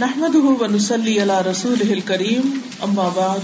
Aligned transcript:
نحمده 0.00 0.56
ونسلي 0.60 1.18
على 1.18 1.32
رسوله 1.46 1.90
الكريم، 1.90 2.58
أما 2.80 3.08
بعد، 3.14 3.38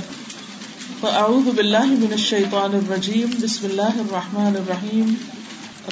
فأعوذ 1.00 1.50
بالله 1.50 1.86
من 1.86 2.12
الشيطان 2.12 2.74
الرجيم، 2.74 3.30
بسم 3.42 3.66
الله 3.66 4.00
الرحمن 4.00 4.56
الرحيم. 4.56 5.14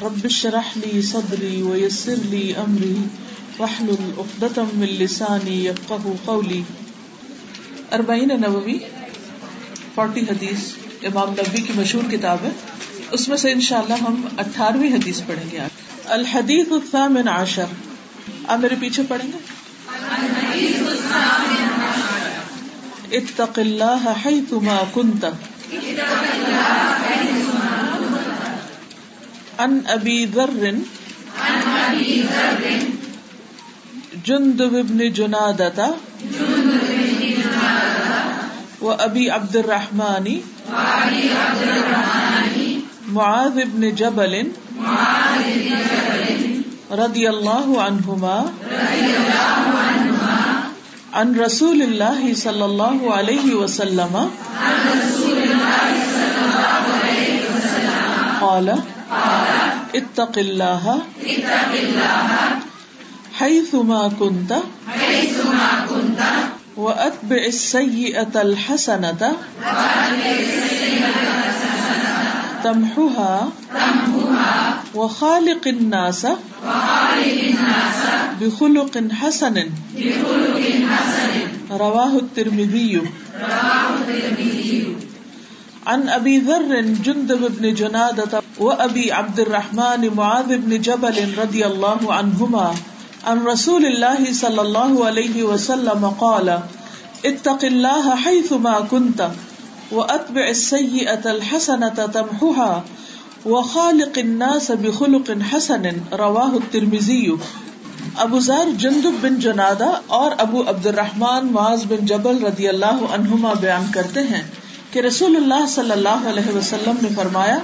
رب 0.01 0.19
اشرح 0.23 0.77
لي 0.77 1.01
صدري 1.01 1.61
ويسر 1.61 2.15
لي 2.25 2.53
أمري، 2.65 2.93
واحلل 3.59 4.11
عقدة 4.17 4.63
من 4.73 4.87
لساني 4.87 5.65
يفقه 5.65 6.11
قولي. 6.25 6.61
اربعین 7.91 8.27
نبوی 8.27 8.79
فورٹی 9.95 10.21
حدیث، 10.21 10.59
امام 11.03 11.29
نبی 11.29 11.61
کی 11.61 11.73
مشہور 11.75 12.11
کتاب 12.11 12.37
ہے۔ 12.43 12.49
اس 13.11 13.29
میں 13.29 13.37
سے 13.37 13.51
انشاءاللہ 13.51 13.93
ہم 13.93 14.27
اٹھارہویں 14.37 14.93
حدیث 14.93 15.21
پڑھیں 15.27 15.51
گے۔ 15.51 15.59
الحدیث 16.05 16.67
الثامن 16.71 17.27
عشر۔ 17.27 17.65
آپ 18.47 18.59
میرے 18.59 18.75
پیچھے 18.79 19.03
پڑھیں 19.07 19.31
گے؟ 19.31 19.52
اتق 23.11 23.59
اللہ 23.59 24.13
حیثما 24.25 24.79
کنت. 24.93 25.25
ان 29.57 29.79
ابی 29.87 30.25
ذر 30.35 30.69
جندب 34.23 34.75
ابن 34.75 34.97
جنادتا 35.09 35.91
و 38.81 38.91
ابی 38.91 39.29
عبد 39.29 39.55
الرحمن 39.55 40.27
معاذ 43.07 43.57
ابن 43.57 43.89
جبل. 43.89 44.33
رضی 46.91 47.27
اللہ 47.27 47.79
عنہما. 47.79 48.37
عن 51.13 51.39
رسول 51.39 51.81
اللہ 51.81 52.33
صلی 52.33 52.61
اللہ 52.61 53.09
علیہ 53.13 53.55
وسلم. 53.55 54.17
قال، 58.39 58.69
اتق 59.93 60.37
اللہ 60.37 60.97
حيثما 63.39 64.07
كنت 64.19 64.53
وأتبع 66.77 67.45
السيئة 67.45 68.35
الحسنة 68.35 69.27
تمحها 72.61 73.49
وخالق 74.95 75.67
الناس. 75.67 76.25
بخلق 78.41 78.93
حسن 79.11 79.57
رواه 81.71 82.13
الترمذي. 82.17 83.01
عن 85.87 86.09
ابي 86.09 86.37
ذر 86.39 86.81
جندب 87.05 87.41
بن 87.59 87.73
جنادة 87.73 88.41
وابي 88.59 89.11
عبد 89.11 89.39
الرحمن 89.39 90.01
معاذ 90.17 90.57
بن 90.57 90.81
جبل 90.81 91.17
رضي 91.37 91.65
الله 91.65 92.13
عنهما 92.13 92.75
عن 93.27 93.37
رسول 93.43 93.85
الله 93.85 94.33
صلى 94.33 94.61
الله 94.61 95.05
عليه 95.05 95.43
وسلم 95.43 96.01
قال 96.21 96.59
اتق 97.25 97.65
الله 97.65 98.15
حيثما 98.15 98.79
كنت 98.91 99.29
واتبع 99.91 100.45
السيئة 100.49 101.31
الحسنة 101.31 101.97
تمحها 102.13 102.83
وخالق 103.45 104.17
الناس 104.17 104.71
بخلق 104.71 105.31
حسن 105.53 105.85
رواہ 106.11 106.53
الترمذی 106.53 107.27
ابو 108.17 108.39
ذر 108.39 108.69
جندب 108.77 109.11
بن 109.21 109.35
جنادہ 109.35 109.91
اور 110.07 110.31
ابو 110.37 110.61
عبد 110.69 110.85
الرحمن 110.85 111.47
معاذ 111.51 111.83
بن 111.87 112.05
جبل 112.05 112.45
رضی 112.45 112.67
اللہ 112.67 113.01
عنہما 113.11 113.53
بیان 113.53 113.85
کرتے 113.91 114.19
ہیں 114.19 114.41
کہ 114.91 114.99
رسول 114.99 115.35
اللہ 115.35 115.65
صلی 115.67 115.91
اللہ 115.91 116.27
علیہ 116.27 116.55
وسلم 116.55 116.95
نے 117.01 117.07
فرمایا، 117.15 117.57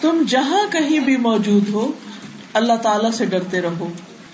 تم 0.00 0.22
جہاں 0.28 0.72
کہیں 0.72 1.00
بھی 1.00 1.16
موجود 1.16 1.68
ہو، 1.68 1.92
اللہ 2.52 2.72
تعالی 2.82 3.12
سے 3.12 3.24
ڈرتے 3.24 3.60
رہو 3.60 3.88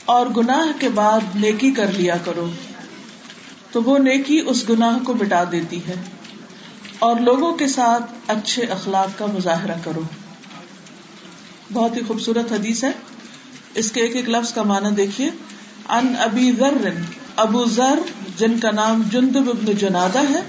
اور 0.04 0.26
گناہ 0.36 0.80
کے 0.80 0.88
بعد 0.88 1.20
نیکی 1.34 1.70
کر 1.70 1.86
لیا 1.92 2.16
کرو۔ 2.24 2.48
تو 3.72 3.82
وہ 3.82 3.98
نیکی 3.98 4.40
اس 4.46 4.68
گناہ 4.68 4.98
کو 5.04 5.14
مٹا 5.14 5.44
دیتی 5.52 5.78
ہے 5.88 5.94
اور 6.98 7.16
لوگوں 7.16 7.52
کے 7.52 7.66
ساتھ 7.66 8.12
اچھے 8.26 8.62
اخلاق 8.62 9.18
کا 9.18 9.26
مظاہرہ 9.34 9.78
کرو۔ 9.84 10.02
بہت 11.72 11.96
ہی 11.96 12.00
خوبصورت 12.08 12.52
حدیث 12.52 12.84
ہے۔ 12.84 12.92
اس 13.74 13.92
کے 13.92 14.00
ایک 14.00 14.16
ایک 14.16 14.28
لفظ 14.28 14.52
کا 14.52 14.62
معنی 14.62 14.94
دیکھیے۔ 14.94 15.30
ان 15.88 16.14
ابی 16.18 16.52
ذر، 16.58 16.88
ابو 17.36 17.64
ذر، 17.64 17.98
جن 18.38 18.58
کا 18.58 18.70
نام 18.70 19.02
جندب 19.12 19.50
ابن 19.50 19.72
جنادہ 19.72 20.18
ہے، 20.18 20.40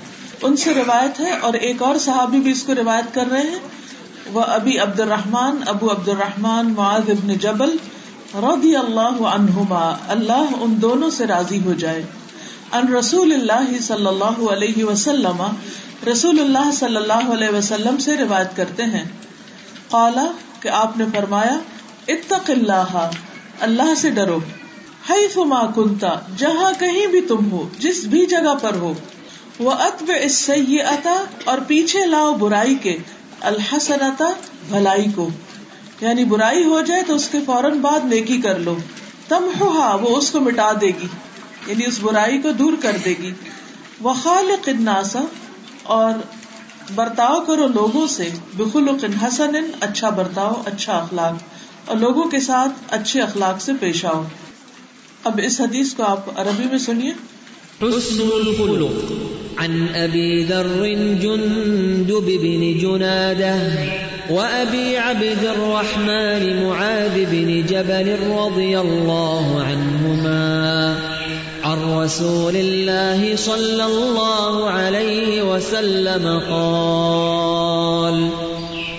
ان 0.41 0.55
سے 0.55 0.73
روایت 0.73 1.19
ہے 1.19 1.31
اور 1.31 1.53
ایک 1.53 1.81
اور 1.81 1.95
صحابی 1.95 2.39
بھی 2.39 2.51
اس 2.51 2.63
کو 2.63 2.75
روایت 2.75 3.13
کر 3.13 3.27
رہے 3.31 3.41
ہیں۔ 3.41 3.59
وہ 4.33 4.41
ابی 4.41 4.77
عبد 4.77 4.99
الرحمان 4.99 5.63
ابو 5.67 5.91
عبد 5.91 6.07
الرحمان 6.07 6.73
معاذ 6.73 7.09
ابن 7.09 7.33
جبل 7.33 7.75
رضی 8.33 8.75
اللہ 8.75 9.23
عنہما، 9.25 9.95
اللہ 10.07 10.45
ان 10.59 10.81
دونوں 10.81 11.09
سے 11.09 11.27
راضی 11.27 11.59
ہو 11.65 11.73
جائے۔ 11.73 12.03
ان 12.71 12.93
رسول 12.93 13.33
اللہ 13.33 13.81
صلی 13.81 14.07
اللہ 14.07 14.49
علیہ 14.49 14.83
وسلم، 14.83 15.43
رسول 16.11 16.39
اللہ 16.39 16.71
صلی 16.71 16.95
اللہ 16.95 17.33
علیہ 17.33 17.49
وسلم 17.49 17.97
سے 17.97 18.17
روایت 18.17 18.55
کرتے 18.55 18.83
ہیں۔ 18.83 19.05
قالا 19.89 20.25
کہ 20.63 20.69
آپ 20.69 20.97
نے 20.97 21.05
فرمایا، 21.15 21.59
اتق 22.07 22.49
اللہ 22.49 23.09
اللہ 23.59 23.95
سے 23.97 24.09
ڈرو۔ 24.09 24.39
ہائی 25.09 25.27
فما 25.27 25.71
کنتا 25.71 26.19
جہاں 26.37 26.71
کہیں 26.79 27.07
بھی 27.07 27.21
تم 27.21 27.51
ہو، 27.51 27.69
جس 27.79 28.03
بھی 28.03 28.25
جگہ 28.25 28.55
پر 28.61 28.73
ہو۔ 28.75 28.93
وہ 29.59 29.71
اتب 29.71 30.11
اس 30.21 30.35
سے 30.35 30.53
اور 31.45 31.57
پیچھے 31.67 32.05
لاؤ 32.05 32.33
برائی 32.33 32.75
کے۔ 32.75 32.97
الحسنتا 33.41 34.25
بھلائی 34.69 35.05
کو۔ 35.15 35.29
یعنی 36.01 36.23
برائی 36.23 36.63
ہو 36.63 36.81
جائے 36.81 37.03
تو 37.03 37.15
اس 37.15 37.29
کے 37.29 37.37
فوراً 37.45 37.77
بعد 37.77 37.99
نیکی 38.05 38.41
کر 38.41 38.59
لو۔ 38.59 38.77
تم 39.27 39.49
ہوا 39.59 39.97
وہ 40.01 40.17
اس 40.17 40.31
کو 40.31 40.39
مٹا 40.39 40.71
دے 40.81 40.87
گی۔ 40.87 41.07
یعنی 41.67 41.85
اس 41.85 41.99
برائی 41.99 42.41
کو 42.41 42.51
دور 42.51 42.73
کر 42.81 42.97
دے 43.05 43.13
گی۔ 43.21 43.31
وہ 44.01 44.13
خالق 44.13 44.69
الناس، 44.69 45.17
اور 45.83 46.13
برتاؤ 46.95 47.41
کرو 47.41 47.67
لوگوں 47.67 48.07
سے، 48.07 48.29
بخلق 48.57 49.05
حسن 49.23 49.51
اچھا 49.79 50.09
برتاؤ 50.09 50.61
اچھا 50.65 50.93
اخلاق، 50.93 51.33
اور 51.89 51.97
لوگوں 51.97 52.23
کے 52.23 52.39
ساتھ 52.39 52.71
اچھے 52.89 53.21
اخلاق 53.21 53.61
سے 53.61 53.71
پیش 53.79 54.05
آؤ۔ 54.05 54.23
اب 55.23 55.39
اس 55.43 55.61
حدیث 55.61 55.93
کو 55.93 56.03
آپ 56.03 56.39
عربی 56.39 56.63
میں 56.69 56.77
سنیے۔ 56.77 57.11
حسن 57.81 58.21
الخلق، 58.21 59.11
عن 59.59 59.85
ابي 59.95 60.45
ذر 60.45 60.67
جندب 61.21 62.25
بن 62.41 62.77
جناده 62.77 63.73
وابي 64.29 64.95
عبد 64.95 65.45
الرحمن 65.45 66.63
معاذ 66.63 67.19
بن 67.29 67.61
جبل 67.61 68.09
رضي 68.19 68.75
الله 68.75 69.61
عنهما۔ 69.61 70.82
عن 71.83 72.03
رسول 72.03 72.55
الله 72.55 73.35
صلى 73.37 73.83
الله 73.83 74.69
عليه 74.69 75.41
وسلم 75.41 76.39
قال، 76.49 78.29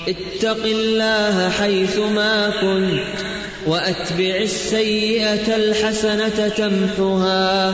اتق 0.06 0.64
الله 0.64 1.48
حيثما 1.58 2.46
كنت 2.60 3.34
وأتبع 3.68 4.40
السيئة 4.40 5.54
الحسنة 5.54 6.40
تمحها 6.56 7.70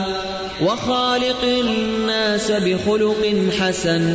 وخالق 0.61 1.43
الناس 1.43 2.51
بخلق 2.63 3.25
حسن۔ 3.61 4.13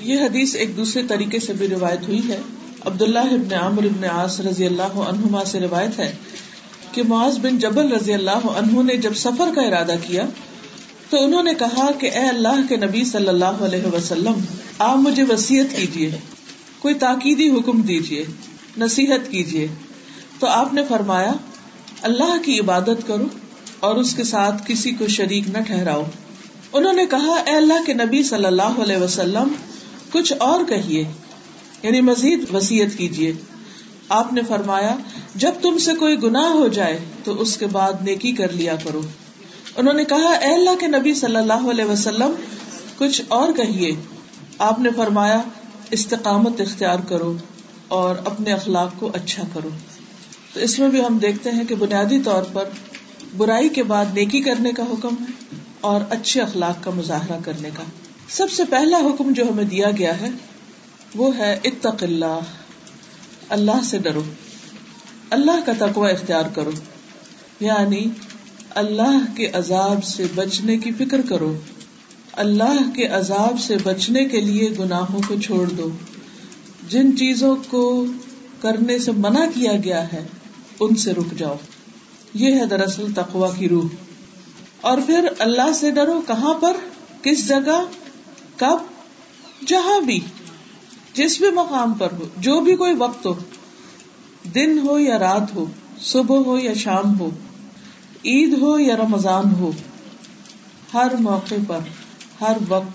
یہ 0.00 0.16
حدیث 0.18 0.56
ایک 0.56 0.76
دوسرے 0.76 1.02
طریقے 1.08 1.40
سے 1.40 1.52
بھی 1.52 1.68
روایت 1.68 2.08
ہوئی 2.08 2.20
ہے۔ 2.28 2.38
عبداللہ 2.84 3.18
ابن 3.18 3.54
عامر 3.54 3.84
ابن 3.84 4.04
عاص 4.04 4.40
رضی 4.40 4.66
اللہ 4.66 4.96
عنہما 4.96 5.44
سے 5.44 5.60
روایت 5.60 5.98
ہے 5.98 6.12
کہ 6.96 7.02
معاذ 7.02 7.38
بن 7.38 7.58
جبل 7.58 7.92
رضی 7.92 8.12
اللہ 8.14 8.46
عنہ 8.56 8.82
نے 8.82 8.96
جب 8.96 9.14
سفر 9.16 9.54
کا 9.54 9.62
ارادہ 9.62 9.94
کیا 10.02 10.26
تو 11.10 11.24
انہوں 11.24 11.42
نے 11.42 11.54
کہا 11.54 11.90
کہ 11.98 12.10
اے 12.14 12.26
اللہ 12.26 12.60
کے 12.68 12.76
نبی 12.76 13.04
صلی 13.04 13.28
اللہ 13.28 13.64
علیہ 13.64 13.94
وسلم، 13.94 14.40
آپ 14.78 14.96
مجھے 14.98 15.22
وسیعت 15.22 15.76
کیجیے 15.76 16.10
کوئی 16.78 16.94
تاکیدی 16.94 17.48
حکم 17.50 17.80
دیجیے 17.82 18.24
نصیحت 18.78 19.30
کیجیے 19.30 19.66
تو 20.40 20.46
آپ 20.46 20.72
نے 20.74 20.82
فرمایا، 20.88 21.32
اللہ 22.02 22.36
کی 22.44 22.58
عبادت 22.60 23.06
کرو 23.06 23.26
اور 23.80 23.96
اس 23.96 24.14
کے 24.14 24.24
ساتھ 24.24 24.62
کسی 24.66 24.90
کو 24.90 25.06
شریک 25.08 25.48
نہ 25.48 25.62
ٹھہراؤ۔ 25.66 26.02
انہوں 26.72 26.92
نے 26.92 27.06
کہا، 27.06 27.36
اے 27.46 27.56
اللہ 27.56 27.84
کے 27.86 27.94
نبی 27.94 28.22
صلی 28.22 28.44
اللہ 28.44 28.80
علیہ 28.82 28.96
وسلم، 28.96 29.52
کچھ 30.12 30.32
اور 30.38 30.64
کہیے 30.64 31.04
یعنی 31.82 32.00
مزید 32.00 32.54
وسیعت 32.54 32.98
کیجیے 32.98 33.32
آپ 34.08 34.32
نے 34.32 34.40
فرمایا، 34.48 34.96
جب 35.34 35.52
تم 35.62 35.78
سے 35.78 35.94
کوئی 35.94 36.22
گناہ 36.22 36.46
ہو 36.46 36.68
جائے 36.68 36.98
تو 37.24 37.40
اس 37.40 37.56
کے 37.56 37.66
بعد 37.66 37.92
نیکی 38.00 38.32
کر 38.32 38.52
لیا 38.52 38.76
کرو۔ 38.76 39.00
انہوں 39.76 39.94
نے 39.94 40.04
کہا، 40.04 40.30
اے 40.30 40.54
اللہ 40.54 40.76
کے 40.80 40.86
نبی 40.86 41.14
صلی 41.14 41.36
اللہ 41.36 41.70
علیہ 41.70 41.84
وسلم، 41.84 42.30
کچھ 42.98 43.22
اور 43.28 43.52
کہیے۔ 43.52 43.90
آپ 44.58 44.78
نے 44.78 44.88
فرمایا، 44.96 45.42
استقامت 45.90 46.60
اختیار 46.60 46.98
کرو 47.08 47.36
اور 47.88 48.16
اپنے 48.24 48.52
اخلاق 48.52 48.90
کو 48.98 49.10
اچھا 49.14 49.42
کرو۔ 49.54 49.68
تو 50.54 50.60
اس 50.60 50.78
میں 50.78 50.88
بھی 50.88 51.04
ہم 51.04 51.18
دیکھتے 51.18 51.50
ہیں 51.50 51.64
کہ 51.64 51.74
بنیادی 51.74 52.20
طور 52.20 52.42
پر 52.52 52.64
برائی 53.36 53.68
کے 53.68 53.82
بعد 53.82 54.04
نیکی 54.14 54.40
کرنے 54.40 54.72
کا 54.72 54.82
حکم 54.82 55.14
ہے 55.20 55.56
اور 55.80 56.00
اچھے 56.10 56.40
اخلاق 56.40 56.84
کا 56.84 56.90
مظاہرہ 56.94 57.38
کرنے 57.44 57.70
کا۔ 57.76 57.82
سب 58.28 58.50
سے 58.50 58.64
پہلا 58.64 58.98
حکم 58.98 59.32
جو 59.32 59.44
ہمیں 59.44 59.64
دیا 59.64 59.90
گیا 59.98 60.20
ہے، 60.20 60.28
وہ 61.14 61.36
ہے 61.36 61.58
اتق 61.64 62.02
اللہ۔ 62.02 62.40
اللہ 63.48 63.84
سے 63.84 63.98
ڈرو۔ 63.98 64.22
اللہ 65.30 65.60
کا 65.66 65.72
تقوی 65.78 66.10
اختیار 66.10 66.44
کرو۔ 66.54 66.70
یعنی 67.60 68.04
اللہ 68.70 69.36
کے 69.36 69.46
عذاب 69.46 70.04
سے 70.04 70.26
بچنے 70.34 70.78
کی 70.78 70.90
فکر 70.92 71.20
کرو۔ 71.28 71.56
اللہ 72.32 72.90
کے 72.94 73.06
عذاب 73.06 73.60
سے 73.60 73.76
بچنے 73.82 74.24
کے 74.24 74.40
لیے 74.40 74.70
گناہوں 74.78 75.20
کو 75.28 75.40
چھوڑ 75.40 75.70
دو۔ 75.70 75.90
جن 76.88 77.16
چیزوں 77.16 77.56
کو 77.70 78.06
کرنے 78.60 78.98
سے 78.98 79.12
منع 79.12 79.44
کیا 79.54 79.72
گیا 79.84 80.12
ہے، 80.12 80.26
ان 80.80 80.96
سے 80.96 81.12
رک 81.12 81.38
جاؤ۔ 81.38 81.56
یہ 82.34 82.60
ہے 82.60 82.66
دراصل 82.66 83.06
تقوا 83.14 83.54
کی 83.58 83.68
روح۔ 83.68 83.88
اور 84.80 84.98
پھر 85.06 85.28
اللہ 85.38 85.72
سے 85.72 85.90
ڈرو 85.90 86.20
کہاں 86.26 86.54
پر؟ 86.54 86.76
کس 87.22 87.48
جگہ؟ 87.48 87.84
کب؟ 88.56 88.78
جہاں 89.66 90.00
بھی۔ 90.00 90.20
جس 91.16 91.38
بھی 91.38 91.50
مقام 91.50 91.94
پر 91.94 92.08
ہو، 92.12 92.24
جو 92.36 92.60
بھی 92.60 92.76
کوئی 92.76 92.94
وقت 92.98 93.26
ہو، 93.26 93.34
دن 94.54 94.78
ہو 94.78 94.98
یا 94.98 95.18
رات 95.18 95.54
ہو، 95.54 95.64
صبح 96.00 96.38
ہو 96.38 96.58
یا 96.58 96.74
شام 96.74 97.20
ہو، 97.20 97.30
عید 98.24 98.58
ہو 98.60 98.78
یا 98.78 98.96
رمضان 98.96 99.54
ہو، 99.54 99.70
ہر 100.94 101.12
موقع 101.20 101.54
پر، 101.68 101.78
ہر 102.40 102.56
وقت 102.68 102.88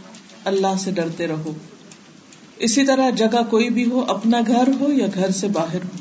اللہ 0.47 0.77
سے 0.79 0.91
ڈرتے 0.91 1.27
رہو۔ 1.27 1.53
اسی 2.57 2.85
طرح 2.85 3.09
جگہ 3.09 3.43
کوئی 3.49 3.69
بھی 3.69 3.91
ہو، 3.91 4.05
اپنا 4.07 4.39
گھر 4.47 4.69
ہو 4.79 4.91
یا 4.91 5.07
گھر 5.13 5.31
سے 5.31 5.47
باہر 5.47 5.83
ہو۔ 5.83 5.97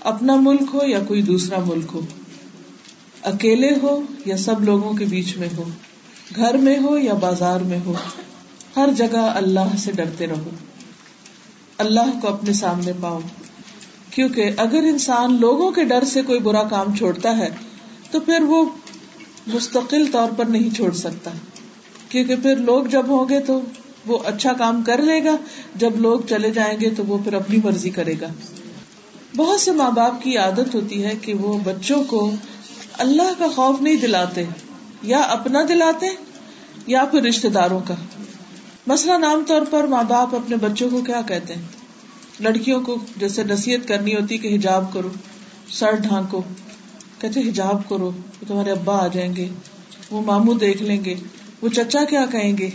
اپنا 0.00 0.36
ملک 0.36 0.62
ہو 0.74 0.86
یا 0.86 0.98
کوئی 1.08 1.22
دوسرا 1.22 1.58
ملک 1.66 1.86
ہو۔ 1.94 2.00
اکیلے 3.22 3.70
ہو 3.82 4.00
یا 4.26 4.36
سب 4.36 4.64
لوگوں 4.64 4.92
کے 4.92 5.04
بیچ 5.04 5.36
میں 5.36 5.48
ہو۔ 5.56 5.64
گھر 6.36 6.56
میں 6.56 6.78
ہو 6.78 6.98
یا 6.98 7.14
بازار 7.14 7.60
میں 7.60 7.78
ہو۔ 7.86 7.94
ہر 8.76 8.88
جگہ 8.96 9.32
اللہ 9.34 9.76
سے 9.78 9.92
ڈرتے 9.92 10.26
رہو۔ 10.26 10.50
اللہ 11.78 12.20
کو 12.22 12.28
اپنے 12.28 12.52
سامنے 12.52 12.92
پاؤ۔ 13.00 13.20
کیونکہ 14.10 14.50
اگر 14.56 14.78
انسان 14.78 15.40
لوگوں 15.40 15.70
کے 15.70 15.84
ڈر 15.84 16.04
سے 16.04 16.22
کوئی 16.22 16.38
برا 16.38 16.62
کام 16.62 16.96
چھوڑتا 16.96 17.38
ہے، 17.38 17.48
تو 18.10 18.20
پھر 18.20 18.42
وہ 18.42 18.64
مستقل 19.46 20.06
طور 20.12 20.28
پر 20.36 20.44
نہیں 20.44 20.76
چھوڑ 20.76 20.92
سکتا۔ 20.92 21.30
کیونکہ 22.08 22.36
پھر 22.36 22.56
لوگ 22.56 22.84
جب 22.84 23.06
ہوں 23.08 23.28
گے 23.28 23.40
تو 23.40 23.60
وہ 24.06 24.18
اچھا 24.24 24.52
کام 24.52 24.82
کر 24.82 25.02
لے 25.02 25.24
گا، 25.24 25.36
جب 25.74 26.00
لوگ 26.00 26.20
چلے 26.28 26.50
جائیں 26.50 26.80
گے 26.80 26.90
تو 26.90 27.04
وہ 27.06 27.18
پھر 27.24 27.34
اپنی 27.34 27.56
مرضی 27.64 27.90
کرے 27.90 28.14
گا۔ 28.20 28.26
بہت 29.36 29.60
سے 29.60 29.72
ماں 29.72 29.90
باپ 29.90 30.22
کی 30.22 30.36
عادت 30.36 30.74
ہوتی 30.74 31.04
ہے 31.04 31.12
کہ 31.22 31.34
وہ 31.34 31.58
بچوں 31.64 32.04
کو 32.04 32.34
اللہ 32.92 33.32
کا 33.38 33.46
خوف 33.54 33.80
نہیں 33.80 33.96
دلاتے، 33.96 34.44
یا 35.02 35.18
اپنا 35.18 35.58
دلاتے، 35.68 36.06
یا 36.86 37.04
پھر 37.04 37.22
رشتے 37.22 37.48
داروں 37.48 37.80
کا۔ 37.86 37.94
مثلاً 38.86 39.24
عام 39.24 39.44
طور 39.46 39.62
پر 39.70 39.84
ماں 39.84 40.02
باپ 40.02 40.34
اپنے 40.34 40.56
بچوں 40.56 40.90
کو 40.90 41.00
کیا 41.00 41.20
کہتے 41.28 41.54
ہیں؟ 41.54 41.62
لڑکیوں 42.40 42.80
کو 42.80 42.96
جیسے 43.16 43.44
نصیحت 43.44 43.88
کرنی 43.88 44.14
ہوتی 44.14 44.38
کہ 44.38 44.54
حجاب 44.54 44.92
کرو، 44.92 45.08
سر 45.70 45.92
ڈھانکو، 45.92 46.42
کہتے 47.18 47.40
حجاب 47.40 47.88
کرو 47.88 48.10
تمہارے 48.48 48.70
ابا 48.70 49.04
آ 49.04 49.06
جائیں 49.06 49.36
گے، 49.36 49.48
وہ 50.10 50.22
ماموں 50.22 50.54
دیکھ 50.54 50.82
لیں 50.82 51.04
گے، 51.04 51.14
وہ 51.62 51.68
چچا 51.68 52.04
کیا 52.04 52.26
کہیں 52.26 52.58
گے، 52.58 52.70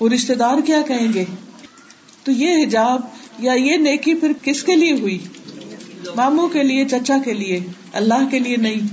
وہ 0.00 0.08
رشتے 0.08 0.34
دار 0.34 0.58
کیا 0.66 0.82
کہیں 0.88 1.12
گے؟ 1.12 1.24
تو 2.24 2.32
یہ 2.32 2.64
حجاب 2.64 3.00
یا 3.38 3.52
یہ 3.52 3.76
نیکی 3.76 4.14
پھر 4.14 4.32
کس 4.42 4.62
کے 4.62 4.76
لیے 4.76 4.92
ہوئی؟ 4.92 5.18
ماموں 6.16 6.48
کے 6.48 6.62
لیے، 6.62 6.88
چچا 6.88 7.16
کے 7.24 7.32
لیے، 7.32 7.60
اللہ 7.92 8.28
کے 8.30 8.38
لیے 8.38 8.56
نہیں، 8.56 8.86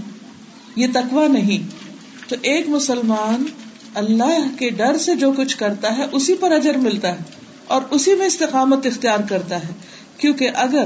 یہ 0.75 0.87
تکوا 0.93 1.27
نہیں۔ 1.27 1.69
تو 2.29 2.35
ایک 2.41 2.69
مسلمان 2.69 3.45
اللہ 3.97 4.59
کے 4.59 4.69
ڈر 4.69 4.97
سے 4.97 5.15
جو 5.15 5.31
کچھ 5.31 5.57
کرتا 5.57 5.97
ہے، 5.97 6.05
اسی 6.11 6.35
پر 6.35 6.51
اجر 6.51 6.77
ملتا 6.77 7.11
ہے 7.11 7.17
اور 7.67 7.81
اسی 7.91 8.15
میں 8.15 8.25
استقامت 8.25 8.85
اختیار 8.85 9.19
کرتا 9.29 9.55
ہے۔ 9.55 9.73
کیونکہ 10.17 10.49
اگر 10.55 10.83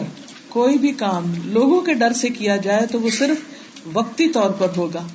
کوئی 0.50 0.78
بھی 0.78 0.92
کام 0.92 1.34
لوگوں 1.46 1.82
کے 1.82 1.94
ڈر 1.94 2.14
سے 2.14 2.30
کیا 2.30 2.58
جائے 2.58 2.86
تو 2.86 3.00
وہ 3.00 3.10
صرف 3.10 3.38
وقتی 3.94 4.28
طور 4.28 4.50
پر 4.50 4.68
ہوگا۔ 4.78 5.08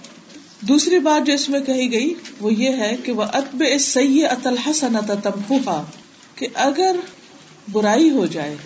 دوسری 0.61 0.99
بات 0.99 1.27
جو 1.27 1.33
اس 1.33 1.49
میں 1.49 1.61
کہی 1.61 1.93
گئی، 1.93 2.15
وہ 2.41 2.55
یہ 2.55 2.71
ہے 2.71 2.97
کہ 3.03 3.13
وہ 3.13 3.23
اتب 3.23 3.63
اس 3.69 3.85
سی 3.85 4.27
اطلحسن 4.27 4.97
تمفا 5.07 5.83
کہ 6.35 6.47
اگر 6.55 6.97
برائی 7.73 8.11
ہو 8.11 8.27
جائے 8.27 8.57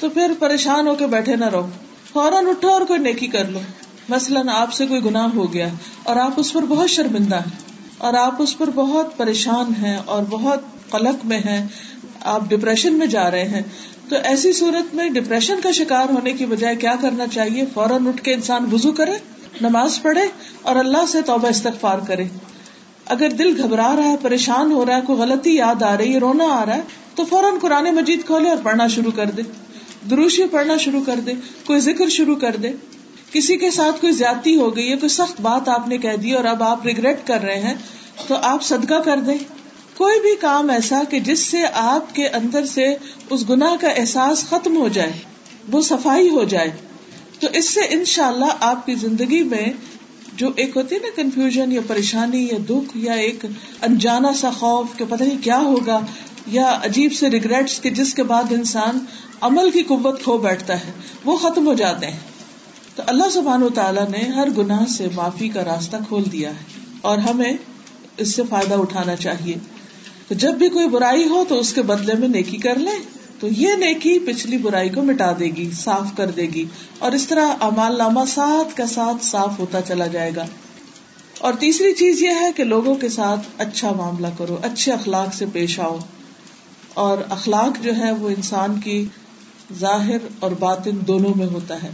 تو 0.00 0.08
پھر 0.08 0.32
پریشان 0.38 0.86
ہو 0.86 0.94
کے 0.94 1.06
بیٹھے 1.06 1.36
نہ 1.36 1.44
رہو۔ 1.44 1.68
فوراً 2.12 2.46
اٹھو 2.46 2.68
اور 2.68 2.80
کوئی 2.80 3.00
نیکی 3.00 3.26
کر 3.26 3.44
لو۔ 3.44 3.60
مثلاً 4.08 4.48
آپ 4.48 4.72
سے 4.72 4.86
کوئی 4.86 5.04
گناہ 5.04 5.26
ہو 5.34 5.52
گیا 5.52 5.68
اور 6.02 6.16
آپ 6.16 6.32
اس 6.36 6.52
پر 6.52 6.62
بہت 6.62 6.90
شرمندہ 6.90 7.36
ہیں۔ 7.36 7.68
اور 7.98 8.14
آپ 8.14 8.42
اس 8.42 8.58
پر 8.58 8.70
بہت 8.74 9.16
پریشان 9.16 9.84
ہیں 9.84 9.98
اور 10.04 10.22
بہت 10.30 10.60
قلق 10.90 11.24
میں 11.24 11.38
ہیں، 11.38 11.66
آپ 12.20 12.40
ڈپریشن 12.48 12.92
میں 12.92 13.06
جا 13.06 13.30
رہے 13.30 13.48
ہیں۔ 13.48 13.62
تو 14.08 14.16
ایسی 14.24 14.52
صورت 14.52 14.94
میں 14.94 15.08
ڈپریشن 15.08 15.60
کا 15.62 15.70
شکار 15.70 16.12
ہونے 16.12 16.32
کی 16.32 16.46
بجائے 16.46 16.76
کیا 16.76 16.94
کرنا 17.00 17.26
چاہیے؟ 17.26 17.64
فوراً 17.74 18.06
اٹھ 18.06 18.22
کے 18.22 18.34
انسان 18.34 18.74
وزو 18.74 18.92
کرے، 18.92 19.12
نماز 19.60 20.02
پڑھے 20.02 20.22
اور 20.62 20.76
اللہ 20.76 21.06
سے 21.08 21.22
توبہ 21.22 21.48
استغفار 21.48 21.98
کرے۔ 21.98 22.24
اگر 23.06 23.30
دل 23.30 23.62
گھبرا 23.62 23.94
رہا 23.96 24.08
ہے، 24.08 24.16
پریشان 24.22 24.72
ہو 24.72 24.86
رہا 24.86 24.96
ہے، 24.96 25.00
کوئی 25.06 25.18
غلطی 25.18 25.54
یاد 25.54 25.82
آ 25.82 25.96
رہی 25.96 26.14
ہے، 26.14 26.18
رونا 26.18 26.44
آ 26.44 26.66
رہا 26.66 26.76
ہے، 26.76 26.80
تو 27.14 27.24
فوراً 27.24 27.54
قرآن 27.60 27.84
مجید 27.84 28.24
کھولے 28.26 28.48
اور 28.48 28.58
پڑھنا 28.62 28.86
شروع 28.86 29.12
کر 29.16 29.24
دے۔ 29.24 29.42
دروشی 30.10 30.42
پڑھنا 30.50 30.76
شروع 30.76 31.00
کر 31.06 31.16
دے، 31.26 31.32
کوئی 31.66 31.80
ذکر 31.80 32.08
شروع 32.08 32.36
کر 32.36 32.56
دے۔ 32.62 32.72
کسی 33.32 33.56
کے 33.56 33.70
ساتھ 33.70 34.00
کوئی 34.00 34.12
زیادتی 34.12 34.56
ہو 34.56 34.76
گئی 34.76 34.90
ہے 34.90 34.96
کوئی 34.96 35.08
سخت 35.08 35.40
بات 35.40 35.68
آپ 35.68 35.88
نے 35.88 35.98
کہہ 35.98 36.16
دی 36.22 36.32
اور 36.32 36.44
اب 36.44 36.62
آپ 36.62 36.86
ریگریٹ 36.86 37.26
کر 37.26 37.40
رہے 37.40 37.60
ہیں، 37.60 37.74
تو 38.26 38.34
آپ 38.42 38.62
صدقہ 38.62 38.94
کر 38.94 39.16
دیں۔ 39.16 39.38
کوئی 39.96 40.20
بھی 40.20 40.36
کام 40.36 40.70
ایسا 40.70 41.02
کہ 41.10 41.20
جس 41.20 41.40
سے 41.40 41.58
آپ 41.74 42.14
کے 42.14 42.28
اندر 42.28 42.66
سے 42.66 42.94
اس 43.30 43.50
گناہ 43.50 43.76
کا 43.80 43.88
احساس 43.88 44.44
ختم 44.48 44.76
ہو 44.76 44.88
جائے، 44.88 45.12
وہ 45.72 45.80
صفائی 45.80 46.28
ہو 46.28 46.44
جائے۔ 46.44 46.70
تو 47.40 47.46
اس 47.52 47.74
سے 47.74 47.80
ان 47.80 48.04
شاء 48.04 48.28
اللہ 48.28 48.56
آپ 48.60 48.86
کی 48.86 48.94
زندگی 48.94 49.42
میں 49.42 49.72
جو 50.32 50.50
ایک 50.56 50.76
ہوتی 50.76 50.94
ہے 50.94 51.00
نا 51.00 51.08
کنفیوژن 51.16 51.72
یا 51.72 51.80
پریشانی 51.86 52.44
یا 52.44 52.58
دکھ 52.70 52.96
یا 52.96 53.12
ایک 53.12 53.44
انجانا 53.82 54.32
سا 54.32 54.50
خوف 54.50 54.86
کہ 54.96 55.04
پتہ 55.08 55.24
نہیں 55.24 55.42
کیا 55.42 55.58
ہوگا 55.58 56.00
یا 56.46 56.78
عجیب 56.84 57.12
سے 57.12 57.30
ریگریٹس 57.30 57.80
کہ 57.80 57.90
جس 57.90 58.14
کے 58.14 58.22
بعد 58.22 58.44
انسان 58.50 58.98
عمل 59.40 59.70
کی 59.70 59.82
قوت 59.82 60.22
کھو 60.22 60.38
بیٹھتا 60.38 60.74
ہے، 60.74 60.92
وہ 61.24 61.36
ختم 61.36 61.66
ہو 61.66 61.74
جاتے 61.74 62.06
ہیں۔ 62.06 62.27
تو 62.98 63.04
اللہ 63.06 63.30
سبحان 63.30 63.62
و 63.62 63.68
تعالیٰ 63.68 64.08
نے 64.08 64.18
ہر 64.18 64.48
گناہ 64.58 64.86
سے 64.86 65.06
معافی 65.14 65.48
کا 65.48 65.64
راستہ 65.64 65.96
کھول 66.08 66.22
دیا 66.32 66.50
ہے 66.50 66.64
اور 67.00 67.18
ہمیں 67.18 67.52
اس 68.16 68.34
سے 68.34 68.42
فائدہ 68.50 68.74
اٹھانا 68.74 69.16
چاہیے۔ 69.16 69.54
تو 70.28 70.34
جب 70.34 70.54
بھی 70.54 70.68
کوئی 70.68 70.88
برائی 70.88 71.28
ہو 71.28 71.44
تو 71.48 71.58
اس 71.58 71.72
کے 71.72 71.82
بدلے 71.82 72.14
میں 72.14 72.28
نیکی 72.28 72.56
کر 72.56 72.74
لیں۔ 72.74 72.98
تو 73.40 73.48
یہ 73.48 73.74
نیکی 73.74 74.18
پچھلی 74.18 74.58
برائی 74.58 74.88
کو 74.88 75.02
مٹا 75.02 75.32
دے 75.38 75.44
گی، 75.44 75.70
صاف 75.70 76.16
کر 76.16 76.30
دے 76.30 76.42
گی 76.42 76.64
اور 76.98 77.12
اس 77.12 77.26
طرح 77.26 77.48
امال 77.60 77.98
نامہ 77.98 78.20
ساتھ 78.28 78.76
کا 78.76 78.86
ساتھ 78.86 79.24
صاف 79.24 79.58
ہوتا 79.58 79.82
چلا 79.82 80.06
جائے 80.06 80.30
گا۔ 80.36 80.46
اور 81.38 81.52
تیسری 81.52 81.92
چیز 81.92 82.22
یہ 82.22 82.30
ہے 82.40 82.50
کہ 82.56 82.64
لوگوں 82.64 82.94
کے 82.94 83.08
ساتھ 83.08 83.40
اچھا 83.58 83.92
معاملہ 83.92 84.28
کرو، 84.38 84.56
اچھے 84.62 84.92
اخلاق 84.92 85.34
سے 85.34 85.46
پیش 85.52 85.80
آؤ۔ 85.80 85.98
اور 86.94 87.18
اخلاق 87.30 87.84
جو 87.84 87.96
ہے 87.96 88.12
وہ 88.12 88.28
انسان 88.28 88.80
کی 88.80 89.04
ظاہر 89.78 90.18
اور 90.40 90.50
باطن 90.50 90.98
دونوں 91.06 91.32
میں 91.36 91.46
ہوتا 91.46 91.82
ہے۔ 91.82 91.90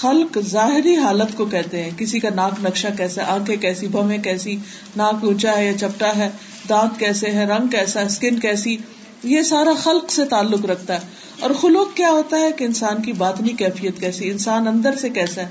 خلق 0.00 0.38
ظاہری 0.40 0.96
حالت 0.96 1.36
کو 1.36 1.44
کہتے 1.44 1.82
ہیں۔ 1.82 1.90
کسی 1.96 2.20
کا 2.20 2.28
ناک 2.34 2.52
نقشہ 2.62 2.88
کیسا 2.96 3.22
آنکھیں 3.26 3.56
کیسی 3.56 3.88
بمیں 3.88 4.18
کیسی، 4.18 4.56
ناک 4.96 5.24
اونچا 5.24 5.56
ہے 5.56 5.66
یا 5.66 5.78
چپٹا 5.78 6.16
ہے، 6.16 6.30
دانت 6.68 6.98
کیسے 6.98 7.26
ہے 7.26 7.44
رنگ 7.44 7.66
کیسا 7.66 8.00
اسکن 8.00 8.38
کیسی، 8.38 8.76
یہ 9.22 9.42
سارا 9.42 9.72
خلق 9.78 10.10
سے 10.10 10.24
تعلق 10.24 10.66
رکھتا 10.66 10.94
ہے۔ 10.94 11.00
اور 11.40 11.50
خلوق 11.60 11.96
کیا 11.96 12.10
ہوتا 12.10 12.38
ہے 12.38 12.52
کہ 12.56 12.64
انسان 12.64 13.02
کی 13.02 13.12
باطنی 13.12 13.52
کیفیت 13.52 14.00
کیسی، 14.00 14.30
انسان 14.30 14.68
اندر 14.68 14.94
سے 14.96 15.10
کیسا 15.10 15.42
ہے، 15.42 15.48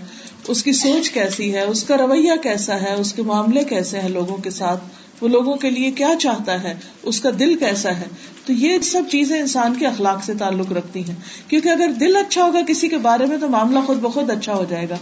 اس 0.48 0.64
کی 0.64 0.74
سوچ 0.74 1.10
کیسی 1.10 1.54
ہے، 1.54 1.62
اس 1.62 1.84
کا 1.84 1.98
رویہ 1.98 2.32
کیسا 2.44 2.82
ہے، 2.82 2.94
اس 2.94 3.14
کے 3.14 3.24
معاملے 3.24 3.64
کیسے 3.64 4.00
ہیں 4.00 4.10
لوگوں 4.10 4.38
کے 4.38 4.50
ساتھ 4.50 4.84
وہ 5.22 5.28
لوگوں 5.28 5.56
کے 5.56 5.70
لیے 5.70 5.92
کیا 5.92 6.10
چاہتا 6.20 6.64
ہے؟ 6.64 6.74
اس 7.04 7.22
کا 7.22 7.30
دل 7.40 7.58
کیسا 7.58 7.96
ہے؟ 7.96 8.06
تو 8.46 8.54
یہ 8.54 8.80
سب 8.80 9.02
چیزیں 9.12 9.40
انسان 9.40 9.76
کے 9.76 9.88
اخلاق 9.88 10.24
سے 10.24 10.34
تعلق 10.34 10.72
رکھتی 10.72 11.00
ہیں۔ 11.00 11.16
کیونکہ 11.48 11.70
اگر 11.70 11.92
دل 12.00 12.16
اچھا 12.16 12.44
ہوگا 12.44 12.60
کسی 12.68 12.88
کے 12.88 12.98
بارے 12.98 13.26
میں 13.26 13.38
تو 13.38 13.48
معاملہ 13.48 13.80
خود 13.86 13.98
بخود 13.98 14.30
اچھا 14.30 14.54
ہو 14.54 14.66
جائے 14.70 14.90
گا۔ 14.90 14.96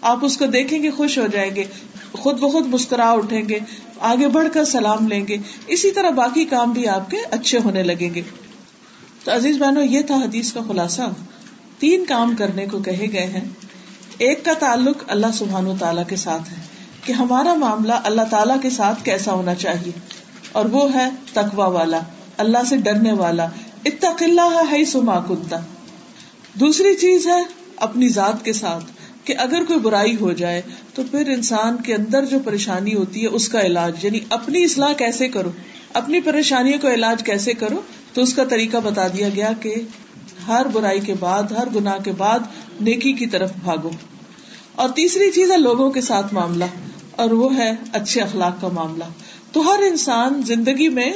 آپ 0.00 0.24
اس 0.24 0.36
کو 0.36 0.46
دیکھیں 0.46 0.82
گے، 0.82 0.90
خوش 0.90 1.18
ہو 1.18 1.26
جائیں 1.26 1.56
گے۔ 1.56 1.64
خود 2.12 2.40
بخود 2.40 2.66
مسکرا 2.66 3.10
اٹھیں 3.10 3.48
گے۔ 3.48 3.58
آگے 4.00 4.28
بڑھ 4.28 4.48
کر 4.52 4.64
سلام 4.64 5.08
لیں 5.08 5.28
گے۔ 5.28 5.36
اسی 5.66 5.90
طرح 5.90 6.10
باقی 6.10 6.44
کام 6.44 6.72
بھی 6.72 6.88
آپ 6.88 7.10
کے 7.10 7.16
اچھے 7.30 7.58
ہونے 7.64 7.82
لگیں 7.82 8.14
گے۔ 8.14 8.22
تو 9.24 9.36
عزیز 9.36 9.58
بہنوں، 9.58 9.84
یہ 9.84 10.00
تھا 10.00 10.14
حدیث 10.14 10.52
کا 10.52 10.60
خلاصہ۔ 10.68 11.02
تین 11.78 12.04
کام 12.04 12.36
کرنے 12.36 12.66
کو 12.66 12.78
کہے 12.78 13.06
گئے 13.12 13.26
ہیں۔ 13.26 13.44
ایک 14.18 14.44
کا 14.44 14.52
تعلق 14.58 14.96
اللہ 15.08 15.26
سبحان 15.34 15.66
و 15.66 15.74
تعالیٰ 15.78 16.06
کے 16.06 16.16
ساتھ 16.16 16.50
ہے۔ 16.50 16.69
کہ 17.04 17.12
ہمارا 17.12 17.54
معاملہ 17.54 17.92
اللہ 17.92 18.22
تعالیٰ 18.30 18.62
کے 18.62 18.70
ساتھ 18.70 19.04
کیسا 19.04 19.32
ہونا 19.32 19.54
چاہیے۔ 19.54 19.92
اور 20.52 20.64
وہ 20.64 20.94
ہے 20.94 21.08
تقوا 21.32 21.66
والا، 21.66 22.00
اللہ 22.36 22.58
سے 22.68 22.76
ڈرنے 22.76 23.12
والا۔ 23.12 23.46
اتق 23.84 24.22
اللہ 24.22 24.62
ہے 24.72 24.84
سما 24.84 25.20
کنتا 25.20 25.56
دوسری 26.54 26.94
چیز 26.94 27.26
ہے 27.26 27.42
اپنی 27.76 28.08
ذات 28.08 28.44
کے 28.44 28.52
ساتھ، 28.52 28.84
کہ 29.24 29.34
اگر 29.38 29.64
کوئی 29.68 29.78
برائی 29.78 30.16
ہو 30.20 30.32
جائے 30.32 30.62
تو 30.94 31.02
پھر 31.10 31.28
انسان 31.28 31.76
کے 31.76 31.94
اندر 31.94 32.24
جو 32.24 32.38
پریشانی 32.44 32.94
ہوتی 32.94 33.22
ہے، 33.22 33.26
اس 33.26 33.48
کا 33.48 33.60
علاج۔ 33.60 34.04
یعنی 34.04 34.20
اپنی 34.30 34.64
اصلاح 34.64 34.92
کیسے 34.92 35.28
کرو؟ 35.28 35.50
اپنی 35.92 36.20
پریشانیوں 36.20 36.78
کا 36.78 36.94
علاج 36.94 37.22
کیسے 37.22 37.54
کرو؟ 37.54 37.80
تو 38.12 38.22
اس 38.22 38.34
کا 38.34 38.44
طریقہ 38.44 38.76
بتا 38.76 39.08
دیا 39.08 39.28
گیا 39.28 39.52
کہ 39.60 39.74
ہر 40.48 40.66
برائی 40.66 41.00
کے 41.00 41.14
بعد، 41.20 41.42
ہر 41.42 41.68
گناہ 41.74 41.98
کے 41.98 42.12
بعد 42.12 42.38
نیکی 42.80 43.12
کی 43.12 43.26
طرف 43.26 43.52
بھاگو۔ 43.64 43.90
اور 44.74 44.88
تیسری 44.88 45.30
چیز 45.30 45.50
ہے 45.50 45.56
لوگوں 45.56 45.90
کے 45.90 46.00
ساتھ 46.00 46.34
معاملہ۔ 46.34 46.64
اور 47.20 47.30
وہ 47.30 47.56
ہے 47.56 47.72
اچھے 47.92 48.20
اخلاق 48.20 48.60
کا 48.60 48.68
معاملہ۔ 48.68 49.04
تو 49.52 49.72
ہر 49.72 49.78
انسان 49.78 50.42
زندگی 50.42 50.88
میں 50.88 51.12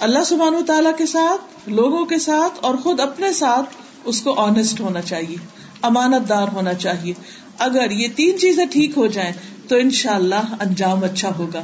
اللہ 0.00 0.24
سبحان 0.26 0.54
و 0.54 0.62
تعالی 0.66 0.88
کے 0.98 1.06
ساتھ، 1.06 1.68
لوگوں 1.68 2.04
کے 2.04 2.18
ساتھ 2.18 2.52
اور 2.60 2.74
خود 2.74 3.00
اپنے 3.00 3.32
ساتھ 3.32 3.74
اس 4.04 4.22
کو 4.22 4.34
آنےسٹ 4.40 4.80
ہونا 4.80 5.02
چاہیے، 5.02 5.36
امانت 5.82 6.28
دار 6.28 6.48
ہونا 6.52 6.74
چاہیے۔ 6.74 7.12
اگر 7.58 7.90
یہ 7.90 8.08
تین 8.16 8.38
چیزیں 8.38 8.66
ٹھیک 8.66 8.90
ہو 8.96 9.06
جائیں 9.06 9.32
تو 9.68 9.76
ان 9.76 9.90
شاء 9.90 10.14
اللہ 10.14 10.54
انجام 10.60 11.04
اچھا 11.04 11.30
ہوگا۔ 11.38 11.62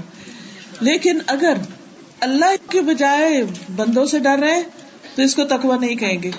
لیکن 0.81 1.19
اگر 1.27 1.55
اللہ 2.21 2.71
کے 2.71 2.81
بجائے 2.81 3.45
بندوں 3.77 4.05
سے 4.05 4.19
ڈر 4.19 4.39
رہے 4.39 4.63
تو 5.15 5.23
اس 5.23 5.35
کو 5.35 5.45
تکوا 5.45 5.77
نہیں 5.77 5.95
کہیں 5.95 6.23
گے۔ 6.23 6.31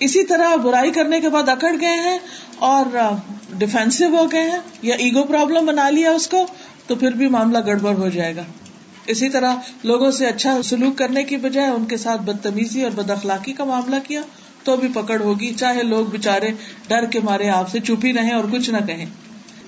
اسی 0.00 0.24
طرح 0.24 0.56
برائی 0.56 0.90
کرنے 0.90 1.20
کے 1.20 1.28
بعد 1.28 1.48
اکڑ 1.48 1.76
گئے 1.80 1.94
ہیں 1.94 2.18
اور 2.58 2.96
ڈیفینسو 3.52 4.16
ہو 4.16 4.32
گئے 4.32 4.50
ہیں 4.50 4.58
یا 4.82 4.94
ایگو 4.94 5.24
پرابلم 5.24 5.66
بنا 5.66 5.90
لیا 5.90 6.10
اس 6.10 6.28
کو، 6.28 6.46
تو 6.86 6.94
پھر 6.94 7.10
بھی 7.10 7.28
معاملہ 7.28 7.58
گڑبڑ 7.66 7.94
ہو 7.94 8.08
جائے 8.08 8.36
گا۔ 8.36 8.42
اسی 9.06 9.28
طرح 9.28 9.54
لوگوں 9.82 10.10
سے 10.10 10.26
اچھا 10.26 10.62
سلوک 10.62 10.98
کرنے 10.98 11.24
کی 11.24 11.36
بجائے 11.36 11.68
ان 11.68 11.84
کے 11.84 11.96
ساتھ 11.96 12.22
بدتمیزی 12.22 12.82
اور 12.82 12.90
بد 12.90 13.10
اخلاقی 13.10 13.52
کا 13.52 13.64
معاملہ 13.64 13.96
کیا، 14.06 14.20
تو 14.64 14.76
بھی 14.76 14.88
پکڑ 14.94 15.20
ہوگی۔ 15.20 15.54
چاہے 15.54 15.82
لوگ 15.82 16.06
بےچارے 16.06 16.48
ڈر 16.88 17.04
کے 17.04 17.20
مارے 17.20 17.48
آپ 17.48 17.70
سے 17.70 17.80
چپ 17.80 18.04
ہی 18.04 18.12
رہے 18.12 18.34
اور 18.34 18.44
کچھ 18.52 18.70
نہ 18.70 18.78
کہیں۔ 18.86 19.06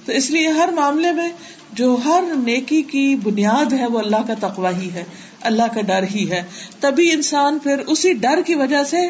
تو 0.04 0.12
اس 0.12 0.30
لیے 0.30 0.48
ہر 0.48 0.68
معاملے 0.68 1.12
میں 1.12 1.28
جو 1.72 1.96
ہر 2.04 2.24
نیکی 2.36 2.82
کی 2.82 3.16
بنیاد 3.16 3.72
ہے 3.72 3.86
وہ 3.86 3.98
اللہ 3.98 4.16
کا 4.26 4.48
تقوا 4.48 4.70
ہی 4.70 4.90
ہے، 4.94 5.04
اللہ 5.40 5.74
کا 5.74 5.80
ڈر 5.80 6.04
ہی 6.14 6.30
ہے۔ 6.30 6.42
تبھی 6.80 7.12
انسان 7.12 7.58
پھر 7.58 7.78
اسی 7.78 8.12
ڈر 8.12 8.40
کی 8.46 8.54
وجہ 8.54 8.84
سے 8.84 9.08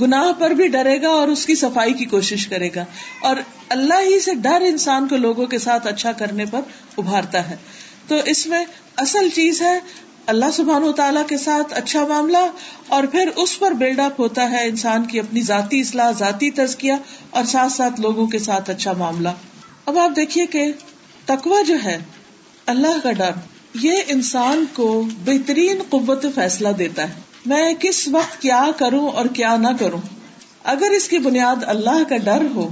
گناہ 0.00 0.32
پر 0.40 0.50
بھی 0.50 0.68
ڈرے 0.68 1.02
گا 1.02 1.08
اور 1.08 1.28
اس 1.28 1.46
کی 1.46 1.54
صفائی 1.54 1.92
کی 1.92 2.04
کوشش 2.04 2.46
کرے 2.46 2.68
گا۔ 2.74 2.84
اور 3.22 3.36
اللہ 3.68 3.94
ہی 3.94 4.20
سے 4.20 4.34
ڈر 4.34 4.60
انسان 4.60 5.08
کو 5.08 5.16
لوگوں 5.16 5.46
کے 5.46 5.58
ساتھ 5.58 5.86
اچھا 5.86 6.12
کرنے 6.12 6.44
پر 6.50 6.60
ابھارتا 6.98 7.50
ہے۔ 7.50 7.56
تو 8.08 8.14
اس 8.24 8.46
میں 8.46 8.64
اصل 8.96 9.28
چیز 9.34 9.62
ہے 9.62 9.78
اللہ 10.26 10.50
سبحان 10.52 10.82
و 10.82 10.92
تعالیٰ 10.92 11.26
کے 11.26 11.36
ساتھ 11.36 11.78
اچھا 11.78 12.06
معاملہ 12.06 12.38
اور 12.88 13.04
پھر 13.04 13.28
اس 13.36 13.58
پر 13.58 13.70
بلڈ 13.70 14.00
اپ 14.00 14.20
ہوتا 14.20 14.50
ہے 14.50 14.66
انسان 14.68 15.04
کی 15.04 15.20
اپنی 15.20 15.40
ذاتی 15.40 15.80
اصلاح، 15.80 16.10
ذاتی 16.10 16.50
تزکیہ 16.50 16.92
اور 17.30 17.44
ساتھ 17.44 17.72
ساتھ 17.72 18.00
لوگوں 18.00 18.26
کے 18.26 18.38
ساتھ 18.38 18.70
اچھا 18.70 18.92
معاملہ۔ 18.92 19.28
اب 19.86 19.98
آپ 19.98 20.16
دیکھیے 20.16 20.46
کہ 20.46 20.72
تقوا 21.24 21.62
جو 21.62 21.76
ہے، 21.84 21.98
اللہ 22.66 23.00
کا 23.02 23.12
ڈر، 23.12 23.30
یہ 23.74 23.92
انسان 24.08 24.64
کو 24.72 25.04
بہترین 25.24 25.78
قوت 25.88 26.26
فیصلہ 26.34 26.68
دیتا 26.68 27.08
ہے۔ 27.08 27.31
میں 27.46 27.74
کس 27.80 28.08
وقت 28.08 28.42
کیا 28.42 28.66
کروں 28.76 29.08
اور 29.08 29.24
کیا 29.24 29.56
نہ 29.56 29.68
کروں؟ 29.80 29.98
اگر 30.64 30.90
اس 30.90 31.08
کی 31.08 31.18
بنیاد 31.18 31.56
اللہ 31.66 32.02
کا 32.08 32.16
ڈر 32.16 32.42
ہو، 32.54 32.68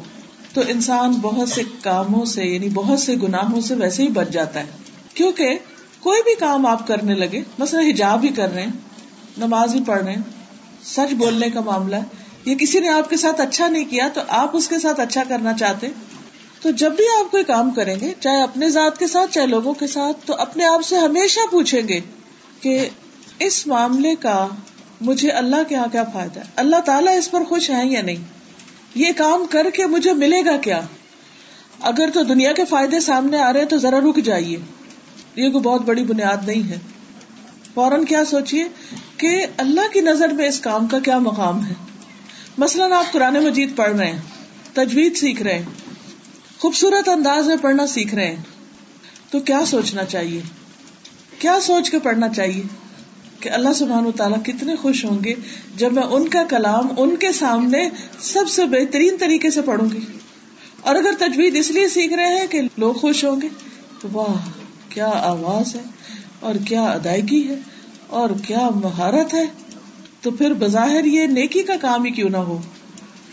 تو 0.54 0.60
انسان 0.68 1.12
بہت 1.12 1.48
سے 1.48 1.62
کاموں 1.82 2.24
سے 2.24 2.44
یعنی 2.44 2.68
بہت 2.68 3.00
سے 3.00 3.14
گناہوں 3.22 3.60
سے 3.60 3.74
ویسے 3.74 4.02
ہی 4.02 4.08
بچ 4.08 4.28
جاتا 4.28 4.60
ہے۔ 4.60 4.66
کیونکہ 5.14 5.58
کوئی 6.00 6.22
بھی 6.22 6.34
کام 6.34 6.66
آپ 6.66 6.86
کرنے 6.86 7.14
لگے، 7.14 7.40
مثلا 7.58 7.80
حجاب 7.80 8.24
ہی 8.24 8.28
کر 8.28 8.52
رہے 8.52 8.62
ہیں، 8.62 8.72
نماز 9.38 9.74
ہی 9.74 9.80
پڑھ 9.86 10.02
رہے 10.02 10.12
ہیں، 10.12 10.22
سچ 10.84 11.14
بولنے 11.14 11.50
کا 11.50 11.60
معاملہ 11.60 11.96
ہے، 11.96 12.02
یا 12.44 12.54
کسی 12.60 12.80
نے 12.80 12.88
آپ 12.88 13.10
کے 13.10 13.16
ساتھ 13.16 13.40
اچھا 13.40 13.68
نہیں 13.68 13.84
کیا، 13.84 14.08
تو 14.14 14.20
آپ 14.28 14.56
اس 14.56 14.68
کے 14.68 14.78
ساتھ 14.78 15.00
اچھا 15.00 15.22
کرنا 15.28 15.52
چاہتے 15.52 15.88
تو 16.62 16.70
جب 16.70 16.96
بھی 16.96 17.04
آپ 17.20 17.30
کوئی 17.30 17.44
کام 17.44 17.70
کریں 17.70 17.96
گے، 18.00 18.12
چاہے 18.20 18.42
اپنے 18.42 18.70
ذات 18.70 18.98
کے 18.98 19.06
ساتھ، 19.06 19.32
چاہے 19.32 19.46
لوگوں 19.46 19.74
کے 19.74 19.86
ساتھ، 19.86 20.26
تو 20.26 20.34
اپنے 20.34 20.64
آپ 20.64 20.84
سے 20.84 20.96
ہمیشہ 20.96 21.40
پوچھیں 21.50 21.88
گے 21.88 22.00
کہ 22.60 22.88
اس 23.40 23.66
معاملے 23.66 24.14
کا 24.14 24.49
مجھے 25.00 25.30
اللہ 25.30 25.56
کے 25.68 25.75
یہاں 25.75 25.87
کیا 25.92 26.04
فائدہ 26.12 26.40
ہے؟ 26.40 26.44
اللہ 26.56 26.76
تعالیٰ 26.76 27.18
اس 27.18 27.30
پر 27.30 27.44
خوش 27.44 27.70
ہے 27.70 27.87
یا 27.87 28.02
نہیں؟ 28.02 28.16
یہ 28.94 29.09
کام 29.16 29.47
کر 29.50 29.70
کے 29.75 29.87
مجھے 29.87 30.12
ملے 30.12 30.44
گا 30.44 30.56
کیا؟ 30.56 30.80
اگر 31.80 32.11
تو 32.14 32.23
دنیا 32.23 32.52
کے 32.52 32.64
فائدے 32.64 33.00
سامنے 33.00 33.38
آ 33.38 33.52
رہے 33.52 33.64
تو 33.64 33.78
ذرا 33.78 34.00
رک 34.00 34.16
جائیے۔ 34.16 34.59
یہ 35.37 35.50
کوئی 35.50 35.62
بہت 35.62 35.80
بڑی 35.80 36.04
بنیاد 36.04 36.37
نہیں 36.47 36.68
ہے۔ 36.68 36.78
فوراً 37.75 38.04
کیا 38.04 38.25
سوچیے 38.25 38.64
کہ 39.16 39.47
اللہ 39.56 39.92
کی 39.92 40.00
نظر 40.00 40.28
میں 40.28 40.49
اس 40.49 40.61
کام 40.61 40.87
کا 40.87 40.99
کیا 40.99 41.18
مقام 41.18 41.66
ہے؟ 41.66 41.75
مثلاً 42.59 42.92
آپ 42.92 43.12
قرآن 43.12 43.35
مجید 43.35 43.76
پڑھ 43.76 43.97
رہے 43.97 44.11
ہیں، 44.11 44.18
تجوید 44.73 45.16
سیکھ 45.16 45.42
رہے 45.42 45.54
ہیں، 45.54 45.62
خوبصورت 46.59 47.09
انداز 47.09 47.47
میں 47.47 47.56
پڑھنا 47.56 47.87
سیکھ 47.87 48.14
رہے 48.14 48.26
ہیں، 48.26 48.42
تو 49.30 49.40
کیا 49.40 49.61
سوچنا 49.66 50.04
چاہیے؟ 50.04 50.40
کیا 51.38 51.59
سوچ 51.62 51.90
کے 51.90 51.99
پڑھنا 51.99 52.28
چاہیے؟ 52.28 52.62
کہ 53.40 53.49
اللہ 53.49 53.73
سبحان 53.73 54.06
و 54.06 54.12
تعالیٰ 54.12 54.42
کتنے 54.42 54.76
خوش 54.76 55.04
ہوں 55.04 55.25
گے 55.25 55.35
جب 55.76 55.92
میں 55.92 56.02
ان 56.02 56.28
کا 56.28 56.42
کلام 56.44 56.87
ان 56.97 57.16
کے 57.16 57.32
سامنے 57.32 57.88
سب 58.20 58.49
سے 58.49 58.64
بہترین 58.64 59.16
طریقے 59.20 59.50
سے 59.50 59.62
پڑھوں 59.62 59.88
گی۔ 59.92 59.99
اور 60.80 60.94
اگر 60.94 61.12
تجوید 61.18 61.56
اس 61.56 61.70
لیے 61.70 61.88
سیکھ 61.88 62.12
رہے 62.12 62.38
ہیں 62.38 62.47
کہ 62.47 62.61
لوگ 62.78 62.92
خوش 62.92 63.25
ہوں 63.25 63.40
گے، 63.40 63.49
تو 64.00 64.09
واہ، 64.12 64.35
کیا 64.88 65.06
آواز 65.06 65.76
ہے؟ 65.76 65.80
اور 66.40 66.54
کیا 66.54 66.82
ادائیگی 66.82 67.49
ہے؟ 67.49 67.54
اور 68.06 68.30
کیا 68.47 68.68
مہارت 68.75 69.35
ہے؟ 69.35 69.44
تو 70.20 70.30
پھر 70.30 70.52
بظاہر 70.52 71.04
یہ 71.04 71.26
نیکی 71.26 71.62
کا 71.62 71.76
کام 71.80 72.04
ہی 72.04 72.11
کیوں 72.11 72.30
نہ 72.30 72.37
ہو؟ 72.37 72.61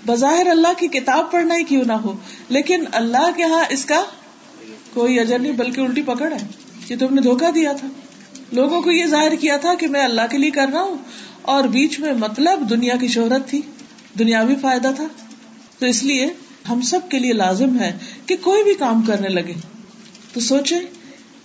بظاہر 0.06 0.48
اللہ 0.48 0.74
کی 0.78 0.88
کتاب 0.88 1.32
پڑھنا 1.32 1.56
ہی 1.56 1.64
کیوں 1.64 1.84
نہ 1.86 1.94
ہو؟ 1.94 2.18
لیکن 2.50 2.84
اللہ 2.92 3.30
کے 3.38 3.44
ہاں 3.44 3.66
اس 3.70 3.86
کا 3.86 4.04
کوئی 4.94 5.20
اجر 5.20 5.40
نہیں، 5.40 5.52
بلکہ 5.52 5.82
الٹی 5.82 6.02
پکڑ 6.02 6.34
ہے۔ 6.34 6.48
کہ 6.88 6.96
تم 6.98 7.14
نے 7.16 7.22
دھوکا 7.22 7.50
دیا 7.56 7.74
تھا۔ 7.74 7.88
لوگوں 8.52 8.82
کو 8.82 8.92
یہ 8.92 9.06
ظاہر 9.06 9.36
کیا 9.36 9.58
تھا 9.58 9.74
کہ 9.74 9.88
میں 9.88 10.04
اللہ 10.04 10.22
کے 10.32 10.38
لیے 10.38 10.52
کر 10.52 10.66
رہا 10.74 10.82
ہوں 10.82 10.98
اور 11.42 11.64
بیچ 11.64 12.00
میں 12.00 12.14
مطلب 12.14 12.70
دنیا 12.70 12.96
کی 12.96 13.08
شہرت 13.08 13.48
تھی، 13.48 13.62
دنیاوی 14.20 14.56
فائدہ 14.62 14.92
تھا۔ 14.96 15.08
تو 15.80 15.86
اس 15.86 16.04
لیے 16.04 16.28
ہم 16.70 16.82
سب 16.82 17.00
کے 17.10 17.20
لیے 17.20 17.34
لازم 17.34 17.80
ہے 17.80 17.98
کہ 18.26 18.36
کوئی 18.42 18.64
بھی 18.64 18.74
کام 18.74 19.02
کرنے 19.02 19.28
لگے۔ 19.28 19.54
تو 20.34 20.40
سوچے 20.40 20.76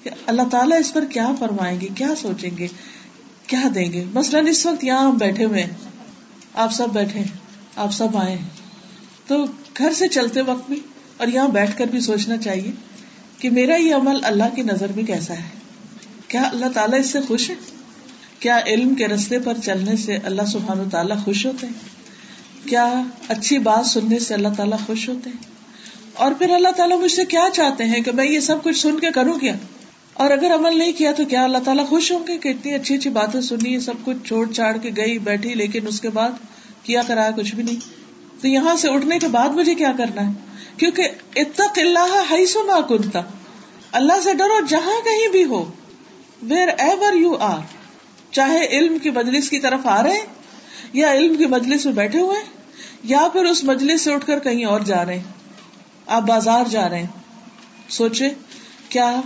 کہ 0.02 0.10
اللہ 0.26 0.42
تعالیٰ 0.50 0.78
اس 0.78 0.92
پر 0.92 1.04
کیا 1.04 1.34
فرمائیں 1.38 1.80
گے، 1.80 1.88
کیا 1.94 2.14
سوچیں 2.18 2.50
گے، 2.58 2.66
کیا 3.46 3.62
دیں 3.74 3.92
گے۔ 3.92 4.04
مثلاً 4.14 4.46
اس 4.46 4.66
وقت 4.66 4.84
یہاں 4.84 5.08
ہم 5.08 5.16
بیٹھے 5.16 5.44
ہوئے 5.44 5.66
آپ 6.54 6.72
سب 6.72 6.88
بیٹھے 6.92 7.22
آپ 7.76 7.92
سب 7.92 8.16
آئے 8.16 8.38
تو 9.26 9.44
گھر 9.78 9.92
سے 9.92 10.08
چلتے 10.08 10.40
وقت 10.42 10.70
بھی 10.70 10.80
اور 11.16 11.28
یہاں 11.28 11.48
بیٹھ 11.48 11.78
کر 11.78 11.84
بھی 11.84 12.00
سوچنا 12.00 12.36
چاہیے 12.36 12.70
کہ 13.38 13.50
میرا 13.50 13.76
یہ 13.76 13.94
عمل 13.94 14.24
اللہ 14.24 14.54
کی 14.56 14.62
نظر 14.62 14.92
میں 14.96 15.04
کیسا 15.04 15.34
ہے۔ 15.34 15.61
کیا 16.32 16.42
اللہ 16.42 16.66
تعالیٰ 16.74 16.98
اس 16.98 17.06
سے 17.06 17.20
خوش 17.20 17.50
ہے؟ 17.50 17.54
کیا 18.40 18.60
علم 18.66 18.94
کے 18.94 19.08
رستے 19.08 19.38
پر 19.38 19.52
چلنے 19.64 19.96
سے 19.96 20.16
اللہ 20.16 20.42
سبحان 20.42 20.80
و 20.80 20.84
تعالیٰ 20.90 21.16
خوش 21.24 21.46
ہوتے 21.46 21.66
ہیں؟ 21.66 21.74
کیا 22.68 23.02
اچھی 23.28 23.58
بات 23.58 23.86
سننے 23.86 24.18
سے 24.18 24.34
اللہ 24.34 24.48
تعالیٰ 24.56 24.78
خوش 24.86 25.08
ہوتے 25.08 25.30
ہیں؟ 25.30 25.36
اور 26.12 26.32
پھر 26.38 26.50
اللہ 26.50 26.68
تعالیٰ 26.68 26.98
مجھ 27.00 27.12
سے 27.12 27.24
کیا 27.24 27.44
چاہتے 27.52 27.84
ہیں 27.84 28.00
کہ 28.00 28.12
میں 28.12 28.26
یہ 28.26 28.40
سب 28.40 28.62
کچھ 28.62 28.78
سن 28.78 29.00
کے 29.00 29.10
کروں 29.14 29.32
کیا؟ 29.32 29.54
اور 30.14 30.30
اگر 30.30 30.54
عمل 30.54 30.78
نہیں 30.78 30.92
کیا 30.92 31.12
تو 31.12 31.24
کیا 31.24 31.44
اللہ 31.44 31.58
تعالیٰ 31.58 31.88
خوش 31.88 32.12
ہوں 32.12 32.26
گے 32.28 32.38
کہ 32.38 32.48
اتنی 32.48 32.74
اچھی 32.74 32.94
اچھی 32.94 33.10
باتیں 33.10 33.40
سنی 33.40 33.80
سب 33.80 33.94
کچھ 34.04 34.16
چھوڑ 34.24 34.52
چھاڑ 34.52 34.76
کے 34.76 34.90
گئی، 34.96 35.18
بیٹھی، 35.18 35.54
لیکن 35.54 35.86
اس 35.86 36.00
کے 36.00 36.10
بعد 36.10 36.30
کیا 36.82 37.02
کرایا 37.06 37.30
کچھ 37.30 37.54
بھی 37.54 37.62
نہیں؟ 37.62 37.76
تو 38.42 38.48
یہاں 38.48 38.76
سے 38.76 38.88
اٹھنے 38.88 39.18
کے 39.18 39.28
بعد 39.28 39.48
مجھے 39.48 39.74
کیا 39.74 39.92
کرنا 39.98 40.26
ہے؟ 40.26 40.32
کیونکہ 40.76 41.08
اتق 41.36 41.78
اللہ 41.78 42.24
ہائی 42.30 42.46
سو 42.46 42.68
کنتا 42.88 43.20
اللہ 43.92 44.20
سے 44.24 44.34
ڈرو، 44.34 44.66
جہاں 44.68 45.04
کہیں 45.04 45.28
بھی 45.28 45.44
ہو۔ 45.44 45.70
ویر 46.42 46.68
ایور 46.78 47.12
یو 47.12 47.36
آر 47.40 47.58
چاہے 48.30 48.66
علم 48.66 48.98
کی 48.98 49.10
مجلس 49.10 49.50
کی 49.50 49.58
طرف 49.58 49.80
آ 49.84 50.02
رہے 50.02 50.10
ہیں 50.10 50.26
یا 50.92 51.12
علم 51.12 51.36
کی 51.36 51.46
مجلس 51.46 51.86
میں 51.86 51.94
بیٹھے 51.94 52.20
ہوئے 52.20 52.36
یا 53.02 53.28
پھر 53.32 53.44
اس 53.44 53.64
مجلس 53.64 54.02
سے 54.02 54.12
اٹھ 54.12 54.26
کر 54.26 54.38
کہیں 54.38 54.64
اور 54.64 54.80
جا 54.80 55.06
رہے 55.06 55.14
ہیں 55.14 55.22
آپ 56.06 56.22
بازار 56.22 56.64
جا 56.70 56.88
رہے 56.88 56.98
ہیں۔ 56.98 57.06
سوچے، 57.88 58.30
کیا 58.88 59.20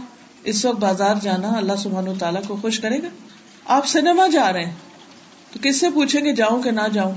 اس 0.44 0.64
وقت 0.64 0.78
بازار 0.78 1.14
جانا 1.23 1.49
اللہ 1.49 1.73
سبحان 1.78 2.18
تعالیٰ 2.18 2.42
کو 2.49 2.56
خوش 2.56 2.80
کرے 2.80 3.02
گا؟ 3.02 3.08
آپ 3.64 3.87
سنیما 3.87 4.26
جا 4.26 4.52
رہے 4.52 4.64
ہیں۔ 4.64 4.75
تو 5.52 5.58
کس 5.62 5.80
سے 5.80 5.90
پوچھیں 5.90 6.25
گے 6.25 6.32
جاؤں 6.32 6.62
کہ 6.62 6.70
نہ 6.70 6.80
جاؤں؟ 6.92 7.12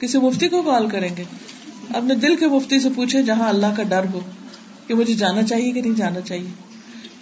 کسی 0.00 0.18
مفتی 0.18 0.48
کو 0.48 0.62
کال 0.62 0.88
کریں 0.88 1.16
گے۔ 1.16 1.24
اپنے 1.94 2.14
دل 2.14 2.36
کے 2.36 2.48
مفتی 2.48 2.80
سے 2.80 2.88
پوچھے 2.96 3.22
جہاں 3.22 3.48
اللہ 3.48 3.66
کا 3.76 3.82
ڈر 3.82 4.04
ہو 4.12 4.20
کہ 4.86 4.94
مجھے 4.94 5.14
جانا 5.14 5.42
چاہیے 5.42 5.70
کہ 5.70 5.80
نہیں 5.82 5.92
جانا 5.92 6.20
چاہیے۔ 6.20 6.50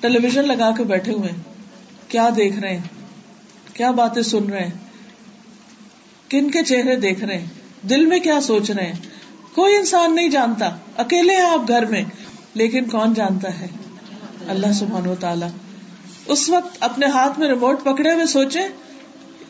ٹیلی 0.01 0.19
ویژن 0.23 0.49
لگا 0.49 0.71
کے 0.71 0.85
بیٹھے 0.85 1.13
ہوئے 1.13 1.31
ہیں۔ 1.31 1.48
کیا 2.09 2.29
دیکھ 2.37 2.59
رہے 2.59 2.77
ہیں؟ 2.77 3.75
کیا 3.75 3.91
باتیں 3.91 4.23
سن 4.23 4.51
رہے 4.51 4.65
ہیں؟ 4.65 4.71
کن 6.29 6.51
کے 6.51 6.63
چہرے 6.63 6.97
دیکھ 6.97 7.25
رہے 7.25 7.39
ہیں؟ 7.39 7.47
دل 7.83 8.07
میں 8.07 8.19
کیا 8.19 8.41
سوچ 8.41 8.71
رہے 8.71 8.87
ہیں؟ 8.87 8.95
کوئی 9.55 9.77
انسان 9.77 10.15
نہیں 10.15 10.29
جانتا، 10.29 10.69
اکیلے 10.97 11.37
ہیں 11.37 11.47
آپ 11.47 11.69
گھر 11.69 11.85
میں، 11.85 12.05
لیکن 12.55 12.85
کون 12.85 13.15
جانتا 13.15 13.61
ہے؟ 13.61 13.67
اللہ 14.49 14.73
سبحان 14.73 15.07
و 15.07 15.15
تعالیٰ 15.15 15.49
اس 16.27 16.51
وقت 16.51 16.77
اپنے 16.81 17.07
ہاتھ 17.07 17.39
میں 17.39 17.49
ریموٹ 17.49 17.83
پکڑے 17.85 18.13
ہوئے 18.13 18.27
سوچے 18.27 18.61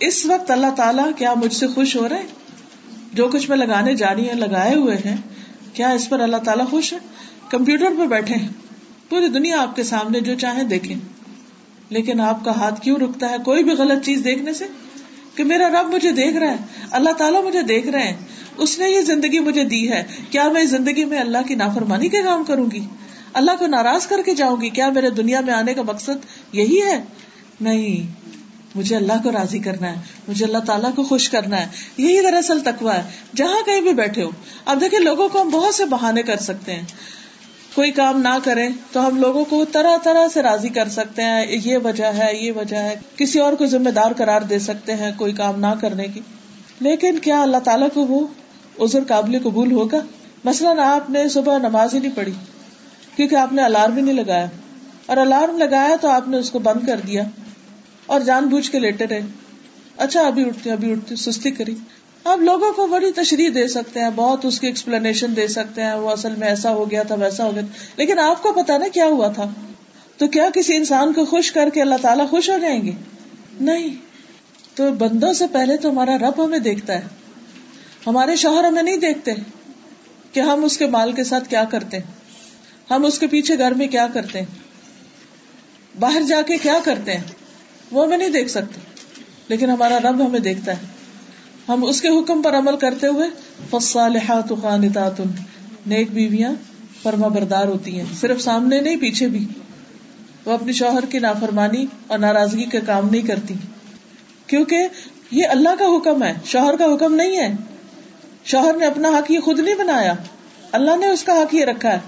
اس 0.00 0.26
وقت 0.26 0.50
اللہ 0.50 0.74
تعالیٰ 0.76 1.10
کیا 1.16 1.34
مجھ 1.34 1.54
سے 1.54 1.66
خوش 1.66 1.96
ہو 1.96 2.08
رہے 2.08 2.22
جو 3.12 3.28
کچھ 3.28 3.48
میں 3.48 3.56
لگانے 3.56 3.94
جا 3.94 4.14
رہی 4.14 4.28
ہوں 4.28 4.34
لگائے 4.34 4.74
ہوئے 4.74 4.96
ہیں، 5.04 5.16
کیا 5.72 5.88
اس 5.88 6.08
پر 6.08 6.20
اللہ 6.20 6.36
تعالیٰ 6.36 6.68
خوش 6.68 6.92
ہے؟ 6.92 6.98
کمپیوٹر 7.50 7.90
پہ 7.98 8.06
بیٹھے 8.06 8.34
ہیں، 8.34 8.48
پوری 9.08 9.28
دنیا 9.28 9.62
آپ 9.62 9.76
کے 9.76 9.82
سامنے 9.82 10.20
جو 10.20 10.34
چاہے 10.34 10.64
دیکھیں۔ 10.64 11.17
لیکن 11.90 12.20
آپ 12.20 12.44
کا 12.44 12.50
ہاتھ 12.50 12.80
کیوں 12.80 12.96
رکتا 12.96 13.30
ہے؟ 13.30 13.36
کوئی 13.44 13.64
بھی 13.64 13.72
غلط 13.72 14.04
چیز 14.04 14.20
دیکھنے 14.24 14.52
سے؟ 14.52 14.64
کہ 15.34 15.44
میرا 15.44 15.68
رب 15.68 15.94
مجھے 15.94 16.10
دیکھ 16.12 16.36
رہا 16.36 16.50
ہے، 16.50 16.56
اللہ 16.90 17.10
تعالیٰ 17.10 17.44
مجھے 17.44 17.62
دیکھ 17.62 17.86
رہے 17.86 18.02
ہیں۔ 18.02 18.16
اس 18.56 18.78
نے 18.78 18.90
یہ 18.90 19.00
زندگی 19.00 19.38
مجھے 19.38 19.64
دی 19.64 19.92
ہے۔ 19.92 20.04
کیا 20.30 20.48
میں 20.48 20.64
زندگی 20.64 21.04
میں 21.04 21.18
اللہ 21.18 21.38
کی 21.48 21.54
نافرمانی 21.54 22.08
کے 22.08 22.22
کام 22.22 22.44
کروں 22.44 22.70
گی؟ 22.70 22.80
اللہ 23.32 23.50
کو 23.58 23.66
ناراض 23.66 24.06
کر 24.06 24.22
کے 24.24 24.34
جاؤں 24.34 24.60
گی؟ 24.60 24.70
کیا 24.70 24.90
میرے 24.90 25.10
دنیا 25.10 25.40
میں 25.40 25.54
آنے 25.54 25.74
کا 25.74 25.82
مقصد 25.82 26.26
یہی 26.52 26.82
ہے؟ 26.82 27.04
نہیں، 27.60 28.12
مجھے 28.74 28.96
اللہ 28.96 29.12
کو 29.22 29.32
راضی 29.32 29.58
کرنا 29.58 29.90
ہے۔ 29.90 29.96
مجھے 30.28 30.46
اللہ 30.46 30.58
تعالیٰ 30.58 30.94
کو 30.94 31.02
خوش 31.02 31.28
کرنا 31.28 31.60
ہے۔ 31.60 31.66
یہی 31.96 32.22
دراصل 32.22 32.60
تکوا 32.60 32.94
ہے۔ 32.94 33.02
جہاں 33.36 33.66
کہیں 33.66 33.80
بھی 33.80 33.92
بیٹھے 33.92 34.22
ہو، 34.22 34.30
اب 34.64 34.80
دیکھیں 34.80 35.00
لوگوں 35.00 35.28
کو 35.28 35.42
ہم 35.42 35.48
بہت 35.48 35.74
سے 35.74 35.84
بہانے 35.84 36.22
کر 36.22 36.36
سکتے 36.36 36.72
ہیں۔ 36.72 36.82
کوئی 37.78 37.90
کام 37.90 38.20
نہ 38.20 38.38
کرے 38.44 38.68
تو 38.92 39.06
ہم 39.06 39.16
لوگوں 39.16 39.44
کو 39.44 39.64
طرح 39.64 39.96
طرح 40.04 40.28
سے 40.34 40.42
راضی 40.42 40.68
کر 40.68 40.88
سکتے 40.88 41.22
ہیں۔ 41.22 41.46
یہ 41.64 41.78
وجہ 41.84 42.04
ہے، 42.04 42.36
یہ 42.36 42.52
وجہ 42.52 42.76
ہے۔ 42.76 42.94
کسی 43.16 43.40
اور 43.40 43.52
کو 43.52 43.66
ذمہ 43.66 43.90
دار 43.90 44.12
قرار 44.16 44.42
دے 44.42 44.58
سکتے 44.58 44.94
ہیں 44.94 45.12
کوئی 45.16 45.32
کام 45.32 45.60
نہ 45.60 45.66
کرنے 45.80 46.04
کی۔ 46.08 46.20
لیکن 46.80 47.18
کیا 47.18 47.42
اللہ 47.42 47.56
تعالیٰ 47.56 47.88
کو 47.94 48.06
وہ 48.06 48.26
ازر 48.78 49.04
قابل 49.08 49.38
قبول 49.42 49.72
ہوگا؟ 49.72 49.96
مثلاً 50.44 50.78
آپ 50.78 51.10
نے 51.10 51.28
صبح 51.28 51.58
نماز 51.58 51.94
ہی 51.94 51.98
نہیں 51.98 52.16
پڑھی، 52.16 52.32
کیونکہ 53.16 53.34
آپ 53.34 53.52
نے 53.52 53.62
الارم 53.62 53.94
بھی 53.94 54.02
نہیں 54.02 54.14
لگایا۔ 54.14 54.46
اور 55.06 55.16
الارم 55.16 55.58
لگایا 55.58 55.96
تو 56.00 56.08
آپ 56.08 56.28
نے 56.28 56.36
اس 56.36 56.50
کو 56.50 56.58
بند 56.58 56.86
کر 56.86 57.00
دیا 57.06 57.22
اور 58.06 58.20
جان 58.20 58.46
بوجھ 58.46 58.70
کے 58.70 58.78
لیٹے 58.78 59.06
رہے۔ 59.06 59.20
اچھا 59.96 60.20
ابھی 60.20 60.46
اٹھتے 60.46 60.72
ابھی 60.72 60.92
اٹھتے 60.92 61.16
سستی 61.16 61.50
کری۔ 61.50 61.74
آپ 62.24 62.38
لوگوں 62.38 62.72
کو 62.72 62.86
بڑی 62.86 63.12
تشریح 63.12 63.48
دے 63.54 63.68
سکتے 63.68 64.00
ہیں، 64.00 64.10
بہت 64.16 64.44
اس 64.44 64.60
کی 64.60 64.66
ایکسپلینیشن 64.66 65.36
دے 65.36 65.48
سکتے 65.48 65.82
ہیں، 65.82 65.94
وہ 65.94 66.10
اصل 66.10 66.34
میں 66.36 66.48
ایسا 66.48 66.70
ہو 66.70 66.90
گیا 66.90 67.02
تھا، 67.02 67.14
ویسا 67.14 67.44
ہو 67.44 67.52
گیا 67.52 67.60
تھا۔ 67.60 67.86
لیکن 67.96 68.18
آپ 68.18 68.42
کو 68.42 68.52
پتا 68.52 68.78
نا 68.78 68.88
کیا 68.88 69.06
ہوا 69.06 69.28
تھا؟ 69.28 69.50
تو 70.16 70.28
کیا 70.28 70.48
کسی 70.54 70.76
انسان 70.76 71.12
کو 71.12 71.24
خوش 71.24 71.52
کر 71.52 71.68
کے 71.74 71.82
اللہ 71.82 71.94
تعالیٰ 72.02 72.30
خوش 72.30 72.50
ہو 72.50 72.58
جائیں 72.58 72.82
گے؟ 72.82 72.92
نہیں۔ 73.60 73.96
تو 74.74 74.92
بندوں 74.92 75.32
سے 75.32 75.44
پہلے 75.52 75.76
تو 75.76 75.90
ہمارا 75.90 76.18
رب 76.18 76.44
ہمیں 76.44 76.58
دیکھتا 76.58 76.92
ہے۔ 76.92 77.02
ہمارے 78.06 78.36
شوہر 78.36 78.64
ہمیں 78.64 78.82
نہیں 78.82 78.96
دیکھتے 78.96 79.32
کہ 80.32 80.40
ہم 80.40 80.64
اس 80.64 80.78
کے 80.78 80.86
مال 80.86 81.12
کے 81.12 81.24
ساتھ 81.24 81.48
کیا 81.48 81.64
کرتے 81.64 81.96
ہیں۔ 81.96 82.04
ہم 82.90 83.04
اس 83.04 83.18
کے 83.18 83.26
پیچھے 83.26 83.58
گھر 83.58 83.74
میں 83.74 83.86
کیا 83.86 84.06
کرتے 84.14 84.38
ہیں۔ 84.38 84.46
باہر 85.98 86.22
جا 86.22 86.42
کے 86.42 86.56
کیا 86.56 86.78
کرتے 86.84 87.14
ہیں۔ 87.14 87.24
وہ 87.90 88.04
ہمیں 88.04 88.18
نہیں 88.18 88.28
دیکھ 88.28 88.50
سکتے۔ 88.50 88.80
لیکن 89.48 89.70
ہمارا 89.70 89.98
رب 89.98 90.26
ہمیں 90.26 90.40
دیکھتا 90.40 90.72
ہے۔ 90.72 90.97
ہم 91.68 91.84
اس 91.84 92.00
کے 92.00 92.08
حکم 92.08 92.42
پر 92.42 92.54
عمل 92.54 92.76
کرتے 92.76 93.06
ہوئے 93.06 93.28
فصالحات 93.70 94.48
قانتات 94.62 95.20
نیک 95.86 96.10
بیویاں 96.10 96.52
فرما 97.02 97.28
بردار 97.28 97.68
ہوتی 97.68 97.96
ہیں، 97.96 98.04
صرف 98.20 98.40
سامنے 98.40 98.80
نہیں، 98.80 98.96
پیچھے 98.96 99.28
بھی۔ 99.28 99.48
وہ 100.44 100.52
اپنی 100.52 100.72
شوہر 100.72 101.04
کی 101.04 101.18
نافرمانی 101.18 101.86
اور 102.06 102.18
ناراضگی 102.18 102.64
کے 102.64 102.80
کام 102.86 103.08
نہیں 103.08 103.22
کرتی۔ 103.22 103.54
کیونکہ 104.46 104.88
یہ 105.30 105.42
اللہ 105.48 105.68
کا 105.78 105.84
حکم 105.84 106.22
ہے، 106.22 106.34
شوہر 106.44 106.76
کا 106.76 106.84
حکم 106.84 107.14
نہیں 107.14 107.36
ہے۔ 107.36 107.54
شوہر 108.44 108.76
نے 108.76 108.86
اپنا 108.86 109.08
حق 109.08 109.30
یہ 109.30 109.40
خود 109.40 109.58
نہیں 109.58 109.74
بنایا، 109.74 110.14
اللہ 110.72 110.96
نے 110.96 111.06
اس 111.06 111.24
کا 111.24 111.32
حق 111.32 111.54
یہ 111.54 111.64
رکھا 111.64 111.92
ہے۔ 111.92 111.98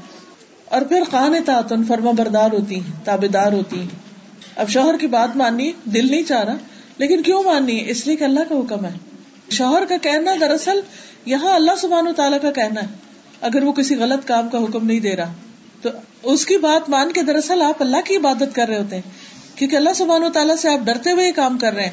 اور 0.64 0.82
پھر 0.82 1.02
قانتات 1.10 1.72
فرما 1.88 2.10
بردار 2.10 2.52
ہوتی 2.52 2.74
ہیں، 2.74 3.04
تابے 3.04 3.28
دار 3.28 3.52
ہوتی 3.52 3.80
ہیں۔ 3.80 3.88
اب 4.56 4.68
شوہر 4.68 4.96
کی 4.96 5.06
بات 5.06 5.36
ماننی، 5.36 5.72
دل 5.84 6.10
نہیں 6.10 6.22
چاہ 6.22 6.44
رہا، 6.44 6.56
لیکن 6.98 7.22
کیوں 7.22 7.42
ماننی؟ 7.42 7.84
ہے 7.84 7.90
اس 7.90 8.06
لیے 8.06 8.16
کہ 8.16 8.24
اللہ 8.24 8.40
کا 8.48 8.54
حکم 8.54 8.84
ہے۔ 8.84 9.09
شوہر 9.50 9.84
کا 9.84 9.96
کہنا 9.96 10.30
دراصل 10.40 10.80
یہاں 11.26 11.54
اللہ 11.54 11.70
سبحان 11.80 12.08
و 12.08 12.12
تعالیٰ 12.12 12.40
کا 12.42 12.50
کہنا 12.52 12.82
ہے۔ 12.82 12.86
اگر 13.40 13.62
وہ 13.62 13.72
کسی 13.72 13.96
غلط 13.96 14.28
کام 14.28 14.48
کا 14.48 14.58
حکم 14.58 14.86
نہیں 14.86 15.00
دے 15.00 15.16
رہا، 15.16 15.32
تو 15.82 15.90
اس 16.22 16.46
کی 16.46 16.56
بات 16.56 16.90
مان 16.90 17.12
کے 17.12 17.22
دراصل 17.22 17.62
آپ 17.62 17.82
اللہ 17.82 17.96
کی 18.04 18.16
عبادت 18.16 18.54
کر 18.54 18.68
رہے 18.68 18.78
ہوتے 18.78 18.96
ہیں۔ 18.96 19.10
کیونکہ 19.56 19.76
اللہ 19.76 19.90
سبحان 19.96 20.22
و 20.22 20.28
تعالیٰ 20.28 20.56
سے 20.56 20.68
آپ 20.68 20.78
ڈرتے 20.78 21.10
ہوئے 21.10 21.32
کام 21.32 21.58
کر 21.58 21.72
رہے 21.72 21.82
ہیں۔ 21.82 21.90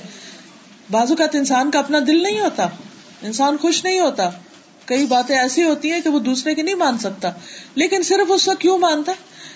بازو 0.92 1.16
کا 1.16 1.26
انسان 1.34 1.72
کا 1.72 1.80
اپنا 1.80 2.00
دل 2.08 2.24
نہیں 2.24 2.40
ہوتا، 2.40 2.68
انسان 3.22 3.58
خوش 3.58 3.84
نہیں 3.84 4.00
ہوتا۔ 4.00 4.30
کئی 4.86 5.06
باتیں 5.06 5.38
ایسی 5.38 5.64
ہوتی 5.64 5.92
ہیں 5.92 6.02
کہ 6.02 6.10
وہ 6.10 6.20
دوسرے 6.20 6.56
کی 6.56 6.62
نہیں 6.62 6.76
مان 6.76 6.98
سکتا۔ 6.98 7.32
لیکن 7.76 8.04
صرف 8.04 8.32
اس 8.32 8.48
وقت 8.48 8.62
کیوں 8.62 8.78
مانتا؟ 8.78 9.12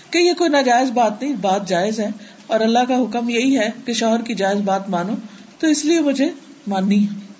کہ 0.09 0.17
یہ 0.17 0.33
کوئی 0.33 0.49
ناجائز 0.49 0.91
بات 0.91 1.21
نہیں، 1.21 1.33
بات 1.33 1.67
جائز 1.67 1.99
ہے۔ 1.99 2.07
اور 2.47 2.59
اللہ 2.59 2.79
کا 2.87 2.97
حکم 2.97 3.29
یہی 3.29 3.59
ہے 3.59 3.69
کہ 3.85 3.93
شوہر 3.93 4.21
کی 4.21 4.35
جائز 4.35 4.57
بات 4.57 4.89
مانو، 4.89 5.13
تو 5.59 5.67
اس 5.67 5.85
لیے 5.85 6.01
مجھے 6.01 6.29
ماننی 6.67 7.03
ہے۔ 7.03 7.30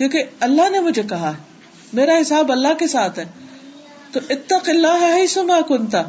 کیونکہ 0.00 0.24
اللہ 0.40 0.68
نے 0.70 0.78
مجھے 0.80 1.02
کہا 1.08 1.28
ہے، 1.28 1.38
میرا 1.92 2.12
حساب 2.20 2.52
اللہ 2.52 2.74
کے 2.78 2.86
ساتھ 2.86 3.18
ہے۔ 3.18 3.24
تو 4.12 4.20
اتق 4.30 4.68
اللہ 4.68 5.02
ہے 5.02 5.26
سما 5.26 5.60
کنتا 5.68 6.02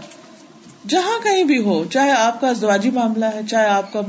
جہاں 0.87 1.17
کہیں 1.23 1.43
بھی 1.43 1.57
ہو، 1.57 1.83
چاہے 1.85 2.11
آپ 2.11 2.39
کا 2.41 2.47
ازدواجی 2.47 2.89
معاملہ 2.89 3.25
ہے، 3.25 3.41
چاہے 3.49 3.67
آپ 3.67 3.91
کا 3.93 4.01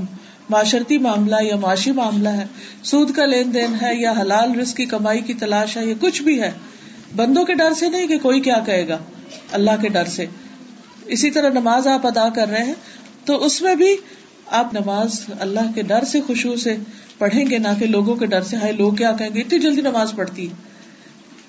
معاشرتی 0.50 0.98
معاملہ 0.98 1.36
یا 1.42 1.56
معاشی 1.56 1.92
معاملہ 1.92 2.28
ہے، 2.28 2.46
سود 2.82 3.10
کا 3.16 3.26
لین 3.26 3.52
دین 3.54 3.74
ہے 3.82 3.94
یا 3.94 4.12
حلال 4.20 4.54
رزق 4.60 4.76
کی 4.76 4.86
کمائی 4.86 5.20
کی 5.20 5.34
تلاش 5.34 5.76
ہے 5.76 5.86
یا 5.86 5.94
کچھ 6.00 6.22
بھی 6.22 6.40
ہے، 6.42 6.50
بندوں 7.16 7.44
کے 7.44 7.54
ڈر 7.54 7.72
سے 7.72 7.88
نہیں 7.88 8.06
کہ 8.06 8.18
کوئی 8.18 8.40
کیا 8.40 8.58
کہے 8.66 8.88
گا، 8.88 8.98
اللہ 9.52 9.82
کے 9.82 9.88
ڈر 9.88 10.04
سے۔ 10.04 10.26
اسی 11.06 11.30
طرح 11.30 11.48
نماز 11.48 11.86
آپ 11.86 12.06
ادا 12.06 12.28
کر 12.28 12.48
رہے 12.48 12.64
ہیں، 12.64 12.74
تو 13.24 13.44
اس 13.44 13.62
میں 13.62 13.74
بھی 13.74 13.96
آپ 14.46 14.74
نماز 14.74 15.20
اللہ 15.40 15.72
کے 15.74 15.82
ڈر 15.82 16.04
سے، 16.04 16.20
خوشبو 16.20 16.56
سے 16.56 16.76
پڑھیں 17.22 17.44
گے 17.50 17.58
نہ 17.58 17.68
کہ 17.78 17.86
لوگوں 17.86 18.16
کے 18.16 18.26
ڈر 18.26 18.42
سے۔ 18.42 18.56
ہائے، 18.56 18.72
لوگ 18.72 18.92
کیا 18.92 19.12
کہیں 19.12 19.30
گے؟ 19.34 19.40
اتنی 19.40 19.58
جلدی 19.58 19.80
نماز 19.80 20.12
پڑھتی۔ 20.16 20.48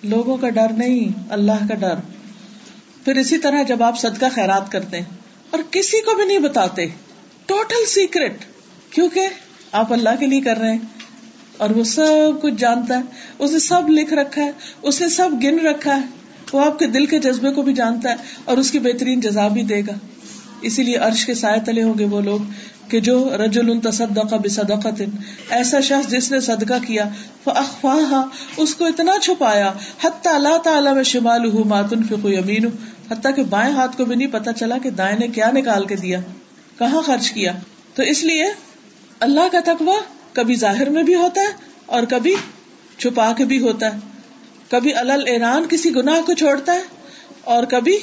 لوگوں 0.03 0.37
کا 0.37 0.49
ڈر 0.49 0.73
نہیں، 0.77 1.19
اللہ 1.29 1.67
کا 1.69 1.75
ڈر۔ 1.75 1.95
پھر 3.05 3.15
اسی 3.15 3.37
طرح 3.37 3.63
جب 3.63 3.83
آپ 3.83 3.99
صدقہ 3.99 4.25
خیرات 4.31 4.71
کرتے 4.71 4.97
ہیں 4.97 5.05
اور 5.49 5.59
کسی 5.71 6.01
کو 6.01 6.15
بھی 6.15 6.25
نہیں 6.25 6.39
بتاتے 6.39 6.85
ٹوٹل 7.45 7.85
سیکرٹ 7.85 8.33
کیونکہ 8.89 9.27
آپ 9.71 9.93
اللہ 9.93 10.09
کے 10.19 10.25
لیے 10.25 10.41
کر 10.41 10.57
رہے 10.57 10.71
ہیں۔ 10.71 10.79
اور 11.57 11.69
وہ 11.69 11.83
سب 11.83 12.41
کچھ 12.41 12.53
جانتا 12.57 12.97
ہے 12.97 13.03
اس 13.39 13.51
نے 13.51 13.59
سب 13.59 13.89
لکھ 13.89 14.13
رکھا 14.13 14.41
ہے 14.45 14.51
اس 14.81 15.01
نے 15.01 15.09
سب 15.09 15.29
گن 15.43 15.67
رکھا 15.67 15.95
ہے۔ 15.95 16.05
وہ 16.53 16.65
آپ 16.65 16.79
کے 16.79 16.87
دل 16.87 17.05
کے 17.05 17.19
جذبے 17.19 17.51
کو 17.51 17.61
بھی 17.61 17.73
جانتا 17.73 18.09
ہے 18.09 18.15
اور 18.45 18.57
اس 18.57 18.71
کی 18.71 18.79
بہترین 18.79 19.19
جزا 19.19 19.47
بھی 19.47 19.63
دے 19.63 19.81
گا۔ 19.81 19.93
اسی 20.63 20.83
لیے 20.83 20.95
عرش 20.97 21.25
کے 21.25 21.33
سائے 21.33 21.59
تلے 21.65 21.83
ہوں 21.83 21.93
گے 21.99 22.05
وہ 22.05 22.21
لوگ 22.21 22.39
کہ 22.87 22.99
جو 22.99 23.37
رجل 23.37 23.79
تصدق 23.79 24.33
بصدقت 24.33 25.01
ایسا 25.49 25.79
شخص 25.79 26.11
جس 26.11 26.31
نے 26.31 26.39
صدقہ 26.39 26.73
کیا 26.87 27.09
فاخفاها 27.43 28.21
اس 28.57 28.75
کو 28.75 28.85
اتنا 28.85 29.11
چھپایا، 29.21 29.73
حتی 30.03 30.29
لا 30.41 30.57
تعلم 30.63 31.03
شماله 31.03 31.63
ما 31.65 31.81
تنفق 31.81 32.25
يمينه 32.25 32.69
حتی 33.11 33.29
کہ 33.35 33.43
بائیں 33.43 33.73
ہاتھ 33.73 33.97
کو 33.97 34.05
بھی 34.05 34.15
نہیں 34.15 34.27
پتا 34.27 34.53
چلا 34.53 34.77
کہ 34.77 34.89
دائیں 34.89 35.19
نے 35.19 35.27
کیا 35.27 35.51
نکال 35.51 35.85
کے 35.85 35.95
دیا، 35.95 36.19
کہاں 36.77 37.01
خرچ 37.01 37.31
کیا۔ 37.31 37.51
تو 37.95 38.03
اس 38.03 38.23
لیے 38.23 38.45
اللہ 39.19 39.47
کا 39.51 39.59
تقوی 39.65 39.99
کبھی 40.33 40.55
ظاہر 40.55 40.89
میں 40.89 41.03
بھی 41.03 41.15
ہوتا 41.15 41.41
ہے 41.41 41.53
اور 41.85 42.03
کبھی 42.03 42.35
چھپا 42.97 43.33
کے 43.37 43.45
بھی 43.45 43.59
ہوتا 43.59 43.93
ہے۔ 43.93 43.99
کبھی 44.69 44.93
الل 44.93 45.23
ایران 45.27 45.65
کسی 45.69 45.95
گناہ 45.95 46.21
کو 46.25 46.33
چھوڑتا 46.33 46.73
ہے 46.73 46.81
اور 47.43 47.63
کبھی 47.63 47.97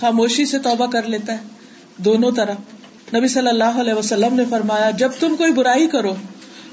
خاموشی 0.00 0.44
سے 0.44 0.58
توبہ 0.58 0.86
کر 0.86 1.02
لیتا 1.02 1.32
ہے۔ 1.32 1.59
دونوں 2.04 2.30
طرح۔ 2.30 2.52
نبی 3.16 3.28
صلی 3.28 3.48
اللہ 3.48 3.80
علیہ 3.80 3.94
وسلم 3.94 4.34
نے 4.34 4.44
فرمایا، 4.50 4.90
جب 4.90 5.10
تم 5.20 5.36
کوئی 5.36 5.52
برائی 5.52 5.86
کرو، 5.86 6.14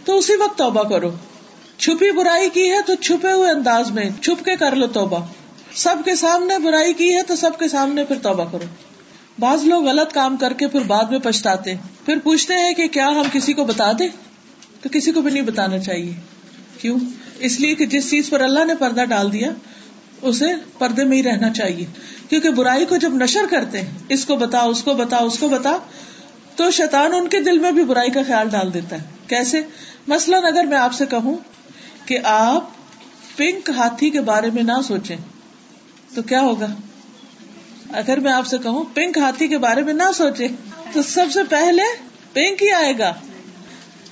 تو 0.06 0.18
اسی 0.18 0.36
وقت 0.36 0.58
توبہ 0.58 0.84
کرو۔ 0.84 1.12
چھپی 1.78 2.12
برائی 2.12 2.50
کی 2.50 2.70
ہے 2.70 2.82
تو 2.86 2.96
چھپے 2.96 3.32
ہوئے 3.32 3.52
انداز 3.52 3.92
میں 3.92 4.10
چھپ 4.22 4.46
کے 4.46 4.56
کر 4.56 4.76
لو 4.76 4.88
توبہ۔ 4.88 5.26
سب 5.76 5.96
کے 6.06 6.16
سامنے 6.16 6.60
برائی 6.60 6.94
کی 6.94 7.16
ہے 7.16 7.24
تو 7.24 7.36
سب 7.36 7.60
کے 7.60 7.68
سامنے 7.68 8.04
پھر 8.04 8.16
توبہ 8.20 8.44
کرو۔ 8.52 8.66
بعض 9.40 9.64
لوگ 9.64 9.88
غلط 9.88 10.14
کام 10.14 10.38
کر 10.38 10.54
کے 10.54 10.68
پھر 10.68 10.80
بعد 10.80 11.04
میں 11.04 11.20
پچھتاتے۔ 11.20 11.74
پھر 12.06 12.18
پوچھتے 12.24 12.54
ہیں 12.54 12.74
کہ 12.74 12.88
کیا 12.88 13.08
ہم 13.08 13.24
کسی 13.34 13.54
کو 13.54 13.66
بتا 13.66 13.92
دیں؟ 14.00 14.08
تو 14.82 14.90
کسی 14.92 15.12
کو 15.12 15.22
بھی 15.22 15.32
نہیں 15.32 15.44
بتانا 15.44 15.80
چاہیے۔ 15.80 16.14
کیوں؟ 16.82 17.00
اس 17.40 17.60
لیے 17.60 17.76
کہ 17.76 17.86
جس 17.86 18.10
چیز 18.10 18.30
پر 18.30 18.42
اللہ 18.42 18.66
نے 18.66 18.76
پردہ 18.76 19.06
ڈال 19.06 19.34
دیا 19.34 19.52
اسے 20.22 20.46
پردے 20.78 21.04
میں 21.04 21.18
ہی 21.18 21.24
رہنا 21.24 21.50
چاہیے۔ 21.50 21.86
کیونکہ 22.30 22.50
برائی 22.50 22.86
کو 22.86 22.98
جب 22.98 23.14
نشر 23.14 23.46
کرتے 23.50 23.82
ہیں، 23.82 23.92
اس 24.10 24.26
کو 24.26 24.36
بتا، 24.36 24.60
اس 24.60 24.84
کو 24.84 24.94
بتا، 24.94 25.18
اس 25.18 25.40
کو 25.40 25.48
بتا، 25.48 25.78
تو 26.56 26.72
شیطان 26.72 27.14
ان 27.14 27.28
کے 27.28 27.40
دل 27.40 27.60
میں 27.60 27.72
بھی 27.72 27.84
برائی 27.84 28.12
کا 28.12 28.22
خیال 28.28 28.50
ڈال 28.50 28.74
دیتا 28.74 28.96
ہے۔ 28.96 29.04
کیسے؟ 29.28 29.62
مثلاً 30.08 30.46
اگر 30.46 30.64
میں 30.64 30.78
آپ 30.78 30.94
سے 30.94 31.06
کہوں 31.06 31.38
کہ 32.06 32.20
آپ 32.24 32.64
پنک 33.36 33.70
ہاتھی 33.70 34.10
کے 34.10 34.22
بارے 34.22 34.50
میں 34.54 34.64
نہ 34.64 34.82
سوچیں، 34.88 35.18
تو 36.16 36.22
کیا 36.22 36.42
ہوگا؟ 36.42 36.68
اگر 37.94 38.20
میں 38.20 38.32
آپ 38.32 38.48
سے 38.48 38.58
کہوں 38.58 38.84
پنک 38.94 39.18
ہاتھی 39.18 39.48
کے 39.48 39.58
بارے 39.58 39.84
میں 39.84 39.94
نہ 39.94 40.12
سوچے 40.16 40.48
تو 40.94 41.02
سب 41.02 41.26
سے 41.34 41.40
پہلے 41.44 41.84
پنک 42.34 42.64
ہی 42.64 42.72
آئے 42.72 42.98
گا۔ 42.98 43.14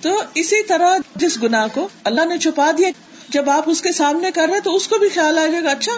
تو 0.02 0.22
اسی 0.34 0.64
طرح 0.64 0.98
جس 1.16 1.44
گنا 1.44 1.68
کو 1.74 1.90
اللہ 2.04 2.26
نے 2.26 2.38
چھپا 2.38 2.72
دیا 2.78 2.90
جب 3.30 3.50
آپ 3.50 3.70
اس 3.70 3.82
کے 3.82 3.92
سامنے 3.92 4.32
کر 4.32 4.48
رہے 4.52 4.60
تو 4.60 4.76
اس 4.76 4.88
کو 4.88 4.98
بھی 4.98 5.10
خیال 5.10 5.38
آ 5.38 5.46
جائے 5.46 5.64
گا 5.64 5.70
اچھا 5.70 5.92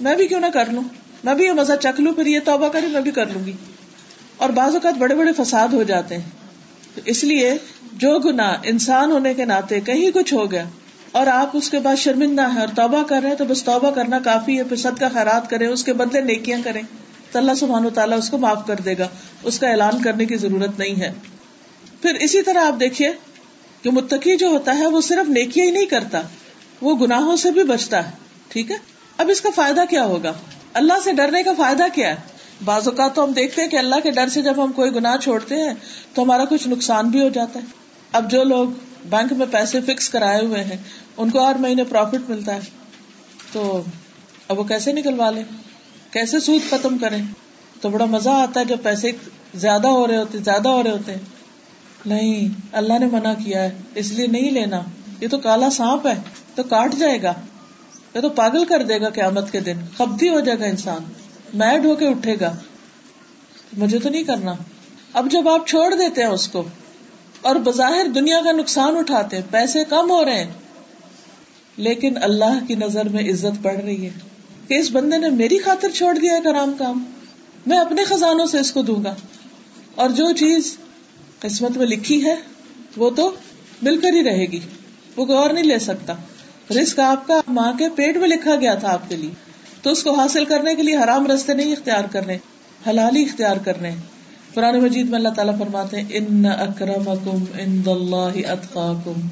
میں 0.00 0.16
بھی 0.16 0.26
کیوں 0.26 0.40
نہ 0.40 0.46
کر 0.46 0.70
لوں؟ 0.70 0.82
میں 1.24 1.34
بھی 1.34 1.44
یہ 1.44 1.52
مزہ 1.52 1.72
چکھ 1.82 2.00
لوں، 2.00 2.14
پھر 2.14 2.26
یہ 2.26 2.40
توبہ 2.44 2.68
کرے، 2.68 2.86
میں 2.86 3.00
بھی 3.00 3.10
کر 3.10 3.26
لوں 3.26 3.46
گی۔ 3.46 3.52
اور 4.36 4.50
بعض 4.50 4.72
اوقات 4.72 4.94
بڑے 4.94 5.14
بڑے 5.14 5.32
فساد 5.32 5.68
ہو 5.68 5.82
جاتے 5.82 6.14
ہیں۔ 6.14 6.30
تو 6.94 7.00
اس 7.04 7.24
لیے 7.24 7.54
جو 7.92 8.18
گنا 8.18 8.56
انسان 8.62 9.10
ہونے 9.10 9.34
کے 9.34 9.44
ناطے 9.44 9.80
کہیں 9.80 10.10
کچھ 10.10 10.34
ہو 10.34 10.50
گیا 10.50 10.64
اور 11.12 11.26
آپ 11.26 11.50
اس 11.52 11.70
کے 11.70 11.78
بعد 11.78 11.96
شرمندہ 11.96 12.50
ہیں 12.52 12.60
اور 12.60 12.68
توبہ 12.68 13.02
کر 13.02 13.20
رہے 13.22 13.28
ہیں، 13.28 13.36
تو 13.36 13.44
بس 13.44 13.64
توبہ 13.64 13.90
کرنا 13.90 14.18
کافی 14.18 14.58
ہے، 14.58 14.64
پھر 14.64 14.76
صدقہ 14.76 15.04
خیرات 15.12 15.50
کریں، 15.50 15.68
اس 15.68 15.84
کے 15.84 15.92
بدلے 15.92 16.20
نیکیاں 16.20 16.58
کریں۔ 16.64 16.82
تو 17.32 17.38
اللہ 17.38 17.52
سبحان 17.54 17.86
و 17.86 17.90
تعالیٰ 17.90 18.18
اس 18.18 18.30
کو 18.30 18.38
معاف 18.38 18.66
کر 18.66 18.74
دے 18.74 18.98
گا۔ 18.98 19.08
اس 19.42 19.58
کا 19.58 19.68
اعلان 19.68 20.02
کرنے 20.02 20.24
کی 20.24 20.36
ضرورت 20.36 20.78
نہیں 20.78 21.00
ہے۔ 21.00 21.12
پھر 22.02 22.14
اسی 22.14 22.42
طرح 22.42 22.64
آپ 22.64 22.80
دیکھیے 22.80 23.10
کہ 23.82 23.90
متقی 23.90 24.36
جو 24.36 24.48
ہوتا 24.48 24.78
ہے 24.78 24.86
وہ 24.86 25.00
صرف 25.00 25.28
نیکیاں 25.28 25.66
ہی 25.66 25.70
نہیں 25.70 25.86
کرتا۔ 25.86 26.22
وہ 26.80 26.94
گناہوں 26.94 27.36
سے 27.36 27.50
بھی 27.50 27.64
بچتا 27.64 28.06
ہے، 28.06 28.12
ٹھیک 28.48 28.70
ہے؟ 28.70 28.76
اب 29.18 29.30
اس 29.30 29.40
کا 29.40 29.48
فائدہ 29.54 29.80
کیا 29.90 30.04
ہوگا؟ 30.04 30.32
اللہ 30.74 30.92
سے 31.04 31.12
ڈرنے 31.12 31.42
کا 31.42 31.50
فائدہ 31.58 31.82
کیا 31.94 32.08
ہے؟ 32.08 32.16
بعض 32.64 32.88
اوقات 32.88 33.14
تو 33.14 33.24
ہم 33.24 33.32
دیکھتے 33.32 33.62
ہیں 33.62 33.68
کہ 33.68 33.76
اللہ 33.76 33.94
کے 34.02 34.10
ڈر 34.10 34.28
سے 34.28 34.42
جب 34.42 34.64
ہم 34.64 34.72
کوئی 34.72 34.94
گناہ 34.94 35.16
چھوڑتے 35.16 35.54
ہیں 35.56 35.74
تو 36.14 36.22
ہمارا 36.22 36.44
کچھ 36.44 36.68
نقصان 36.68 37.08
بھی 37.08 37.22
ہو 37.22 37.28
جاتا 37.28 37.60
ہے۔ 37.60 37.64
اب 38.12 38.30
جو 38.30 38.44
لوگ 38.44 38.68
بینک 39.04 39.32
میں 39.32 39.46
پیسے 39.50 39.80
فکس 39.80 40.08
کرائے 40.08 40.46
ہوئے 40.46 40.64
ہیں، 40.64 40.76
ان 41.16 41.30
کو 41.30 41.44
ہر 41.44 41.54
مہینے 41.54 41.84
پروفٹ 41.84 42.30
ملتا 42.30 42.54
ہے۔ 42.54 42.60
تو 43.52 43.82
اب 44.48 44.58
وہ 44.58 44.64
کیسے 44.64 44.92
نکلوا 44.92 45.30
لیں؟ 45.30 45.44
کیسے 46.10 46.40
سود 46.40 46.70
ختم 46.70 46.98
کریں؟ 46.98 47.22
تو 47.80 47.88
بڑا 47.88 48.04
مزہ 48.04 48.30
آتا 48.30 48.60
ہے 48.60 48.64
جب 48.64 48.76
پیسے 48.82 49.10
زیادہ 49.54 49.88
ہو 49.88 50.06
رہے 50.06 50.16
ہوتے، 50.16 50.38
زیادہ 50.38 50.68
ہو 50.68 50.82
رہے 50.82 50.90
ہوتے 50.90 51.12
ہیں۔ 51.12 51.18
نہیں، 52.06 52.60
اللہ 52.72 52.98
نے 52.98 53.06
منع 53.06 53.32
کیا 53.32 53.62
ہے، 53.62 53.78
اس 53.94 54.12
لیے 54.12 54.26
نہیں 54.26 54.50
لینا۔ 54.50 54.80
یہ 55.20 55.28
تو 55.28 55.38
کالا 55.38 55.70
سانپ 55.70 56.06
ہے۔ 56.06 56.14
تو 56.54 56.62
کاٹ 56.62 56.94
جائے 56.94 57.22
گا 57.22 57.32
یہ 58.14 58.20
تو 58.20 58.28
پاگل 58.28 58.64
کر 58.64 58.82
دے 58.82 59.00
گا 59.00 59.08
قیامت 59.08 59.50
کے 59.52 59.60
دن 59.60 59.78
خبتی 59.96 60.28
ہو 60.28 60.40
جائے 60.40 60.58
گا 60.58 60.64
انسان 60.64 61.02
میڈ 61.54 61.86
ہو 61.86 61.94
کے 61.94 62.06
اٹھے 62.06 62.34
گا۔ 62.40 62.52
مجھے 63.76 63.98
تو 63.98 64.08
نہیں 64.08 64.24
کرنا۔ 64.24 64.54
اب 65.12 65.30
جب 65.30 65.48
آپ 65.48 65.66
چھوڑ 65.66 65.94
دیتے 65.94 66.22
ہیں 66.22 66.28
اس 66.28 66.48
کو، 66.48 66.62
اور 67.40 67.56
بظاہر 67.56 68.06
دنیا 68.14 68.40
کا 68.44 68.52
نقصان 68.52 68.96
اٹھاتے 68.96 69.36
ہیں، 69.36 69.44
پیسے 69.50 69.84
کم 69.84 70.10
ہو 70.10 70.24
رہے 70.24 70.44
ہیں، 70.44 70.50
لیکن 71.76 72.22
اللہ 72.22 72.58
کی 72.68 72.74
نظر 72.74 73.08
میں 73.08 73.28
عزت 73.30 73.60
بڑھ 73.62 73.78
رہی 73.78 74.04
ہے 74.04 74.10
کہ 74.68 74.74
اس 74.74 74.90
بندے 74.90 75.18
نے 75.18 75.28
میری 75.30 75.58
خاطر 75.58 75.90
چھوڑ 75.90 76.14
دیا 76.18 76.34
ہے 76.34 76.40
کرام 76.40 76.72
کام، 76.78 77.04
میں 77.66 77.78
اپنے 77.78 78.04
خزانوں 78.04 78.46
سے 78.46 78.58
اس 78.58 78.72
کو 78.72 78.82
دوں 78.82 79.04
گا۔ 79.04 79.14
اور 79.94 80.10
جو 80.10 80.32
چیز 80.32 80.76
قسمت 81.38 81.76
میں 81.76 81.86
لکھی 81.86 82.24
ہے، 82.24 82.34
وہ 82.96 83.10
تو 83.10 83.30
مل 83.82 84.00
کر 84.00 84.12
ہی 84.12 84.24
رہے 84.24 84.46
گی، 84.46 84.60
وہ 85.16 85.24
کوئی 85.24 85.38
اور 85.38 85.50
نہیں 85.50 85.64
لے 85.64 85.78
سکتا۔ 85.78 86.14
رسک 86.70 87.00
آپ 87.00 87.26
کا 87.26 87.40
ماں 87.48 87.72
کے 87.72 87.88
پیٹ 87.88 88.16
میں 88.16 88.28
لکھا 88.28 88.56
گیا 88.56 88.74
تھا 88.74 88.92
آپ 88.92 89.08
کے 89.08 89.16
لیے۔ 89.16 89.30
تو 89.82 89.90
اس 89.90 90.02
کو 90.02 90.14
حاصل 90.14 90.44
کرنے 90.44 90.74
کے 90.74 90.82
لیے 90.82 90.96
حرام 90.96 91.26
رستے 91.26 91.54
نہیں 91.54 91.72
اختیار 91.72 92.04
کرنے 92.04 92.38
حلال 92.86 93.16
ہی 93.16 93.22
اختیار 93.22 93.56
کرنے۔ 93.56 93.90
قرآن 94.54 94.80
مجید 94.80 95.08
میں 95.08 95.18
اللہ 95.18 95.28
تعالیٰ 95.28 95.58
فرماتے 95.58 96.00
ہیں، 96.00 96.08
ان 96.10 96.46
اکرمکم 96.46 97.44
عند 97.58 97.88
اللہ 97.88 98.48
اتقاکم۔ 98.48 99.28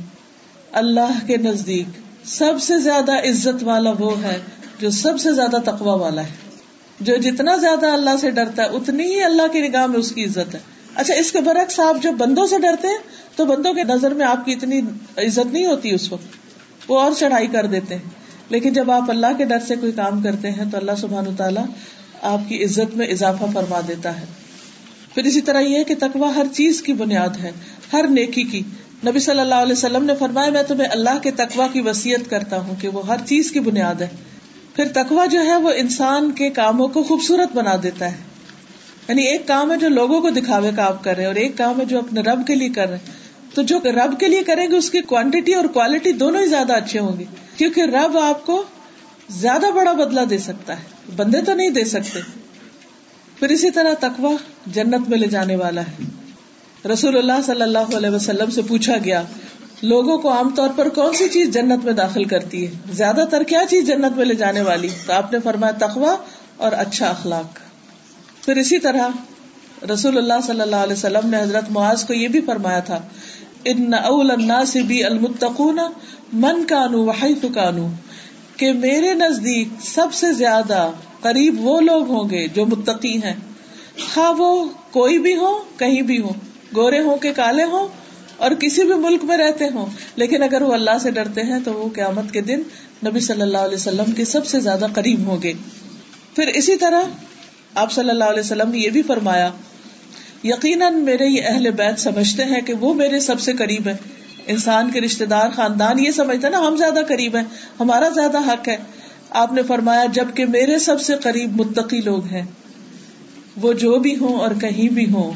اللہ 0.72 1.26
کے 1.26 1.36
نزدیک 1.36 2.00
سب 2.24 2.52
سے 2.60 2.78
زیادہ 2.78 3.12
عزت 3.12 3.64
والا 3.64 3.90
وہ 3.98 4.22
ہے 4.22 4.38
جو 4.78 4.90
سب 4.90 5.20
سے 5.20 5.32
زیادہ 5.32 5.56
تقوی 5.64 6.00
والا 6.00 6.22
ہے۔ 6.22 6.34
جو 7.00 7.16
جتنا 7.16 7.56
زیادہ 7.56 7.86
اللہ 7.86 8.10
سے 8.20 8.30
ڈرتا 8.30 8.62
ہے، 8.62 8.68
اتنی 8.68 9.04
ہی 9.04 9.22
اللہ 9.22 9.52
کی 9.52 9.60
نگاہ 9.60 9.86
میں 9.86 9.98
اس 9.98 10.12
کی 10.12 10.24
عزت 10.24 10.54
ہے۔ 10.54 10.60
اچھا 10.94 11.14
اس 11.14 11.32
کے 11.32 11.40
برعکس 11.40 11.80
آپ 11.80 12.02
جب 12.02 12.12
بندوں 12.12 12.46
سے 12.46 12.58
ڈرتے 12.58 12.88
ہیں، 12.88 12.98
تو 13.36 13.44
بندوں 13.44 13.74
کے 13.74 13.84
نظر 13.84 14.14
میں 14.14 14.26
آپ 14.26 14.44
کی 14.44 14.52
اتنی 14.52 14.80
عزت 15.16 15.52
نہیں 15.52 15.66
ہوتی 15.66 15.94
اس 15.94 16.12
وقت۔ 16.12 16.47
وہ 16.88 17.00
اور 17.00 17.12
چڑھائی 17.18 17.46
کر 17.46 17.66
دیتے 17.66 17.94
ہیں۔ 17.94 18.02
لیکن 18.48 18.72
جب 18.72 18.90
آپ 18.90 19.10
اللہ 19.10 19.26
کے 19.38 19.44
ڈر 19.44 19.58
سے 19.58 19.76
کوئی 19.76 19.92
کام 19.92 20.22
کرتے 20.22 20.50
ہیں 20.50 20.64
تو 20.70 20.76
اللہ 20.76 20.92
سبحان 20.98 21.36
تعالیٰ 21.36 21.64
آپ 22.22 22.38
کی 22.48 22.64
عزت 22.64 22.96
میں 22.96 23.06
اضافہ 23.06 23.44
فرما 23.54 23.80
دیتا 23.88 24.20
ہے۔ 24.20 24.24
پھر 25.14 25.24
اسی 25.24 25.40
طرح 25.40 25.60
یہ 25.60 25.84
کہ 25.84 25.94
تقوا 26.00 26.34
ہر 26.36 26.46
چیز 26.52 26.82
کی 26.82 26.92
بنیاد 26.92 27.28
ہے، 27.42 27.50
ہر 27.92 28.04
نیکی 28.08 28.42
کی۔ 28.42 28.62
نبی 29.06 29.18
صلی 29.18 29.40
اللہ 29.40 29.54
علیہ 29.54 29.72
وسلم 29.72 30.04
نے 30.04 30.12
فرمایا، 30.18 30.50
میں 30.50 30.62
تمہیں 30.62 30.88
اللہ 30.90 31.18
کے 31.22 31.30
تقوا 31.30 31.66
کی 31.72 31.80
وسیعت 31.80 32.30
کرتا 32.30 32.58
ہوں 32.58 32.74
کہ 32.80 32.88
وہ 32.88 33.06
ہر 33.06 33.16
چیز 33.26 33.50
کی 33.50 33.60
بنیاد 33.60 33.94
ہے۔ 33.94 34.08
پھر 34.76 34.84
تقوا 34.94 35.26
جو 35.26 35.40
ہے 35.40 35.56
وہ 35.56 35.70
انسان 35.76 36.30
کے 36.30 36.50
کاموں 36.50 36.88
کو 36.88 37.02
خوبصورت 37.02 37.56
بنا 37.56 37.74
دیتا 37.82 38.12
ہے۔ 38.12 38.16
یعنی 39.08 39.22
ایک 39.22 39.48
کام 39.48 39.72
ہے 39.72 39.76
جو 39.76 39.88
لوگوں 39.88 40.20
کو 40.20 40.30
دکھاوے 40.30 40.70
کا 40.76 40.84
آپ 40.84 41.04
کر 41.04 41.14
رہے 41.14 41.20
ہیں 41.20 41.26
اور 41.26 41.34
ایک 41.34 41.58
کام 41.58 41.80
ہے 41.80 41.84
جو 41.84 41.98
اپنے 41.98 42.20
رب 42.20 42.46
کے 42.46 42.54
لیے 42.54 42.68
کر 42.68 42.88
رہے 42.88 42.96
ہیں۔ 42.96 43.17
تو 43.54 43.62
جو 43.62 43.78
رب 43.84 44.20
کے 44.20 44.28
لیے 44.28 44.42
کریں 44.42 44.70
گے 44.70 44.76
اس 44.76 44.90
کی 44.90 45.00
کوانٹیٹی 45.00 45.54
اور 45.54 45.64
کوالٹی 45.64 46.12
دونوں 46.12 46.40
ہی 46.40 46.46
زیادہ 46.46 46.72
اچھے 46.72 46.98
ہوں 46.98 47.18
گے۔ 47.18 47.24
کیونکہ 47.56 47.80
رب 47.80 48.18
آپ 48.18 48.46
کو 48.46 48.62
زیادہ 49.30 49.66
بڑا 49.74 49.92
بدلا 49.92 50.24
دے 50.30 50.38
سکتا 50.38 50.78
ہے۔ 50.78 50.84
بندے 51.16 51.40
تو 51.40 51.54
نہیں 51.54 51.70
دے 51.70 51.84
سکتے۔ 51.84 52.20
پھر 53.38 53.48
اسی 53.48 53.70
طرح 53.70 53.94
تقوا 54.00 54.30
جنت 54.66 55.08
میں 55.08 55.18
لے 55.18 55.26
جانے 55.26 55.56
والا 55.56 55.80
ہے۔ 55.80 56.04
رسول 56.92 57.18
اللہ 57.18 57.32
صلی 57.46 57.62
اللہ 57.62 57.96
علیہ 57.96 58.10
وسلم 58.10 58.50
سے 58.50 58.62
پوچھا 58.62 58.94
گیا، 59.04 59.22
لوگوں 59.82 60.18
کو 60.18 60.32
عام 60.32 60.50
طور 60.54 60.68
پر 60.76 60.88
کون 60.88 61.14
سی 61.14 61.28
چیز 61.28 61.50
جنت 61.50 61.84
میں 61.84 61.92
داخل 61.92 62.24
کرتی 62.24 62.66
ہے؟ 62.66 62.72
زیادہ 62.92 63.24
تر 63.30 63.42
کیا 63.42 63.60
چیز 63.70 63.86
جنت 63.86 64.16
میں 64.16 64.24
لے 64.24 64.34
جانے 64.34 64.60
والی؟ 64.62 64.88
تو 65.06 65.12
آپ 65.12 65.32
نے 65.32 65.38
فرمایا 65.44 65.86
تقوا 65.86 66.16
اور 66.56 66.72
اچھا 66.72 67.06
اخلاق۔ 67.06 67.58
پھر 68.44 68.56
اسی 68.56 68.78
طرح 68.78 69.08
رسول 69.92 70.18
اللہ 70.18 70.32
صلی 70.46 70.60
اللہ 70.60 70.76
علیہ 70.76 70.92
وسلم 70.92 71.28
نے 71.30 71.40
حضرت 71.40 71.70
معاذ 71.70 72.04
کو 72.04 72.14
یہ 72.14 72.28
بھی 72.28 72.40
فرمایا 72.40 72.80
تھا 72.80 73.00
ان 73.64 73.94
اول 73.94 74.30
الناس 74.30 74.76
بی 74.86 75.02
المتقون 75.04 75.78
من 76.32 76.64
کانو 76.64 77.04
وحیت 77.04 77.46
کانو، 77.54 77.88
کہ 78.56 78.72
میرے 78.72 79.12
نزدیک 79.14 79.68
سب 79.84 80.12
سے 80.12 80.32
زیادہ 80.32 80.90
قریب 81.20 81.60
وہ 81.60 81.80
لوگ 81.80 82.10
ہوں 82.10 82.30
گے 82.30 82.46
جو 82.48 82.66
متقی 82.66 83.16
ہیں۔ 83.22 83.34
خواہ 84.14 84.32
وہ 84.38 84.64
کوئی 84.90 85.18
بھی 85.18 85.36
ہو 85.36 85.52
کہیں 85.76 86.02
بھی 86.02 86.20
ہو 86.20 86.32
گورے 86.76 87.00
ہوں 87.00 87.16
کہ 87.16 87.32
کالے 87.32 87.64
ہوں، 87.64 87.88
اور 88.36 88.50
کسی 88.50 88.82
بھی 88.82 88.94
ملک 88.94 89.24
میں 89.24 89.36
رہتے 89.36 89.68
ہوں۔ 89.68 89.86
لیکن 90.16 90.42
اگر 90.42 90.62
وہ 90.62 90.72
اللہ 90.72 90.98
سے 91.02 91.10
ڈرتے 91.10 91.42
ہیں 91.42 91.58
تو 91.64 91.72
وہ 91.72 91.88
قیامت 91.94 92.32
کے 92.32 92.40
دن 92.40 92.62
نبی 93.06 93.20
صلی 93.20 93.42
اللہ 93.42 93.58
علیہ 93.58 93.76
وسلم 93.76 94.12
کے 94.12 94.24
سب 94.24 94.46
سے 94.46 94.60
زیادہ 94.60 94.86
قریب 94.94 95.26
ہوں 95.26 95.42
گے۔ 95.42 95.52
پھر 96.34 96.46
اسی 96.54 96.76
طرح 96.76 97.02
آپ 97.74 97.92
صلی 97.92 98.10
اللہ 98.10 98.24
علیہ 98.24 98.40
وسلم 98.40 98.70
نے 98.70 98.78
یہ 98.78 98.90
بھی 98.90 99.02
فرمایا 99.02 99.50
یقیناً 100.44 100.94
میرے 100.94 101.26
یہ 101.26 101.42
اہل 101.44 101.70
بیت 101.70 101.98
سمجھتے 101.98 102.44
ہیں 102.44 102.60
کہ 102.60 102.74
وہ 102.74 102.94
میرے 102.94 103.20
سب 103.20 103.40
سے 103.40 103.52
قریب 103.52 103.88
ہے 103.88 103.96
انسان 104.46 104.90
کے 104.90 105.00
رشتے 105.00 105.26
دار، 105.26 105.48
خاندان 105.48 105.98
یہ 105.98 106.10
سمجھتے 106.10 106.48
نا، 106.48 106.58
ہم 106.58 106.76
زیادہ 106.76 107.00
قریب 107.08 107.36
ہیں، 107.36 107.44
ہمارا 107.80 108.08
زیادہ 108.08 108.38
حق 108.38 108.68
ہے۔ 108.68 108.76
آپ 109.30 109.52
نے 109.52 109.62
فرمایا، 109.62 110.04
جبکہ 110.12 110.46
میرے 110.46 110.78
سب 110.78 111.00
سے 111.00 111.14
قریب 111.22 111.60
متقی 111.60 112.00
لوگ 112.00 112.24
ہیں۔ 112.24 112.42
وہ 113.62 113.72
جو 113.72 113.98
بھی 113.98 114.16
ہوں 114.16 114.40
اور 114.40 114.50
کہیں 114.60 114.88
بھی 114.88 115.12
ہوں 115.12 115.32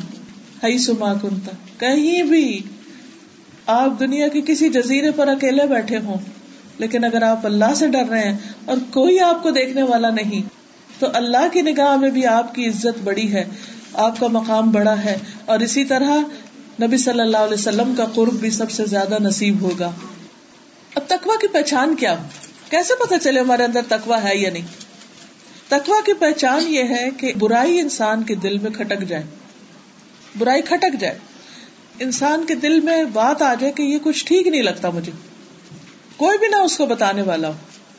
ہئی 0.62 0.78
سما 0.78 1.12
کنتا 1.14 1.50
کہیں 1.78 2.22
بھی۔ 2.22 2.60
آپ 3.66 4.00
دنیا 4.00 4.28
کے 4.28 4.40
کسی 4.40 4.68
جزیرے 4.68 5.10
پر 5.10 5.28
اکیلے 5.28 5.66
بیٹھے 5.66 5.98
ہوں، 5.98 6.16
لیکن 6.78 7.04
اگر 7.04 7.22
آپ 7.22 7.46
اللہ 7.46 7.74
سے 7.74 7.86
ڈر 7.88 8.04
رہے 8.10 8.28
ہیں 8.28 8.38
اور 8.64 8.76
کوئی 8.90 9.20
آپ 9.20 9.42
کو 9.42 9.50
دیکھنے 9.50 9.82
والا 9.82 10.10
نہیں، 10.10 10.42
تو 10.98 11.06
اللہ 11.14 11.48
کی 11.52 11.60
نگاہ 11.60 11.96
میں 11.96 12.10
بھی 12.10 12.26
آپ 12.26 12.54
کی 12.54 12.68
عزت 12.68 13.02
بڑی 13.04 13.32
ہے۔ 13.32 13.44
آپ 13.94 14.20
کا 14.20 14.26
مقام 14.26 14.70
بڑا 14.70 15.04
ہے 15.04 15.18
اور 15.44 15.60
اسی 15.60 15.84
طرح 15.84 16.18
نبی 16.82 16.96
صلی 16.96 17.20
اللہ 17.20 17.36
علیہ 17.36 17.54
وسلم 17.54 17.94
کا 17.96 18.04
قرب 18.14 18.32
بھی 18.32 18.50
سب 18.50 18.70
سے 18.70 18.84
زیادہ 18.84 19.16
نصیب 19.20 19.60
ہوگا۔ 19.60 19.90
اب 20.94 21.02
تکوا 21.06 21.34
کی 21.40 21.48
پہچان 21.48 21.96
کیا؟ 21.96 22.16
کیسے 22.70 22.94
پتا 23.04 23.18
چلے 23.18 23.40
ہمارے 23.40 23.64
اندر 23.64 23.80
تکوا 23.88 24.22
ہے 24.22 24.36
یا 24.36 24.50
نہیں؟ 24.50 24.66
تکوا 25.68 26.00
کی 26.06 26.12
پہچان 26.12 26.64
یہ 26.68 26.82
ہے 26.82 27.08
کہ 27.16 27.32
برائی 27.38 27.80
انسان 27.80 28.22
کے 28.22 28.34
دل 28.34 28.58
میں 28.58 28.70
کھٹک 28.70 29.02
جائے۔ 29.08 29.22
برائی 30.38 30.62
کھٹک 30.62 31.00
جائے۔ 31.00 31.18
انسان 31.98 32.46
کے 32.46 32.54
دل 32.54 32.80
میں 32.80 33.04
بات 33.04 33.42
آ 33.42 33.54
جائے 33.54 33.72
کہ 33.72 33.82
یہ 33.82 33.98
کچھ 34.02 34.26
ٹھیک 34.26 34.46
نہیں 34.46 34.62
لگتا 34.62 34.90
مجھے۔ 34.90 35.12
کوئی 36.16 36.38
بھی 36.38 36.48
نہ 36.48 36.56
اس 36.56 36.76
کو 36.76 36.86
بتانے 36.86 37.22
والا 37.22 37.48
ہو۔ 37.48 37.52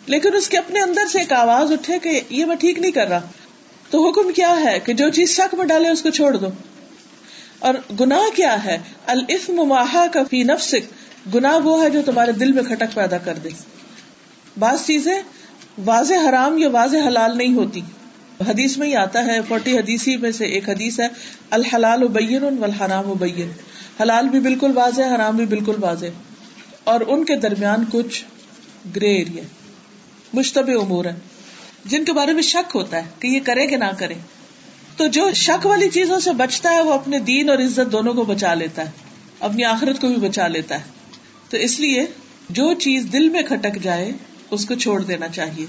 لیکن 0.05 0.35
اس 0.35 0.49
کے 0.49 0.57
اپنے 0.57 0.79
اندر 0.81 1.01
سے 1.11 1.19
ایک 1.19 1.33
آواز 1.33 1.71
اٹھے 1.71 1.99
کہ 1.99 2.21
یہ 2.29 2.45
میں 2.45 2.55
ٹھیک 2.55 2.79
نہیں 2.79 2.91
کر 2.91 3.07
رہا۔ 3.07 3.21
تو 3.93 4.09
حکم 4.09 4.31
کیا 4.33 4.55
ہے 4.63 4.79
کہ 4.79 4.93
جو 4.93 5.09
چیز 5.09 5.29
شک 5.29 5.55
میں 5.55 5.65
ڈالے 5.65 5.89
اس 5.89 6.01
کو 6.01 6.09
چھوڑ 6.09 6.37
دو؟ 6.37 6.47
اور 7.59 7.73
گناہ 7.99 8.35
کیا 8.35 8.63
ہے؟ 8.63 8.77
الفم 9.05 9.53
ماہا 9.53 10.05
کا 10.13 10.23
فی 10.29 10.43
نفسک، 10.43 10.93
گناہ 11.35 11.53
وہ 11.53 11.83
ہے 11.83 11.89
جو 11.89 12.01
تمہارے 12.05 12.31
دل 12.31 12.51
میں 12.51 12.63
کھٹک 12.63 12.95
پیدا 12.95 13.17
کر 13.17 13.33
دے۔ 13.43 13.49
بعض 14.59 14.85
چیزیں 14.85 15.21
واضح 15.85 16.13
حرام 16.29 16.57
یا 16.57 16.69
واضح 16.69 16.97
حلال 17.07 17.37
نہیں 17.37 17.53
ہوتی۔ 17.53 17.81
حدیث 18.47 18.77
میں 18.77 18.87
ہی 18.87 18.95
آتا 18.95 19.25
ہے، 19.25 19.39
فورٹی 19.47 19.77
حدیثی 19.77 20.17
میں 20.17 20.31
سے 20.31 20.45
ایک 20.45 20.69
حدیث 20.69 20.99
ہے، 20.99 21.07
الحلال 21.49 22.03
ابین 22.03 22.43
والحرام 22.43 23.11
ابین 23.11 23.51
حلال 24.01 24.29
بھی 24.29 24.39
بالکل 24.39 24.71
واضح، 24.73 25.15
حرام 25.15 25.35
بھی 25.35 25.45
بالکل 25.45 25.75
واضح۔ 25.79 26.05
اور 26.83 27.01
ان 27.07 27.25
کے 27.25 27.35
درمیان 27.35 27.83
کچھ 27.91 28.25
گرے 28.95 29.15
ایریا 29.15 29.43
مشتبہ 30.33 30.81
امور 30.81 31.05
ہے 31.05 31.32
جن 31.85 32.05
کے 32.05 32.13
بارے 32.13 32.33
میں 32.33 32.41
شک 32.41 32.75
ہوتا 32.75 32.97
ہے 32.97 33.09
کہ 33.19 33.27
یہ 33.27 33.39
کرے 33.45 33.67
کہ 33.67 33.77
نہ 33.77 33.91
کرے۔ 33.99 34.13
تو 34.97 35.07
جو 35.07 35.33
شک 35.33 35.65
والی 35.65 35.89
چیزوں 35.89 36.19
سے 36.19 36.31
بچتا 36.31 36.71
ہے، 36.71 36.81
وہ 36.81 36.93
اپنے 36.93 37.19
دین 37.19 37.49
اور 37.49 37.57
عزت 37.57 37.91
دونوں 37.91 38.13
کو 38.13 38.25
بچا 38.25 38.53
لیتا 38.53 38.85
ہے، 38.85 38.91
اپنی 39.39 39.63
آخرت 39.63 40.01
کو 40.01 40.07
بھی 40.07 40.15
بچا 40.15 40.47
لیتا 40.47 40.75
ہے۔ 40.75 40.83
تو 41.49 41.57
اس 41.57 41.79
لیے 41.79 42.05
جو 42.49 42.73
چیز 42.73 43.05
دل 43.13 43.29
میں 43.29 43.41
کھٹک 43.41 43.83
جائے، 43.83 44.11
اس 44.51 44.65
کو 44.65 44.75
چھوڑ 44.75 45.01
دینا 45.01 45.27
چاہیے۔ 45.27 45.65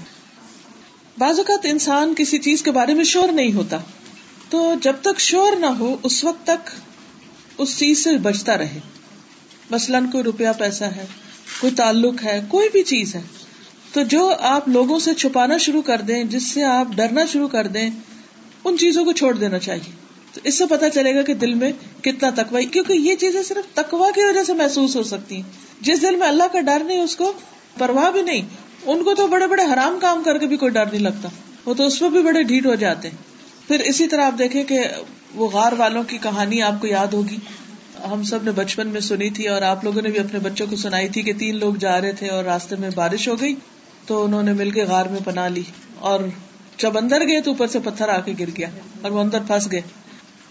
بعض 1.17 1.37
اوقات 1.37 1.59
انسان 1.63 2.13
کسی 2.17 2.37
چیز 2.37 2.63
کے 2.63 2.71
بارے 2.71 2.93
میں 2.93 3.03
شور 3.03 3.29
نہیں 3.29 3.53
ہوتا۔ 3.53 3.77
تو 4.49 4.73
جب 4.81 4.93
تک 5.01 5.19
شور 5.19 5.55
نہ 5.55 5.65
ہو، 5.65 5.97
اس 6.03 6.23
وقت 6.23 6.47
تک 6.47 6.69
اس 7.57 7.79
چیز 7.79 8.03
سے 8.03 8.17
بچتا 8.17 8.57
رہے۔ 8.57 8.79
مثلاً 9.71 10.11
کوئی 10.11 10.23
روپیہ 10.23 10.47
پیسہ 10.59 10.83
ہے، 10.83 11.05
کوئی 11.61 11.73
تعلق 11.73 12.23
ہے، 12.23 12.41
کوئی 12.47 12.69
بھی 12.69 12.83
چیز 12.83 13.15
ہے۔ 13.15 13.21
تو 13.95 14.03
جو 14.03 14.33
آپ 14.39 14.69
لوگوں 14.69 14.99
سے 14.99 15.13
چھپانا 15.13 15.57
شروع 15.57 15.81
کر 15.81 16.01
دیں، 16.01 16.23
جس 16.23 16.43
سے 16.43 16.63
آپ 16.63 16.87
ڈرنا 16.95 17.25
شروع 17.25 17.47
کر 17.47 17.67
دیں، 17.67 17.89
ان 18.63 18.77
چیزوں 18.77 19.05
کو 19.05 19.11
چھوڑ 19.11 19.33
دینا 19.35 19.59
چاہیے۔ 19.59 19.91
تو 20.33 20.41
اس 20.43 20.57
سے 20.57 20.65
پتا 20.65 20.89
چلے 20.89 21.15
گا 21.15 21.21
کہ 21.21 21.33
دل 21.33 21.53
میں 21.53 21.71
کتنا 22.03 22.29
تکوا 22.35 22.61
کیونکہ 22.71 22.93
یہ 22.93 23.15
چیزیں 23.15 23.43
صرف 23.43 23.75
تکوا 23.75 24.11
کی 24.15 24.21
وجہ 24.21 24.43
سے 24.43 24.53
محسوس 24.53 24.95
ہو 24.95 25.03
سکتی 25.03 25.35
ہیں۔ 25.35 25.43
جس 25.81 26.01
دل 26.01 26.15
میں 26.15 26.27
اللہ 26.27 26.43
کا 26.51 26.61
ڈر 26.61 26.83
نہیں، 26.85 27.01
اس 27.01 27.15
کو 27.15 27.33
پرواہ 27.77 28.11
بھی 28.11 28.21
نہیں۔ 28.21 28.41
ان 28.85 29.03
کو 29.03 29.15
تو 29.15 29.27
بڑے 29.27 29.47
بڑے 29.47 29.63
حرام 29.73 29.97
کام 30.01 30.23
کر 30.25 30.37
کے 30.37 30.47
بھی 30.47 30.57
کوئی 30.57 30.71
ڈر 30.71 30.85
نہیں 30.85 31.01
لگتا۔ 31.01 31.29
وہ 31.65 31.73
تو 31.73 31.85
اس 31.85 32.01
میں 32.01 32.09
بھی 32.09 32.21
بڑے 32.21 32.43
ڈھیٹ 32.43 32.65
ہو 32.65 32.75
جاتے 32.75 33.09
ہیں۔ 33.09 33.17
پھر 33.67 33.79
اسی 33.79 34.07
طرح 34.07 34.25
آپ 34.25 34.39
دیکھیں 34.39 34.63
کہ 34.63 34.79
وہ 35.35 35.49
غار 35.49 35.71
والوں 35.77 36.03
کی 36.03 36.17
کہانی 36.17 36.61
آپ 36.61 36.81
کو 36.81 36.87
یاد 36.87 37.07
ہوگی۔ 37.07 37.37
ہم 38.11 38.23
سب 38.23 38.43
نے 38.43 38.51
بچپن 38.51 38.87
میں 38.87 39.01
سنی 39.01 39.29
تھی 39.29 39.47
اور 39.47 39.61
آپ 39.61 39.83
لوگوں 39.83 40.01
نے 40.01 40.09
بھی 40.09 40.19
اپنے 40.19 40.39
بچوں 40.39 40.67
کو 40.69 40.75
سنائی 40.75 41.09
تھی 41.09 41.21
کہ 41.21 41.33
تین 41.33 41.59
لوگ 41.59 41.75
جا 41.75 42.01
رہے 42.01 42.11
تھے 42.11 42.29
اور 42.29 42.43
راستے 42.43 42.75
میں 42.75 42.89
بارش 42.95 43.27
ہو 43.27 43.41
گئی۔ 43.41 43.55
تو 44.05 44.25
انہوں 44.25 44.43
نے 44.43 44.53
مل 44.53 44.71
کے 44.71 44.83
غار 44.83 45.05
میں 45.05 45.19
پناہ 45.25 45.49
لی 45.49 45.63
اور 45.99 46.19
جب 46.77 46.97
اندر 46.97 47.21
گئے 47.27 47.41
تو 47.41 47.51
اوپر 47.51 47.67
سے 47.67 47.79
پتھر 47.83 48.09
آ 48.09 48.19
کے 48.19 48.33
گر 48.39 48.49
گیا 48.57 48.69
اور 49.01 49.11
وہ 49.11 49.19
اندر 49.19 49.39
پھنس 49.47 49.71
گئے۔ 49.71 49.81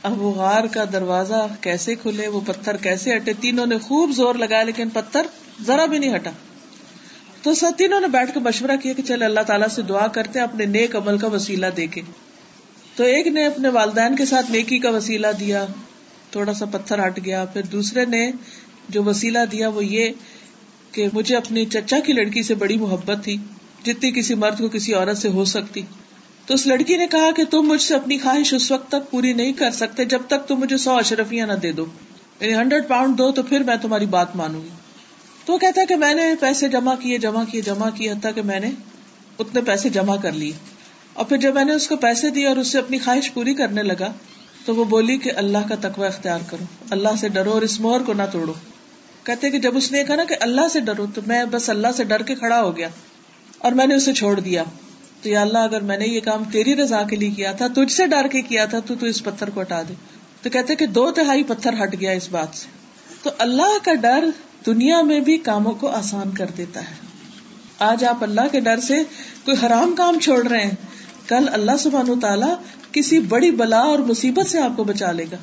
اب 0.02 0.22
وہ 0.22 0.32
غار 0.32 0.64
کا 0.64 0.84
دروازہ 0.92 1.46
کیسے 1.60 1.94
کھلے، 1.94 2.28
وہ 2.28 2.40
پتھر 2.46 2.76
کیسے 2.76 3.16
ہٹے؟ 3.16 3.32
تینوں 3.40 3.66
نے 3.66 3.78
خوب 3.78 4.10
زور 4.10 4.34
لگایا 4.34 4.62
لیکن 4.62 4.88
پتھر 4.88 5.26
ذرا 5.66 5.86
بھی 5.86 5.98
نہیں 5.98 6.14
ہٹا۔ 6.14 6.30
تو 7.42 7.54
سب 7.54 7.72
تینوں 7.76 8.00
نے 8.00 8.06
بیٹھ 8.06 8.34
کے 8.34 8.40
مشورہ 8.40 8.76
کیا 8.82 8.92
کہ 8.92 9.02
چل 9.02 9.22
اللہ 9.22 9.40
تعالیٰ 9.40 9.68
سے 9.68 9.82
دعا 9.82 10.06
کرتے 10.06 10.40
اپنے 10.40 10.66
نیک 10.66 10.96
عمل 10.96 11.18
کا 11.18 11.26
وسیلہ 11.26 11.66
دے 11.76 11.86
کے۔ 11.86 12.02
تو 12.96 13.04
ایک 13.04 13.26
نے 13.26 13.46
اپنے 13.46 13.68
والدین 13.68 14.16
کے 14.16 14.26
ساتھ 14.26 14.50
نیکی 14.50 14.78
کا 14.78 14.90
وسیلہ 14.90 15.26
دیا، 15.40 15.66
تھوڑا 16.30 16.54
سا 16.54 16.64
پتھر 16.64 17.06
ہٹ 17.06 17.24
گیا۔ 17.24 17.44
پھر 17.44 17.62
دوسرے 17.62 18.04
نے 18.04 18.30
جو 18.88 19.04
وسیلہ 19.04 19.38
دیا 19.52 19.68
وہ 19.68 19.84
یہ 19.84 20.08
کہ 20.94 21.09
مجھے 21.12 21.37
اپنی 21.37 21.64
چچا 21.64 22.00
کی 22.00 22.12
لڑکی 22.12 22.42
سے 22.42 22.54
بڑی 22.54 22.76
محبت 22.76 23.24
تھی، 23.24 23.37
جتنی 23.85 24.12
کسی 24.12 24.35
مرد 24.35 24.59
کو 24.59 24.68
کسی 24.68 24.94
عورت 24.94 25.18
سے 25.18 25.28
ہو 25.28 25.44
سکتی۔ 25.44 25.83
تو 26.46 26.54
اس 26.54 26.66
لڑکی 26.66 26.96
نے 26.96 27.07
کہا 27.07 27.30
کہ 27.30 27.44
تم 27.44 27.62
مجھ 27.62 27.83
سے 27.83 27.94
اپنی 27.94 28.18
خواہش 28.18 28.54
اس 28.54 28.70
وقت 28.70 28.88
تک 28.88 29.11
پوری 29.11 29.33
نہیں 29.33 29.52
کر 29.52 29.70
سکتے 29.70 30.04
جب 30.04 30.22
تک 30.26 30.48
تم 30.48 30.54
مجھے 30.54 30.76
سو 30.76 30.92
اشرفیاں 30.92 31.46
نہ 31.46 31.52
دے 31.52 31.72
دو۔ 31.72 31.87
یعنی 32.40 32.54
ہنڈریڈ 32.54 32.88
پاؤنڈ 32.88 33.18
دو 33.18 33.33
تو 33.33 33.42
پھر 33.42 33.62
میں 33.62 33.76
تمہاری 33.83 34.07
بات 34.07 34.37
مانوں 34.37 34.62
گی۔ 34.62 34.68
تو 35.44 35.52
وہ 35.52 35.59
کہتا 35.59 35.80
ہے 35.80 35.87
کہ 35.87 35.96
میں 35.96 36.14
نے 36.14 36.35
پیسے 36.40 36.68
جمع 36.68 36.94
کیے 36.94 37.18
جمع 37.18 37.44
کیے 37.44 37.61
جمع 37.61 37.90
کیے، 37.90 38.11
حتیٰ 38.11 38.35
کہ 38.35 38.42
میں 38.42 38.61
نے 38.61 38.70
اتنے 39.38 39.61
پیسے 39.61 39.88
جمع 39.88 40.16
کر 40.16 40.33
لیے۔ 40.33 40.52
اور 41.12 41.24
پھر 41.24 41.37
جب 41.37 41.54
میں 41.54 41.64
نے 41.64 41.72
اس 41.72 41.88
کو 41.88 41.96
پیسے 41.96 42.30
دیے 42.30 42.46
اور 42.46 42.57
اس 42.57 42.68
سے 42.68 42.78
اپنی 42.78 42.98
خواہش 42.98 43.35
پوری 43.35 43.54
کرنے 43.54 43.83
لگا 43.83 44.12
تو 44.64 44.74
وہ 44.74 44.85
بولی 44.85 45.18
کہ 45.18 45.30
اللہ 45.37 45.59
کا 45.68 45.74
تقوی 45.80 46.07
اختیار 46.07 46.38
کرو۔ 46.50 46.64
اللہ 46.90 47.09
سے 47.20 47.28
ڈرو 47.28 47.50
اور 47.50 47.62
اس 47.62 47.80
مور 47.80 48.00
کو 48.00 48.12
نہ 48.12 48.22
توڑو۔ 48.33 48.52
کہتے 49.24 49.50
کہ 49.50 49.58
جب 49.58 49.76
اس 49.76 49.92
نے 49.92 50.04
کہا 50.04 50.16
نا 50.16 50.24
کہ 50.24 50.34
اللہ 50.40 50.68
سے 50.72 50.80
ڈرو، 50.80 51.06
تو 51.14 51.20
میں 51.26 51.44
بس 51.44 51.70
اللہ 51.70 51.88
سے 51.96 52.04
ڈر 52.04 52.22
کے 52.22 52.34
کھڑا 52.34 52.62
ہو 52.62 52.76
گیا 52.76 52.88
اور 53.58 53.72
میں 53.72 53.87
نے 53.87 53.94
اسے 53.94 54.12
چھوڑ 54.12 54.40
دیا۔ 54.40 54.62
تو 55.22 55.28
یا 55.28 55.40
اللہ، 55.42 55.58
اگر 55.58 55.80
میں 55.80 55.96
نے 55.96 56.06
یہ 56.06 56.20
کام 56.20 56.44
تیری 56.44 56.76
رضا 56.76 57.02
کے 57.02 57.16
لیے 57.16 57.30
کیا 57.30 57.52
تھا، 57.52 57.66
تجھ 57.68 57.92
سے 57.92 58.06
ڈر 58.06 58.26
کے 58.26 58.42
کیا 58.42 58.64
تھا، 58.64 58.78
تو 58.78 58.94
تو 58.94 59.06
اس 59.06 59.24
پتھر 59.24 59.50
کو 59.50 59.60
ہٹا 59.60 59.82
دے۔ 59.82 59.94
تو 60.42 60.50
کہتے 60.50 60.74
کہ 60.74 60.87
دو 60.87 61.10
تہائی 61.10 61.42
پتھر 61.42 61.82
ہٹ 61.82 62.00
گیا 62.00 62.10
اس 62.10 62.28
بات 62.30 62.48
سے۔ 62.52 62.66
تو 63.22 63.30
اللہ 63.38 63.84
کا 63.84 63.94
ڈر 63.94 64.24
دنیا 64.66 65.02
میں 65.02 65.20
بھی 65.20 65.38
کاموں 65.38 65.72
کو 65.72 65.88
آسان 65.88 66.34
کر 66.34 66.46
دیتا 66.56 66.80
ہے۔ 66.80 66.94
آج 67.78 68.04
آپ 68.04 68.22
اللہ 68.22 68.40
کے 68.52 68.60
ڈر 68.60 68.80
سے 68.80 68.94
کوئی 69.44 69.66
حرام 69.66 69.94
کام 69.96 70.18
چھوڑ 70.18 70.46
رہے 70.46 70.62
ہیں، 70.62 70.70
کل 71.28 71.48
اللہ 71.52 71.76
سبحان 71.78 72.10
و 72.10 72.14
تعالیٰ 72.20 72.54
کسی 72.92 73.18
بڑی 73.18 73.50
بلا 73.50 73.78
اور 73.78 73.98
مصیبت 73.98 74.50
سے 74.50 74.60
آپ 74.60 74.76
کو 74.76 74.84
بچا 74.84 75.12
لے 75.12 75.24
گا۔ 75.32 75.37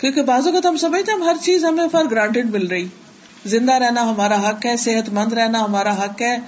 کیونکہ 0.00 0.22
بازو 0.22 0.52
کا 0.52 0.60
تو 0.60 0.68
ہم 0.68 0.76
سمجھتے 0.76 1.12
ہیں 1.12 1.18
ہر 1.18 1.36
چیز 1.42 1.64
ہمیں 1.64 1.86
فار 1.92 2.04
گرانٹیڈ 2.10 2.50
مل 2.50 2.66
رہی۔ 2.66 2.88
زندہ 3.46 3.72
رہنا 3.72 4.10
ہمارا 4.10 4.48
حق 4.48 4.66
ہے 4.66 4.76
صحت 4.76 5.08
مند 5.08 5.32
رہنا 5.32 5.64
ہمارا 5.64 6.04
حق 6.04 6.22
ہے، 6.22 6.38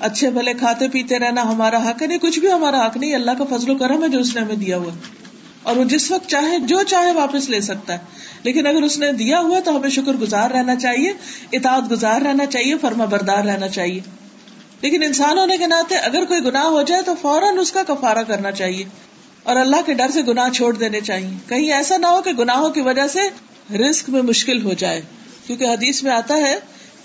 اچھے 0.00 0.30
بھلے 0.30 0.52
کھاتے 0.54 0.88
پیتے 0.88 1.18
رہنا 1.18 1.42
ہمارا 1.42 1.90
حق 1.90 2.02
ہے۔ 2.02 2.06
نہیں، 2.06 2.18
کچھ 2.18 2.38
بھی 2.38 2.52
ہمارا 2.52 2.86
حق 2.86 2.96
نہیں، 2.96 3.14
اللہ 3.14 3.30
کا 3.38 3.56
فضل 3.56 3.70
و 3.70 3.74
کرم 3.74 4.04
ہے 4.04 4.08
جو 4.08 4.18
اس 4.18 4.34
نے 4.34 4.40
ہمیں 4.40 4.56
دیا 4.56 4.76
ہوا 4.76 4.90
اور 5.62 5.76
وہ 5.76 5.84
جس 5.84 6.10
وقت 6.10 6.28
چاہے، 6.28 6.58
جو 6.58 6.82
چاہے 6.82 7.12
واپس 7.12 7.50
لے 7.50 7.60
سکتا 7.60 7.92
ہے۔ 7.92 7.98
لیکن 8.42 8.66
اگر 8.66 8.82
اس 8.82 8.98
نے 8.98 9.12
دیا 9.12 9.40
ہوا 9.40 9.60
تو 9.60 9.76
ہمیں 9.76 9.88
شکر 9.88 10.12
گزار 10.12 10.50
رہنا 10.50 10.76
چاہیے، 10.76 11.12
اطاعت 11.52 11.90
گزار 11.90 12.20
رہنا 12.20 12.46
چاہیے، 12.46 12.74
فرما 12.78 13.04
بردار 13.04 13.44
رہنا 13.44 13.68
چاہیے۔ 13.68 14.00
لیکن 14.80 15.02
انسان 15.02 15.38
ہونے 15.38 15.56
کے 15.56 15.66
ناطے 15.66 15.96
اگر 15.96 16.24
کوئی 16.24 16.40
گناہ 16.44 16.64
ہو 16.64 16.82
جائے 16.82 17.02
تو 17.02 17.14
فوراً 17.22 17.58
اس 17.58 17.72
کا 17.72 17.82
کفارہ 17.82 18.22
کرنا 18.28 18.52
چاہیے۔ 18.52 18.84
اور 19.48 19.56
اللہ 19.56 19.76
کے 19.86 19.92
ڈر 19.92 20.10
سے 20.10 20.22
گناہ 20.22 20.48
چھوڑ 20.48 20.76
دینے 20.76 21.00
چاہیے۔ 21.00 21.38
کہیں 21.48 21.72
ایسا 21.72 21.96
نہ 21.96 22.06
ہو 22.06 22.22
کہ 22.22 22.32
گناہوں 22.32 22.70
کی 22.70 22.80
وجہ 22.80 23.06
سے 23.06 23.20
رسک 23.76 24.10
میں 24.10 24.22
مشکل 24.22 24.64
ہو 24.64 24.72
جائے۔ 24.72 25.00
کیونکہ 25.46 25.64
حدیث 25.64 26.02
میں 26.02 26.12
آتا 26.12 26.36
ہے 26.36 26.58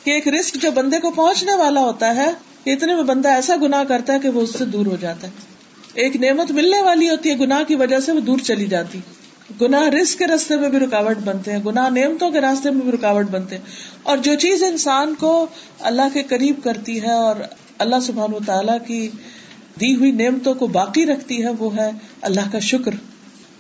کہ 0.04 0.12
ایک 0.12 0.28
رسک 0.28 0.56
جو 0.56 0.72
بندے 0.72 1.00
کو 1.00 1.12
پہنچنے 1.12 1.56
والا 1.56 1.82
ہوتا 1.82 2.16
ہے 2.16 2.32
اتنے 2.66 2.96
میں 2.96 3.04
بندہ 3.04 3.30
ایسا 3.30 3.56
گنا 3.62 3.84
کرتا 3.84 4.14
ہے 4.14 4.20
کہ 4.20 4.30
وہ 4.30 4.42
اس 4.42 4.50
سے 4.58 4.66
دور 4.66 4.86
ہو 4.86 4.96
جاتا 4.96 5.28
ہے۔ 5.28 5.32
ایک 5.94 6.16
نعمت 6.16 6.52
ملنے 6.52 6.82
والی 6.82 7.10
ہوتی 7.10 7.30
ہے، 7.30 7.40
گناہ 7.40 7.64
کی 7.64 7.76
وجہ 7.76 8.00
سے 8.00 8.12
وہ 8.12 8.20
دور 8.20 8.38
چلی 8.38 8.66
جاتی۔ 8.66 9.00
گناہ 9.62 9.84
رسک 9.84 10.18
کے 10.18 10.28
راستے 10.28 10.56
میں 10.56 10.70
بھی 10.70 10.80
رکاوٹ 10.80 11.18
بنتے 11.18 11.52
ہیں، 11.52 11.60
گناہ 11.66 11.90
نعمتوں 11.90 12.32
کے 12.32 12.42
راستے 12.42 12.70
میں 12.70 12.82
بھی 12.82 12.92
رکاوٹ 12.92 13.26
بنتے 13.26 13.58
ہیں۔ 13.58 13.66
اور 14.04 14.18
جو 14.18 14.36
چیز 14.36 14.64
انسان 14.64 15.14
کو 15.16 15.48
اللہ 15.80 16.02
کے 16.14 16.24
قریب 16.24 16.60
کرتی 16.64 17.02
ہے 17.02 17.14
اور 17.14 17.36
اللہ 17.78 17.96
سبحان 18.02 18.34
و 18.34 18.40
تعالیٰ 18.46 18.78
کی 18.88 19.10
دی 19.80 19.96
ہوئی 19.96 20.12
نعمتوں 20.12 20.54
کو 20.54 20.68
باقی 20.68 21.06
رکھتی 21.06 21.44
ہے، 21.44 21.50
وہ 21.50 21.78
ہے 21.78 21.92
اللہ 22.22 22.42
کا 22.52 22.60
شکر۔ 22.60 22.92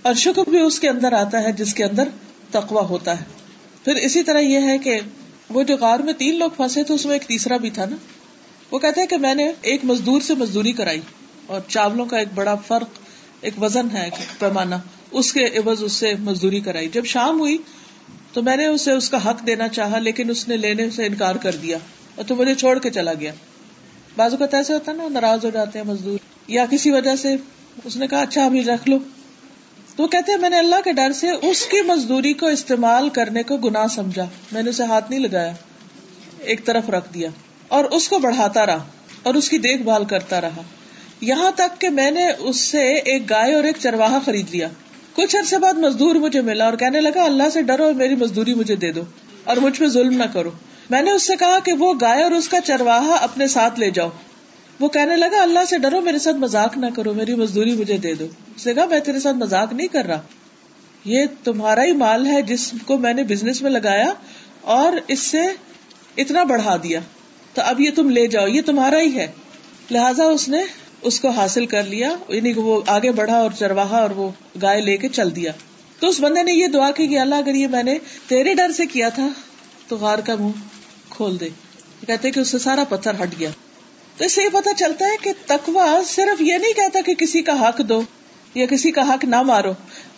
اور 0.01 0.13
شکر 0.13 0.49
بھی 0.49 0.59
اس 0.59 0.79
کے 0.79 0.89
اندر 0.89 1.13
آتا 1.13 1.43
ہے 1.43 1.51
جس 1.51 1.73
کے 1.73 1.83
اندر 1.83 2.09
تقوا 2.51 2.81
ہوتا 2.81 3.19
ہے۔ 3.19 3.25
پھر 3.85 3.95
اسی 3.95 4.23
طرح 4.23 4.39
یہ 4.39 4.59
ہے 4.61 4.77
کہ 4.77 4.99
وہ 5.49 5.63
جو 5.63 5.77
غار 5.77 5.99
میں 5.99 6.13
تین 6.13 6.39
لوگ 6.39 6.49
پھنسے 6.57 6.83
تھے، 6.83 6.95
اس 6.95 7.05
میں 7.05 7.13
ایک 7.13 7.23
تیسرا 7.23 7.57
بھی 7.57 7.69
تھا 7.69 7.85
نا۔ 7.85 7.95
وہ 8.71 8.79
کہتے 8.79 8.99
ہیں 9.01 9.07
کہ 9.07 9.17
میں 9.17 9.35
نے 9.35 9.51
ایک 9.61 9.85
مزدور 9.85 10.21
سے 10.21 10.35
مزدوری 10.35 10.71
کرائی۔ 10.71 11.01
اور 11.45 11.61
چاولوں 11.67 12.05
کا 12.05 12.17
ایک 12.17 12.27
بڑا 12.35 12.55
فرق، 12.55 12.87
ایک 13.41 13.63
وزن 13.63 13.87
ہے 13.93 14.09
پیمانہ۔ 14.39 14.75
اس 15.11 15.33
کے 15.33 15.45
عوض 15.45 15.83
اس 15.83 15.93
سے 15.93 16.13
مزدوری 16.19 16.59
کرائی۔ 16.59 16.89
جب 16.93 17.05
شام 17.05 17.39
ہوئی 17.39 17.57
تو 18.33 18.43
میں 18.43 18.57
نے 18.57 18.65
اسے 18.65 18.91
اس 18.91 19.09
کا 19.09 19.29
حق 19.29 19.47
دینا 19.47 19.67
چاہا، 19.67 19.99
لیکن 19.99 20.29
اس 20.29 20.47
نے 20.47 20.57
لینے 20.57 20.89
سے 20.89 21.05
انکار 21.05 21.35
کر 21.35 21.55
دیا 21.55 21.77
اور 22.15 22.25
تو 22.25 22.35
مجھے 22.35 22.55
چھوڑ 22.55 22.79
کے 22.79 22.89
چلا 22.89 23.13
گیا۔ 23.13 23.31
بازو 24.17 24.37
کا 24.37 24.57
ایسے 24.57 24.73
ہوتا 24.73 24.91
ہے 24.91 24.97
نا، 24.97 25.07
ناراض 25.09 25.45
ہو 25.45 25.49
جاتے 25.49 25.79
ہیں 25.79 25.85
مزدور، 25.85 26.17
یا 26.47 26.65
کسی 26.71 26.91
وجہ 26.91 27.15
سے 27.15 27.35
اس 27.83 27.95
نے 27.97 28.07
کہا 28.07 28.21
اچھا 28.21 28.45
ابھی 28.45 28.63
رکھ 28.63 28.89
لو۔ 28.89 28.97
تو 29.95 30.07
کہتے 30.07 30.31
ہیں، 30.31 30.39
میں 30.39 30.49
نے 30.49 30.57
اللہ 30.57 30.75
کے 30.83 30.91
ڈر 30.91 31.11
سے 31.11 31.29
اس 31.29 31.65
کی 31.65 31.81
مزدوری 31.81 32.33
کو 32.33 32.45
استعمال 32.47 33.09
کرنے 33.09 33.43
کو 33.43 33.57
گناہ 33.57 33.87
سمجھا۔ 33.87 34.25
میں 34.51 34.63
نے 34.63 34.69
اسے 34.69 34.83
ہاتھ 34.83 35.11
نہیں 35.11 35.19
لگایا، 35.19 35.53
ایک 36.39 36.65
طرف 36.65 36.89
رکھ 36.89 37.13
دیا۔ 37.13 37.29
اور 37.67 37.85
اس 37.85 38.07
کو 38.09 38.19
بڑھاتا 38.19 38.65
رہا، 38.65 38.83
اور 39.23 39.33
اس 39.33 39.49
کی 39.49 39.57
دیکھ 39.57 39.81
بھال 39.81 40.05
کرتا 40.05 40.41
رہا۔ 40.41 40.61
یہاں 41.21 41.51
تک 41.51 41.81
کہ 41.81 41.89
میں 41.89 42.11
نے 42.11 42.31
اس 42.39 42.59
سے 42.59 42.93
ایک 42.93 43.29
گائے 43.29 43.53
اور 43.53 43.63
ایک 43.63 43.75
چرواہا 43.79 44.19
خرید 44.25 44.45
لیا۔ 44.49 44.67
کچھ 45.13 45.35
عرصے 45.35 45.57
بعد 45.57 45.73
مزدور 45.73 46.15
مجھے 46.15 46.41
ملا 46.41 46.65
اور 46.65 46.73
کہنے 46.73 47.01
لگا، 47.01 47.23
اللہ 47.23 47.49
سے 47.53 47.61
ڈرو 47.61 47.83
اور 47.83 47.93
میری 47.93 48.15
مزدوری 48.15 48.53
مجھے 48.53 48.75
دے 48.75 48.91
دو، 48.91 49.01
اور 49.43 49.57
مجھ 49.57 49.79
پہ 49.79 49.87
ظلم 49.87 50.17
نہ 50.17 50.23
کرو۔ 50.33 50.51
میں 50.89 51.01
نے 51.01 51.11
اس 51.11 51.27
سے 51.27 51.33
کہا 51.35 51.59
کہ 51.59 51.73
وہ 51.73 51.93
گائے 52.01 52.23
اور 52.23 52.31
اس 52.31 52.49
کا 52.49 52.61
چرواہا 52.61 53.15
اپنے 53.15 53.47
ساتھ 53.47 53.79
لے 53.79 53.91
جاؤ۔ 53.91 54.09
وہ 54.79 54.87
کہنے 54.87 55.15
لگا، 55.15 55.41
اللہ 55.41 55.59
سے 55.69 55.77
ڈرو، 55.77 56.01
میرے 56.01 56.19
ساتھ 56.19 56.35
مزاق 56.35 56.77
نہ 56.77 56.85
کرو، 56.95 57.13
میری 57.13 57.35
مزدوری 57.35 57.73
مجھے 57.73 57.97
دے 57.97 58.13
دو۔ 58.13 58.27
اس 58.55 58.67
نے 58.67 58.73
کہا، 58.73 58.85
میں 58.85 58.99
تیرے 58.99 59.19
ساتھ 59.19 59.35
مزاق 59.35 59.73
نہیں 59.73 59.87
کر 59.87 60.05
رہا۔ 60.05 60.21
یہ 61.05 61.25
تمہارا 61.43 61.83
ہی 61.83 61.91
مال 61.91 62.25
ہے 62.25 62.41
جس 62.41 62.71
کو 62.85 62.97
میں 62.97 63.13
نے 63.13 63.23
بزنس 63.23 63.61
میں 63.61 63.71
لگایا 63.71 64.09
اور 64.61 64.93
اس 65.07 65.19
سے 65.19 65.41
اتنا 66.17 66.43
بڑھا 66.43 66.77
دیا۔ 66.83 66.99
تو 67.53 67.61
اب 67.65 67.81
یہ 67.81 67.89
تم 67.95 68.09
لے 68.09 68.27
جاؤ، 68.27 68.47
یہ 68.47 68.61
تمہارا 68.65 68.99
ہی 68.99 69.15
ہے۔ 69.15 69.27
لہذا 69.91 70.23
اس 70.23 70.49
نے 70.49 70.57
اس 71.01 71.19
کو 71.19 71.29
حاصل 71.29 71.65
کر 71.65 71.83
لیا 71.83 72.09
یعنی 72.29 72.53
وہ 72.55 72.81
آگے 72.87 73.11
بڑھا 73.11 73.37
اور 73.37 73.51
چرواہا 73.59 73.97
اور 73.97 74.09
وہ 74.09 74.29
گائے 74.61 74.81
لے 74.81 74.97
کے 74.97 75.07
چل 75.07 75.35
دیا۔ 75.35 75.51
تو 75.99 76.07
اس 76.07 76.19
بندے 76.19 76.43
نے 76.43 76.51
یہ 76.51 76.67
دعا 76.67 76.91
کی 76.91 77.07
کہ 77.07 77.19
اللہ، 77.19 77.35
اگر 77.35 77.55
یہ 77.55 77.67
میں 77.67 77.83
نے 77.83 77.97
تیرے 78.27 78.53
ڈر 78.53 78.71
سے 78.71 78.85
کیا 78.85 79.09
تھا 79.09 79.27
تو 79.87 79.97
غار 79.97 80.19
کا 80.19 80.35
منہ 80.39 80.51
کھول 81.15 81.39
دے۔ 81.39 81.49
کہتے 82.07 82.31
کہ 82.31 82.39
اس 82.39 82.47
سے 82.47 82.59
سارا 82.59 82.83
پتھر 82.83 83.23
ہٹ 83.23 83.39
گیا۔ 83.39 83.49
تو 84.17 84.25
اس 84.25 84.33
سے 84.33 84.43
یہ 84.43 84.49
پتا 84.53 84.73
چلتا 84.73 85.05
ہے 85.05 85.17
کہ 85.21 85.31
تکوا 85.45 85.99
صرف 86.07 86.41
یہ 86.41 86.53
نہیں 86.53 86.73
کہتا 86.73 86.99
کہ 87.05 87.13
کسی 87.13 87.41
کا 87.41 87.69
حق 87.69 87.81
دو 87.89 88.01
یا 88.53 88.65
کسی 88.65 88.91
کا 88.91 89.13
حق 89.13 89.25
نہ 89.25 89.41
مارو، 89.41 89.71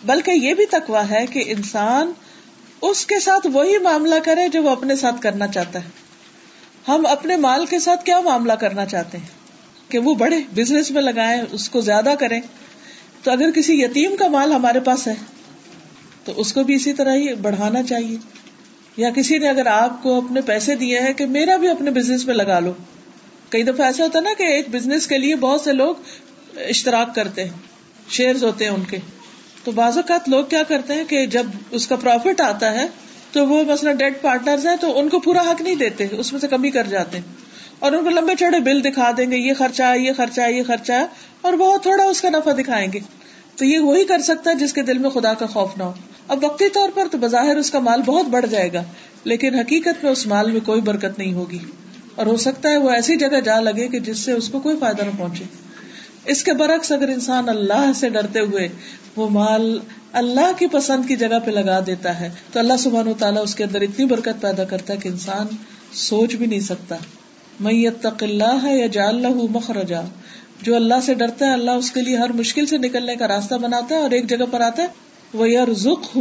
بلکہ 0.04 0.30
یہ 0.30 0.54
بھی 0.54 0.66
تکوا 0.66 1.10
ہے 1.10 1.26
کہ 1.26 1.42
انسان 1.46 2.12
اس 2.82 3.06
کے 3.06 3.20
ساتھ 3.20 3.46
وہی 3.52 3.78
معاملہ 3.78 4.14
کرے 4.24 4.48
جو 4.48 4.62
وہ 4.62 4.70
اپنے 4.70 4.96
ساتھ 4.96 5.22
کرنا 5.22 5.46
چاہتا 5.46 5.84
ہے۔ 5.84 5.88
ہم 6.88 7.06
اپنے 7.06 7.36
مال 7.36 7.66
کے 7.66 7.78
ساتھ 7.78 8.04
کیا 8.04 8.20
معاملہ 8.20 8.52
کرنا 8.52 8.86
چاہتے 8.86 9.18
ہیں؟ 9.18 9.26
کہ 9.88 9.98
وہ 9.98 10.14
بڑے 10.14 10.38
بزنس 10.54 10.90
میں 10.90 11.02
لگائیں، 11.02 11.42
اس 11.52 11.68
کو 11.68 11.80
زیادہ 11.80 12.14
کریں۔ 12.20 12.40
تو 13.22 13.30
اگر 13.30 13.50
کسی 13.50 13.82
یتیم 13.82 14.16
کا 14.16 14.28
مال 14.28 14.52
ہمارے 14.52 14.80
پاس 14.80 15.06
ہے، 15.06 15.14
تو 16.24 16.32
اس 16.36 16.52
کو 16.52 16.64
بھی 16.64 16.74
اسی 16.74 16.92
طرح 16.92 17.14
ہی 17.14 17.34
بڑھانا 17.34 17.82
چاہیے۔ 17.82 18.16
یا 18.96 19.10
کسی 19.10 19.38
نے 19.38 19.48
اگر 19.48 19.66
آپ 19.66 20.02
کو 20.02 20.18
اپنے 20.18 20.40
پیسے 20.40 20.74
دیے 20.74 21.00
ہیں 21.00 21.12
کہ 21.12 21.26
میرا 21.26 21.56
بھی 21.56 21.68
اپنے 21.68 21.90
بزنس 21.90 22.26
میں 22.26 22.34
لگا 22.34 22.60
لو۔ 22.60 22.72
کئی 23.48 23.62
دفعہ 23.62 23.86
ایسا 23.86 24.04
ہوتا 24.04 24.18
ہے 24.18 24.24
نا 24.24 24.30
کہ 24.38 24.42
ایک 24.42 24.68
بزنس 24.70 25.06
کے 25.06 25.18
لیے 25.18 25.36
بہت 25.36 25.60
سے 25.60 25.72
لوگ 25.72 25.94
اشتراک 26.56 27.14
کرتے 27.14 27.44
ہیں 27.44 27.50
شیئر 28.10 28.34
ہوتے 28.42 28.64
ہیں 28.64 28.72
ان 28.72 28.84
کے۔ 28.84 28.98
تو 29.64 29.70
بعض 29.70 29.96
اوقات 29.96 30.28
لوگ 30.28 30.44
کیا 30.44 30.62
کرتے 30.62 30.92
ہیں 30.94 31.04
کہ 31.04 31.26
جب 31.26 31.46
اس 31.70 31.86
کا 31.86 31.96
پروفٹ 31.96 32.40
آتا 32.40 32.74
ہے 32.74 32.86
تو 33.32 33.48
وہ 33.48 33.62
مثلا 33.64 33.92
ڈیڈ 33.92 34.14
پارٹنر 34.20 34.68
ہیں 34.68 34.76
تو 34.80 34.98
ان 34.98 35.08
کو 35.08 35.20
پورا 35.20 35.50
حق 35.50 35.60
نہیں 35.60 35.74
دیتے، 35.74 36.06
اس 36.12 36.32
میں 36.32 36.40
سے 36.40 36.48
کمی 36.48 36.70
کر 36.70 36.84
جاتے 36.84 37.18
ہیں۔ 37.18 37.24
اور 37.78 37.92
ان 37.92 38.04
کو 38.04 38.10
لمبے 38.10 38.32
چوڑے 38.38 38.60
بل 38.60 38.84
دکھا 38.84 39.10
دیں 39.16 39.30
گے، 39.30 39.36
یہ 39.36 39.54
خرچہ 39.54 39.82
ہے، 39.82 39.98
یہ 39.98 40.12
خرچہ 40.16 40.40
ہے، 40.40 40.52
یہ 40.52 40.62
خرچہ 40.62 40.92
ہے 40.92 41.06
اور 41.40 41.52
بہت 41.52 41.82
تھوڑا 41.82 42.04
اس 42.04 42.20
کا 42.20 42.28
نفع 42.28 42.52
دکھائیں 42.52 42.92
گے۔ 42.92 42.98
تو 43.56 43.64
یہ 43.64 43.78
وہی 43.78 44.04
کر 44.04 44.18
سکتا 44.18 44.50
ہے 44.50 44.54
جس 44.54 44.72
کے 44.72 44.82
دل 44.82 44.98
میں 44.98 45.10
خدا 45.10 45.34
کا 45.34 45.46
خوف 45.46 45.76
نہ 45.76 45.82
ہو۔ 45.82 45.92
اب 46.28 46.44
وقتی 46.44 46.68
طور 46.68 46.88
پر 46.94 47.04
تو 47.10 47.18
بظاہر 47.18 47.56
اس 47.56 47.70
کا 47.70 47.78
مال 47.78 48.02
بہت 48.02 48.26
بڑھ 48.26 48.46
جائے 48.46 48.72
گا، 48.72 48.82
لیکن 49.24 49.54
حقیقت 49.54 50.04
میں 50.04 50.12
اس 50.12 50.26
مال 50.26 50.50
میں 50.50 50.60
کوئی 50.60 50.80
برکت 50.80 51.18
نہیں 51.18 51.32
ہوگی۔ 51.32 51.58
اور 52.14 52.26
ہو 52.26 52.36
سکتا 52.36 52.68
ہے 52.68 52.76
وہ 52.76 52.90
ایسی 52.90 53.16
جگہ 53.16 53.40
جا 53.44 53.60
لگے 53.60 53.88
کہ 53.88 54.00
جس 54.00 54.18
سے 54.18 54.32
اس 54.32 54.48
کو 54.48 54.60
کوئی 54.60 54.76
فائدہ 54.80 55.02
نہ 55.02 55.10
پہنچے۔ 55.18 55.44
اس 56.24 56.44
کے 56.44 56.52
برعکس 56.52 56.92
اگر 56.92 57.08
انسان 57.08 57.48
اللہ 57.48 57.90
سے 57.94 58.08
ڈرتے 58.08 58.40
ہوئے 58.40 58.68
وہ 59.16 59.28
مال 59.28 59.78
اللہ 60.12 60.52
کی 60.58 60.66
پسند 60.66 61.08
کی 61.08 61.16
جگہ 61.16 61.38
پہ 61.44 61.50
لگا 61.50 61.80
دیتا 61.86 62.20
ہے، 62.20 62.30
تو 62.52 62.58
اللہ 62.58 62.72
سبحان 62.78 63.08
و 63.08 63.12
تعالیٰ 63.18 63.42
اس 63.42 63.54
کے 63.54 63.64
اندر 63.64 63.80
اتنی 63.80 64.06
برکت 64.06 64.40
پیدا 64.40 64.64
کرتا 64.64 64.92
ہے 64.92 64.98
کہ 64.98 65.08
انسان 65.08 65.46
سوچ 65.92 66.34
بھی 66.34 66.46
نہیں 66.46 66.60
سکتا۔ 66.60 66.96
میت 67.60 68.06
اللہ 68.20 68.58
ہے 68.62 68.78
یا 68.78 68.86
جال 68.86 69.26
مخرجا 69.50 70.00
جو 70.66 70.76
اللہ 70.76 70.94
سے 71.06 71.14
ڈرتا 71.14 71.46
ہے، 71.46 71.52
اللہ 71.52 71.70
اس 71.70 71.90
کے 71.90 72.00
لیے 72.00 72.16
ہر 72.16 72.32
مشکل 72.32 72.66
سے 72.66 72.78
نکلنے 72.78 73.16
کا 73.16 73.28
راستہ 73.28 73.54
بناتا 73.54 73.94
ہے 73.94 74.00
اور 74.00 74.10
ایک 74.10 74.28
جگہ 74.28 74.44
پر 74.50 74.60
آتا 74.60 74.82
ہے۔ 74.82 74.88
وہ 75.34 75.50
یار 75.50 75.68
رخ 75.86 76.18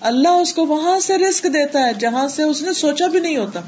اللہ 0.00 0.28
اس 0.28 0.54
کو 0.54 0.66
وہاں 0.66 1.00
سے 1.00 1.18
رسک 1.18 1.44
دیتا 1.44 1.86
ہے، 1.86 1.92
جہاں 1.98 2.28
سے 2.28 2.42
اس 2.42 2.62
نے 2.62 2.72
سوچا 2.72 3.06
بھی 3.06 3.20
نہیں 3.20 3.36
ہوتا۔ 3.36 3.60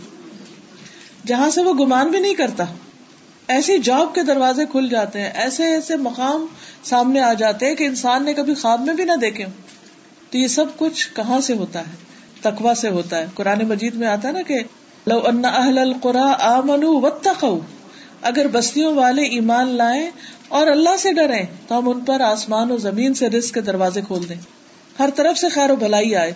جہاں 1.27 1.51
سے 1.51 1.63
وہ 1.63 1.75
گمان 1.75 2.09
بھی 2.09 2.19
نہیں 2.19 2.35
کرتا۔ 2.35 2.65
ایسی 3.49 3.79
جاب 3.79 4.15
کے 4.15 4.23
دروازے 4.23 4.67
کھل 4.67 4.89
جاتے 4.89 5.21
ہیں، 5.21 5.31
ایسے 5.35 5.65
ایسے 5.65 5.97
مقام 5.97 6.47
سامنے 6.85 7.21
آ 7.21 7.33
جاتے 7.33 7.67
ہیں 7.67 7.75
کہ 7.75 7.85
انسان 7.85 8.25
نے 8.25 8.35
کبھی 8.35 8.55
خواب 8.55 8.81
میں 8.81 8.95
بھی 8.95 9.05
نہ 9.05 9.17
دیکھے 9.21 9.45
تو 10.31 10.39
یہ 10.39 10.49
سب 10.49 10.65
کچھ 10.77 11.09
کہاں 11.15 11.41
سے 11.41 11.55
ہوتا 11.55 11.81
ہے؟ 11.81 11.97
تقوا 12.41 12.75
سے 12.75 12.89
ہوتا 12.89 13.19
ہے۔ 13.19 13.27
قرآن 13.35 13.69
مجید 13.69 13.95
میں 13.95 14.09
آتا 14.09 14.29
ہے 14.29 14.33
نا 14.33 14.43
کہ 14.43 14.59
لو 15.07 15.21
ان 15.27 15.45
اہل 15.45 15.79
القرا 15.79 16.33
آمنوا 16.41 17.01
واتقوا۔ 17.01 17.78
اگر 18.23 18.47
بستیوں 18.53 18.95
والے 18.95 19.23
ایمان 19.23 19.69
لائیں 19.69 20.11
اور 20.49 20.67
اللہ 20.67 20.97
سے 20.99 21.13
ڈریں، 21.13 21.47
تو 21.69 21.79
ہم 21.79 21.89
ان 21.89 22.01
پر 22.01 22.21
آسمان 22.21 22.71
و 22.71 22.77
زمین 22.77 23.15
سے 23.15 23.31
رزق 23.31 23.55
کے 23.55 23.61
دروازے 23.61 24.01
کھول 24.07 24.29
دیں۔ 24.29 24.37
ہر 24.99 25.09
طرف 25.17 25.39
سے 25.39 25.49
خیر 25.49 25.71
و 25.71 25.77
بھلائی 25.77 26.17
آئے۔ 26.17 26.33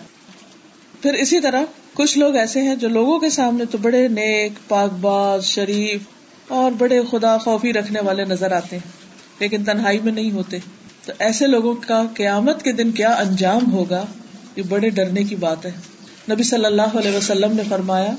پھر 1.01 1.13
اسی 1.13 1.39
طرح 1.39 1.61
کچھ 1.93 2.17
لوگ 2.17 2.35
ایسے 2.35 2.61
ہیں 2.61 2.75
جو 2.75 2.89
لوگوں 2.89 3.19
کے 3.19 3.29
سامنے 3.29 3.65
تو 3.65 3.77
بڑے 3.77 4.07
نیک، 4.07 4.51
پاک، 4.67 4.91
باز، 4.91 5.45
شریف 5.45 6.01
اور 6.47 6.71
بڑے 6.71 7.01
خدا 7.11 7.37
خوفی 7.37 7.73
رکھنے 7.73 7.99
والے 7.99 8.25
نظر 8.25 8.51
آتے 8.51 8.75
ہیں، 8.75 8.91
لیکن 9.39 9.63
تنہائی 9.63 9.99
میں 9.99 10.11
نہیں 10.11 10.31
ہوتے۔ 10.31 10.57
تو 11.05 11.13
ایسے 11.19 11.47
لوگوں 11.47 11.75
کا 11.87 12.03
قیامت 12.13 12.63
کے 12.63 12.71
دن 12.71 12.91
کیا 12.91 13.09
انجام 13.09 13.71
ہوگا؟ 13.71 14.05
یہ 14.55 14.63
بڑے 14.69 14.89
ڈرنے 14.89 15.23
کی 15.23 15.35
بات 15.35 15.65
ہے۔ 15.65 15.71
نبی 16.31 16.43
صلی 16.43 16.65
اللہ 16.65 16.97
علیہ 16.97 17.17
وسلم 17.17 17.55
نے 17.55 17.63
فرمایا، 17.69 18.11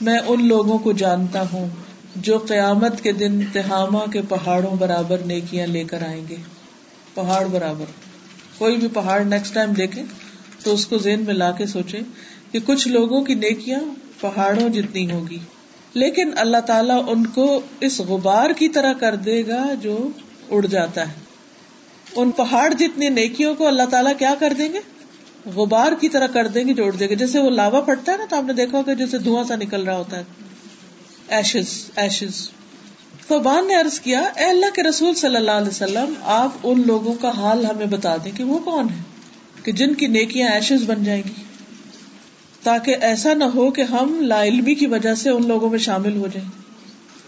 میں 0.00 0.18
ان 0.26 0.48
لوگوں 0.48 0.78
کو 0.78 0.92
جانتا 0.92 1.44
ہوں 1.52 1.68
جو 2.14 2.38
قیامت 2.38 3.02
کے 3.02 3.12
دن 3.12 3.40
تہامہ 3.52 4.10
کے 4.12 4.20
پہاڑوں 4.28 4.76
برابر 4.78 5.18
نیکیاں 5.18 5.66
لے 5.66 5.84
کر 5.84 6.02
آئیں 6.02 6.24
گے۔ 6.28 6.36
پہاڑ 7.14 7.46
برابر۔ 7.46 7.84
کوئی 8.58 8.76
بھی 8.76 8.88
پہاڑ 8.88 9.24
نیکسٹ 9.24 9.54
ٹائم 9.54 9.72
دیکھے 9.72 10.02
تو 10.62 10.74
اس 10.74 10.86
کو 10.86 10.98
ذہن 10.98 11.22
میں 11.26 11.34
لا 11.34 11.50
کے 11.50 11.66
سوچے 11.66 12.00
کہ 12.52 12.58
کچھ 12.66 12.88
لوگوں 12.88 13.22
کی 13.22 13.34
نیکیاں 13.34 13.80
پہاڑوں 14.20 14.68
جتنی 14.68 15.10
ہوگی۔ 15.10 15.38
لیکن 15.94 16.30
اللہ 16.36 16.56
تعالیٰ 16.66 17.02
ان 17.08 17.26
کو 17.26 17.60
اس 17.80 18.00
غبار 18.00 18.50
کی 18.50 18.68
طرح 18.68 18.92
کر 18.92 19.14
دے 19.14 19.46
گا 19.46 19.74
جو 19.82 20.08
اڑ 20.50 20.66
جاتا 20.66 21.08
ہے۔ 21.08 21.12
ان 22.16 22.30
پہاڑ 22.30 22.74
جتنی 22.74 23.08
نیکیوں 23.08 23.54
کو 23.54 23.66
اللہ 23.66 23.82
تعالیٰ 23.90 24.12
کیا 24.18 24.34
کر 24.38 24.52
دیں 24.58 24.72
گے؟ 24.72 24.80
غبار 25.54 25.92
کی 26.00 26.08
طرح 26.08 26.26
کر 26.26 26.46
دیں 26.46 26.68
گے 26.68 26.74
جوڑ 26.74 26.96
دیں 26.96 27.08
گے 27.08 27.14
جیسے 27.14 27.38
وہ 27.38 27.50
لاوا 27.50 27.80
پھٹتا 27.80 28.12
ہے 28.12 28.16
نا 28.16 28.24
تو 28.30 28.36
آپ 28.36 28.44
نے 28.44 28.52
دیکھا 28.52 28.78
ہوگا 28.78 28.92
جیسے 28.92 29.18
دھواں 29.18 29.44
سا 29.44 29.56
نکل 29.56 29.84
رہا 29.84 29.96
ہوتا 29.96 30.16
ہے۔ 30.16 30.24
ایشز 31.28 31.90
ایشز 31.96 32.50
فبان 33.28 33.68
نے 33.68 33.76
ارض 33.76 34.00
کیا، 34.00 34.20
اے 34.20 34.44
اللہ 34.44 34.66
کے 34.74 34.82
رسول 34.82 35.14
صلی 35.14 35.36
اللہ 35.36 35.50
علیہ 35.50 35.68
وسلم، 35.68 36.14
آپ 36.22 36.50
ان 36.62 36.82
لوگوں 36.86 37.14
کا 37.14 37.28
حال 37.28 37.66
ہمیں 37.66 37.86
بتا 37.86 38.16
دیں 38.16 38.32
کہ 38.36 38.44
وہ 38.44 38.58
کون 38.58 38.86
ہے 38.90 39.02
کہ 39.62 39.72
جن 39.72 39.94
کی 39.94 40.06
نیکیاں 40.06 40.48
ایشز 40.48 40.82
بن 40.86 41.04
جائیں 41.04 41.22
گی 41.26 41.42
تاکہ 42.62 42.96
ایسا 43.00 43.34
نہ 43.34 43.44
ہو 43.44 43.70
کہ 43.70 43.82
ہم 43.82 44.20
لا 44.20 44.44
علمی 44.44 44.74
کی 44.74 44.86
وجہ 44.86 45.14
سے 45.14 45.30
ان 45.30 45.48
لوگوں 45.48 45.70
میں 45.70 45.78
شامل 45.78 46.16
ہو 46.16 46.26
جائیں۔ 46.26 46.48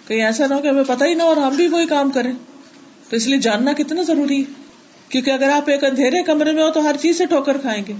کہیں 0.08 0.24
ایسا 0.24 0.46
نہ 0.46 0.54
ہو 0.54 0.58
کہ 0.58 0.68
ہمیں 0.68 0.84
پتہ 0.84 1.04
ہی 1.04 1.14
نہ 1.14 1.22
اور 1.22 1.36
ہم 1.36 1.56
بھی 1.56 1.68
وہی 1.68 1.86
کام 1.86 2.10
کریں۔ 2.10 2.32
تو 3.10 3.16
اس 3.16 3.26
لیے 3.26 3.38
جاننا 3.38 3.72
کتنا 3.72 4.02
ضروری 4.02 4.38
ہے۔ 4.38 4.52
کیونکہ 5.08 5.30
اگر 5.30 5.50
آپ 5.50 5.70
ایک 5.70 5.84
اندھیرے 5.84 6.22
کمرے 6.22 6.52
میں 6.52 6.62
ہو 6.62 6.70
تو 6.70 6.80
ہر 6.80 6.96
چیز 7.00 7.18
سے 7.18 7.26
ٹھوکر 7.26 7.56
کھائیں 7.56 7.82
گے۔ 7.88 7.92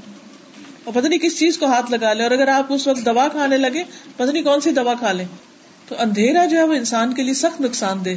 اور 0.84 0.94
پتہ 0.94 1.06
نہیں 1.06 1.18
کس 1.18 1.38
چیز 1.38 1.58
کو 1.58 1.66
ہاتھ 1.66 1.90
لگا 1.90 2.12
لے 2.12 2.22
اور 2.22 2.30
اگر 2.30 2.48
آپ 2.48 2.72
اس 2.72 2.86
وقت 2.86 3.06
دوا 3.06 3.28
کھانے 3.28 3.56
لگے، 3.56 3.82
پتہ 4.16 4.30
نہیں 4.30 4.42
کون 4.42 4.60
سی 4.60 4.70
دوا 4.70 4.94
کھا 4.94 5.12
لیں۔ 5.12 5.24
تو 5.88 5.94
اندھیرا 5.98 6.46
جو 6.46 6.58
ہے 6.58 6.62
وہ 6.62 6.74
انسان 6.74 7.14
کے 7.14 7.22
لیے 7.22 7.34
سخت 7.34 7.60
نقصان 7.60 8.04
دہ 8.04 8.10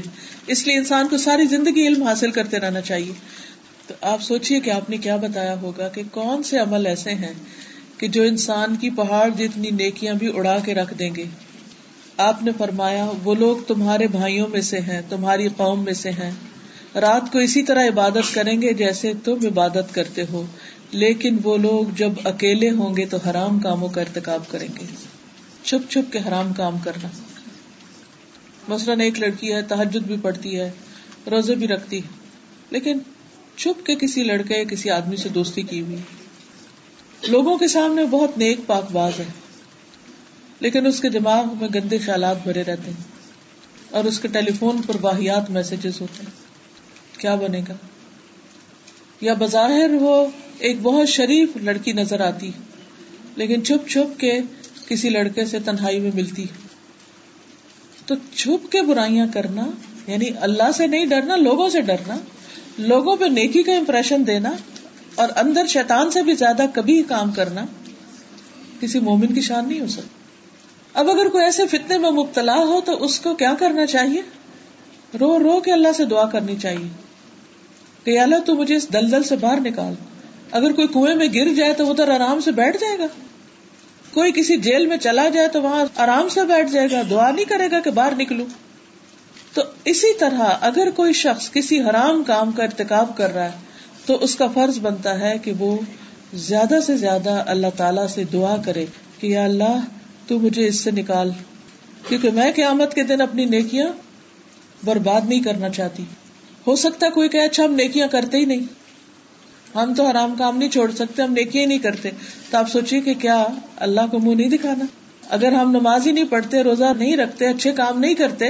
اس 0.47 0.67
لیے 0.67 0.77
انسان 0.77 1.07
کو 1.07 1.17
ساری 1.17 1.45
زندگی 1.45 1.87
علم 1.87 2.03
حاصل 2.03 2.31
کرتے 2.31 2.59
رہنا 2.59 2.81
چاہیے۔ 2.81 3.11
تو 3.87 3.93
آپ 4.01 4.21
سوچیے 4.21 4.59
کہ 4.59 4.69
آپ 4.69 4.89
نے 4.89 4.97
کیا 4.97 5.15
بتایا 5.15 5.61
ہوگا 5.61 5.87
کہ 5.87 6.01
کون 6.11 6.43
سے 6.43 6.57
عمل 6.57 6.85
ایسے 6.85 7.11
ہیں 7.11 7.33
کہ 7.97 8.07
جو 8.07 8.23
انسان 8.23 8.75
کی 8.75 8.89
پہاڑ 8.89 9.29
جتنی 9.29 9.69
نیکیاں 9.69 10.13
بھی 10.13 10.31
اڑا 10.35 10.59
کے 10.65 10.73
رکھ 10.73 10.93
دیں 10.99 11.15
گے۔ 11.15 11.23
آپ 12.17 12.43
نے 12.43 12.51
فرمایا، 12.57 13.11
وہ 13.23 13.35
لوگ 13.35 13.57
تمہارے 13.67 14.07
بھائیوں 14.07 14.47
میں 14.47 14.61
سے 14.61 14.79
ہیں، 14.79 15.01
تمہاری 15.09 15.47
قوم 15.57 15.83
میں 15.83 15.93
سے 15.93 16.11
ہیں۔ 16.11 16.31
رات 16.95 17.31
کو 17.31 17.39
اسی 17.39 17.63
طرح 17.63 17.87
عبادت 17.87 18.33
کریں 18.33 18.61
گے 18.61 18.73
جیسے 18.73 19.13
تم 19.23 19.37
عبادت 19.45 19.93
کرتے 19.93 20.21
ہو۔ 20.31 20.45
لیکن 20.91 21.37
وہ 21.43 21.57
لوگ 21.57 21.95
جب 21.95 22.09
اکیلے 22.25 22.69
ہوں 22.69 22.97
گے 22.97 23.05
تو 23.05 23.17
حرام 23.17 23.59
کاموں 23.59 23.89
کا 23.89 24.01
ارتکاب 24.01 24.41
کریں 24.47 24.67
گے۔ 24.79 24.85
چھپ 25.63 25.91
چھپ 25.91 26.13
کے 26.13 26.19
حرام 26.27 26.53
کام 26.53 26.77
کرنا۔ 26.83 27.07
مثلاً 28.69 28.99
ایک 28.99 29.19
لڑکی 29.19 29.53
ہے 29.53 29.61
تحجد 29.61 30.07
بھی 30.07 30.15
پڑتی 30.21 30.59
ہے، 30.59 30.71
روزے 31.31 31.55
بھی 31.55 31.67
رکھتی 31.67 31.97
ہے۔ 31.97 32.07
لیکن 32.69 32.97
چھپ 33.55 33.85
کے 33.85 33.95
کسی 33.95 34.23
لڑکے 34.23 34.57
یا 34.57 34.63
کسی 34.63 34.89
آدمی 34.89 35.15
سے 35.15 35.29
دوستی 35.29 35.61
کی 35.61 35.81
ہوئی۔ 35.81 35.97
لوگوں 37.27 37.57
کے 37.57 37.67
سامنے 37.67 38.05
بہت 38.05 38.37
نیک 38.37 38.59
پاک 38.65 38.91
باز 38.91 39.11
ہے، 39.19 39.25
لیکن 40.59 40.85
اس 40.85 40.99
کے 40.99 41.09
دماغ 41.09 41.45
میں 41.61 41.67
گندے 41.75 41.97
خیالات 41.97 42.43
بھرے 42.43 42.63
رہتے 42.63 42.91
ہیں 42.91 43.03
اور 43.91 44.03
اس 44.03 44.19
کے 44.19 44.27
ٹیلی 44.27 44.51
فون 44.51 44.81
پر 44.81 44.95
واحد 45.01 45.49
میسجز 45.49 46.01
ہوتے 46.01 46.23
ہیں۔ 46.23 46.49
کیا 47.19 47.35
بنے 47.35 47.61
گا؟ 47.69 47.73
یا 49.21 49.33
بظاہر 49.33 49.91
وہ 49.99 50.25
ایک 50.59 50.81
بہت 50.81 51.09
شریف 51.09 51.49
لڑکی 51.57 51.91
نظر 51.91 52.19
آتی 52.19 52.51
لیکن 53.35 53.63
چھپ 53.63 53.89
چھپ 53.89 54.19
کے 54.19 54.39
کسی 54.87 55.09
لڑکے 55.09 55.45
سے 55.45 55.59
تنہائی 55.59 55.99
میں 55.99 56.11
ملتی 56.13 56.45
تو 58.09 58.15
چھپ 58.35 58.71
کے 58.71 58.81
برائیاں 58.81 59.27
کرنا 59.33 59.67
یعنی 60.07 60.25
اللہ 60.41 60.71
سے 60.73 60.87
نہیں 60.87 61.05
ڈرنا، 61.05 61.35
لوگوں 61.35 61.69
سے 61.69 61.81
ڈرنا، 61.81 62.17
لوگوں 62.77 63.15
پہ 63.15 63.25
نیکی 63.25 63.63
کا 63.63 63.73
امپریشن 63.73 64.27
دینا 64.27 64.51
اور 65.15 65.27
اندر 65.35 65.65
شیطان 65.67 66.11
سے 66.11 66.23
بھی 66.23 66.33
زیادہ 66.33 66.65
کبھی 66.73 67.03
کام 67.03 67.31
کرنا، 67.31 67.65
کسی 68.79 68.99
مومن 68.99 69.27
کی 69.27 69.41
شان 69.41 69.67
نہیں 69.67 69.79
ہو 69.79 69.87
سکتی۔ 69.87 70.07
اب 70.93 71.09
اگر 71.09 71.29
کوئی 71.29 71.43
ایسے 71.43 71.67
فتنے 71.67 71.97
میں 71.97 72.11
مبتلا 72.11 72.55
ہو 72.55 72.81
تو 72.85 73.03
اس 73.03 73.19
کو 73.19 73.35
کیا 73.35 73.53
کرنا 73.59 73.85
چاہیے؟ 73.85 74.21
رو 75.19 75.39
رو 75.39 75.59
کے 75.59 75.71
اللہ 75.71 75.87
سے 75.97 76.05
دعا 76.05 76.25
کرنی 76.25 76.55
چاہیے۔ 76.61 76.87
کہ 78.03 78.19
اللہ 78.19 78.35
تو 78.45 78.55
مجھے 78.55 78.75
اس 78.75 78.93
دلدل 78.93 79.23
سے 79.23 79.35
باہر 79.35 79.59
نکال۔ 79.59 79.93
اگر 80.51 80.71
کوئی 80.71 80.87
کنویں 80.87 81.15
میں 81.15 81.27
گر 81.33 81.53
جائے 81.53 81.73
تو 81.73 81.89
ادھر 81.89 82.09
آرام 82.09 82.39
سے 82.39 82.51
بیٹھ 82.51 82.77
جائے 82.77 82.99
گا۔ 82.99 83.05
کوئی 84.19 84.31
کسی 84.35 84.57
جیل 84.57 84.85
میں 84.85 84.97
چلا 84.97 85.29
جائے 85.29 85.47
تو 85.47 85.61
وہاں 85.61 85.85
آرام 85.95 86.29
سے 86.29 86.41
بیٹھ 86.45 86.71
جائے 86.71 86.87
گا، 86.91 87.01
دعا 87.09 87.31
نہیں 87.31 87.45
کرے 87.45 87.71
گا 87.71 87.79
کہ 87.79 87.91
باہر 87.91 88.13
نکلو 88.15 88.45
تو 89.53 89.61
اسی 89.85 90.17
طرح 90.19 90.39
اگر 90.61 90.89
کوئی 90.95 91.13
شخص 91.13 91.51
کسی 91.51 91.81
حرام 91.81 92.23
کام 92.23 92.51
کا 92.51 92.63
ارتکاب 92.63 93.17
کر 93.17 93.33
رہا 93.33 93.45
ہے، 93.45 93.51
تو 94.05 94.17
اس 94.21 94.35
کا 94.35 94.47
فرض 94.47 94.79
بنتا 94.79 95.19
ہے 95.19 95.37
کہ 95.37 95.51
وہ 95.59 95.77
زیادہ 96.33 96.79
سے 96.85 96.97
زیادہ 96.97 97.43
اللہ 97.47 97.67
تعالی 97.77 98.01
سے 98.09 98.23
دعا 98.23 98.55
کرے 98.65 98.85
کہ 99.19 99.27
یا 99.27 99.43
اللہ، 99.43 99.79
تو 100.27 100.39
مجھے 100.39 100.67
اس 100.67 100.79
سے 100.79 100.91
نکال۔ 100.91 101.31
کیونکہ 102.07 102.29
میں 102.29 102.51
قیامت 102.55 102.93
کے 102.93 103.03
دن 103.03 103.21
اپنی 103.21 103.45
نیکیاں 103.45 103.87
برباد 104.85 105.21
نہیں 105.29 105.43
کرنا 105.43 105.69
چاہتی۔ 105.69 106.03
ہو 106.67 106.75
سکتا 106.75 107.05
ہے 107.05 107.11
کوئی 107.11 107.29
کہ 107.29 107.37
اچھا 107.37 107.63
ہم 107.63 107.75
نیکیاں 107.75 108.07
کرتے 108.07 108.37
ہی 108.37 108.45
نہیں۔ 108.45 108.78
ہم 109.75 109.93
تو 109.93 110.07
حرام 110.07 110.35
کام 110.35 110.57
نہیں 110.57 110.69
چھوڑ 110.69 110.91
سکتے، 110.91 111.21
ہم 111.21 111.33
نیکیاں 111.33 111.65
نہیں 111.65 111.79
کرتے۔ 111.79 112.09
تو 112.51 112.57
آپ 112.57 112.71
سوچیے 112.71 113.01
کہ 113.01 113.13
کیا 113.13 113.47
اللہ 113.75 114.01
کو 114.11 114.19
منہ 114.19 114.35
نہیں 114.35 114.49
دکھانا؟ 114.49 114.85
اگر 115.29 115.51
ہم 115.51 115.71
نماز 115.71 116.07
ہی 116.07 116.11
نہیں 116.11 116.23
پڑھتے، 116.23 116.63
روزہ 116.63 116.85
نہیں 116.97 117.17
رکھتے، 117.17 117.47
اچھے 117.47 117.71
کام 117.71 117.99
نہیں 117.99 118.13
کرتے، 118.13 118.45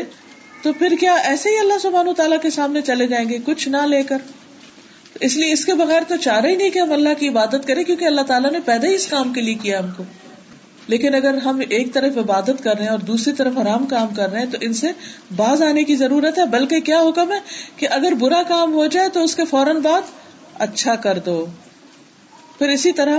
تو 0.61 0.73
پھر 0.73 0.93
کیا 0.99 1.13
ایسے 1.13 1.49
ہی 1.49 1.59
اللہ 1.59 1.73
سبحان 1.81 2.07
و 2.07 2.13
تعالیٰ 2.13 2.37
کے 2.41 2.49
سامنے 2.49 2.81
چلے 2.81 3.07
جائیں 3.07 3.29
گے؟ 3.29 3.37
کچھ 3.45 3.69
نہ 3.69 3.77
لے 3.77 4.03
کر۔ 4.03 4.17
اس 5.19 5.35
لیے 5.35 5.53
اس 5.53 5.65
کے 5.65 5.73
بغیر 5.73 6.01
تو 6.07 6.15
چاہ 6.15 6.39
رہے 6.39 6.51
ہی 6.51 6.55
نہیں 6.55 6.69
کہ 6.69 6.79
ہم 6.79 6.91
اللہ 6.91 7.09
کی 7.19 7.27
عبادت 7.27 7.67
کریں، 7.67 7.83
کیونکہ 7.83 8.05
اللہ 8.05 8.21
تعالیٰ 8.21 8.51
نے 8.51 8.59
پیدا 8.65 8.87
ہی 8.87 8.95
اس 8.95 9.07
کام 9.07 9.33
کے 9.33 9.41
لیے 9.41 9.53
کیا 9.53 9.79
ہم 9.79 9.89
کو۔ 9.97 10.03
لیکن 10.87 11.15
اگر 11.15 11.37
ہم 11.37 11.61
ایک 11.69 11.93
طرف 11.93 12.17
عبادت 12.17 12.63
کر 12.63 12.75
رہے 12.75 12.83
ہیں 12.83 12.91
اور 12.91 12.99
دوسری 12.99 13.33
طرف 13.33 13.57
حرام 13.57 13.85
کام 13.85 14.07
کر 14.07 14.31
رہے 14.31 14.39
ہیں، 14.39 14.51
تو 14.51 14.57
ان 14.61 14.73
سے 14.73 14.87
باز 15.35 15.61
آنے 15.61 15.83
کی 15.83 15.95
ضرورت 15.95 16.39
ہے۔ 16.39 16.45
بلکہ 16.45 16.79
کیا 16.79 17.01
حکم 17.01 17.31
ہے 17.31 17.39
کہ 17.75 17.87
اگر 17.91 18.11
برا 18.11 18.43
کام 18.47 18.73
ہو 18.73 18.85
جائے 18.85 19.09
تو 19.09 19.23
اس 19.23 19.35
کے 19.35 19.45
فوراً 19.45 19.77
بعد 19.77 20.01
اچھا 20.59 20.95
کر 20.95 21.19
دو۔ 21.19 21.45
پھر 22.57 22.69
اسی 22.69 22.91
طرح 22.91 23.17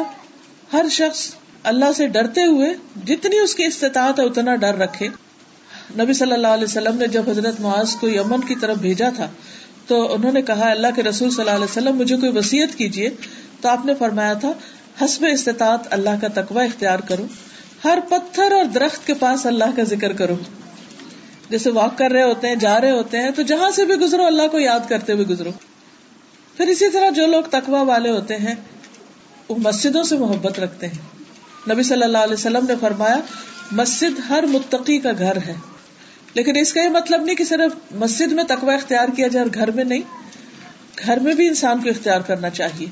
ہر 0.72 0.84
شخص 0.90 1.34
اللہ 1.62 1.92
سے 1.96 2.06
ڈرتے 2.06 2.44
ہوئے 2.44 2.74
جتنی 3.06 3.38
اس 3.38 3.54
کی 3.54 3.64
استطاعت 3.64 4.20
ہے 4.20 4.24
اتنا 4.24 4.56
ڈر 4.56 4.78
رکھے۔ 4.78 5.08
نبی 5.98 6.12
صلی 6.12 6.32
اللہ 6.32 6.46
علیہ 6.46 6.64
وسلم 6.64 6.96
نے 6.96 7.06
جب 7.06 7.30
حضرت 7.30 7.60
معاذ 7.60 7.96
کو 7.96 8.08
یمن 8.08 8.40
کی 8.40 8.54
طرف 8.54 8.76
بھیجا 8.76 9.08
تھا 9.16 9.28
تو 9.86 10.14
انہوں 10.14 10.32
نے 10.32 10.42
کہا، 10.42 10.70
اللہ 10.70 10.86
کے 10.96 11.02
رسول 11.02 11.30
صلی 11.30 11.40
اللہ 11.40 11.54
علیہ 11.54 11.64
وسلم، 11.64 11.96
مجھے 11.96 12.16
کوئی 12.16 12.38
وسیعت 12.38 12.78
کیجیے 12.78 13.10
تو 13.60 13.68
آپ 13.68 13.86
نے 13.86 13.94
فرمایا 13.94 14.32
تھا، 14.32 14.52
حسب 15.04 15.26
استطاعت 15.32 15.80
اللہ 15.90 16.10
کا 16.20 16.28
تقوی 16.34 16.64
اختیار 16.64 16.98
کرو۔ 16.98 17.26
ہر 17.84 17.98
پتھر 18.08 18.52
اور 18.52 18.64
درخت 18.64 19.06
کے 19.06 19.14
پاس 19.14 19.46
اللہ 19.46 19.76
کا 19.76 19.82
ذکر 19.82 20.12
کرو۔ 20.12 20.36
جیسے 21.50 21.70
واک 21.70 21.98
کر 21.98 22.10
رہے 22.10 22.22
ہوتے 22.22 22.48
ہیں، 22.48 22.54
جا 22.54 22.80
رہے 22.80 22.90
ہوتے 22.90 23.18
ہیں، 23.18 23.30
تو 23.30 23.42
جہاں 23.42 23.70
سے 23.70 23.84
بھی 23.84 23.94
گزرو، 23.94 24.26
اللہ 24.26 24.48
کو 24.50 24.58
یاد 24.58 24.80
کرتے 24.88 25.12
ہوئے 25.12 25.26
گزرو۔ 25.26 25.50
پھر 26.60 26.68
اسی 26.68 26.90
طرح 26.90 27.10
جو 27.10 27.26
لوگ 27.26 27.42
تقوا 27.42 27.82
والے 27.82 28.10
ہوتے 28.10 28.36
ہیں، 28.36 28.54
وہ 29.48 29.54
مسجدوں 29.58 30.02
سے 30.02 30.18
محبت 30.18 30.60
رکھتے 30.60 30.86
ہیں۔ 30.86 31.24
نبی 31.70 31.82
صلی 31.82 32.02
اللہ 32.02 32.18
علیہ 32.18 32.34
وسلم 32.34 32.66
نے 32.68 32.74
فرمایا، 32.80 33.20
مسجد 33.72 34.20
ہر 34.28 34.44
متقی 34.46 34.98
کا 34.98 35.10
گھر 35.18 35.36
ہے۔ 35.36 35.54
لیکن 36.34 36.56
اس 36.56 36.72
کا 36.72 36.82
یہ 36.82 36.88
مطلب 36.88 37.22
نہیں 37.22 37.36
کہ 37.36 37.44
صرف 37.44 37.94
مسجد 37.94 38.32
میں 38.32 38.44
تقوی 38.44 38.74
اختیار 38.74 39.08
کیا 39.16 39.26
جائے 39.26 39.46
اور 39.46 39.54
گھر 39.54 39.70
میں 39.70 39.84
نہیں، 39.84 40.00
گھر 41.06 41.18
میں 41.18 41.34
بھی 41.34 41.48
انسان 41.48 41.82
کو 41.82 41.88
اختیار 41.88 42.20
کرنا 42.20 42.50
چاہیے۔ 42.50 42.86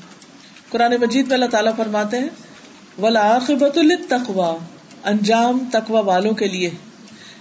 قرآن 0.69 0.93
مجید 1.01 1.27
میں 1.27 1.33
اللہ 1.33 1.45
تعالیٰ 1.45 1.75
فرماتے 1.75 2.19
ہیں 2.19 2.29
ولاقبت 3.01 3.77
التقوا 3.77 4.57
انجام 5.03 5.59
تقوا 5.71 5.99
والوں 5.99 6.33
کے 6.33 6.47
لیے۔ 6.47 6.69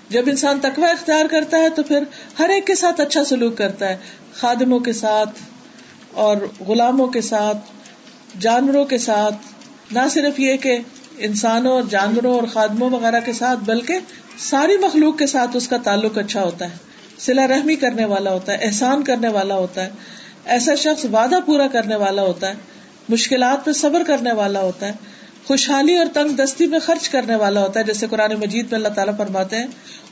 جب 0.09 0.22
انسان 0.26 0.61
تقوا 0.62 0.89
اختیار 0.89 1.26
کرتا 1.31 1.59
ہے 1.59 1.68
تو 1.68 1.83
پھر 1.83 2.05
ہر 2.39 2.49
ایک 2.49 2.66
کے 2.66 2.74
ساتھ 2.74 3.01
اچھا 3.01 3.24
سلوک 3.24 3.59
کرتا 3.59 3.89
ہے، 3.89 3.97
خادموں 4.35 4.81
کے 4.81 4.93
ساتھ 4.93 5.31
اور 6.13 6.37
غلاموں 6.67 7.07
کے 7.07 7.21
ساتھ، 7.21 7.59
جانوروں 8.41 8.85
کے 8.85 8.99
ساتھ، 8.99 9.35
نہ 9.91 9.99
صرف 10.11 10.41
یہ 10.41 10.57
کہ 10.57 10.79
انسانوں 11.19 11.73
اور 11.73 11.83
جانوروں 11.91 12.35
اور 12.35 12.43
خادموں 12.53 12.91
وغیرہ 12.91 13.21
کے 13.21 13.33
ساتھ، 13.33 13.61
بلکہ 13.65 13.99
ساری 14.39 14.77
مخلوق 14.77 15.19
کے 15.19 15.27
ساتھ 15.27 15.57
اس 15.57 15.69
کا 15.69 15.77
تعلق 15.77 16.19
اچھا 16.19 16.43
ہوتا 16.43 16.65
ہے۔ 16.65 16.77
سلا 17.19 17.47
رحمی 17.47 17.77
کرنے 17.77 18.05
والا 18.05 18.33
ہوتا 18.33 18.53
ہے، 18.53 18.59
احسان 18.61 19.05
کرنے 19.05 19.29
والا 19.29 19.55
ہوتا 19.55 19.85
ہے۔ 19.85 19.91
ایسا 20.45 20.75
شخص 20.75 21.05
وعدہ 21.05 21.37
پورا 21.47 21.67
کرنے 21.67 21.97
والا 21.97 22.23
ہوتا 22.23 22.49
ہے، 22.49 22.55
مشکلات 23.09 23.65
پہ 23.65 23.73
صبر 23.73 24.03
کرنے 24.07 24.33
والا 24.33 24.61
ہوتا 24.61 24.87
ہے۔ 24.87 24.93
خوشحالی 25.49 25.97
اور 25.97 26.07
تنگ 26.13 26.29
دستی 26.29 26.67
میں 26.67 26.79
خرچ 26.79 27.09
کرنے 27.09 27.37
والا 27.37 27.61
ہوتا 27.61 27.81
ہے، 27.81 27.85
جیسے 27.85 28.07
قرآن 28.11 28.33
مجید 28.33 28.67
میں 28.71 28.79
اللہ 28.79 28.89
تعالیٰ 28.89 29.17
فرماتے 29.17 29.57
ہیں 29.57 29.67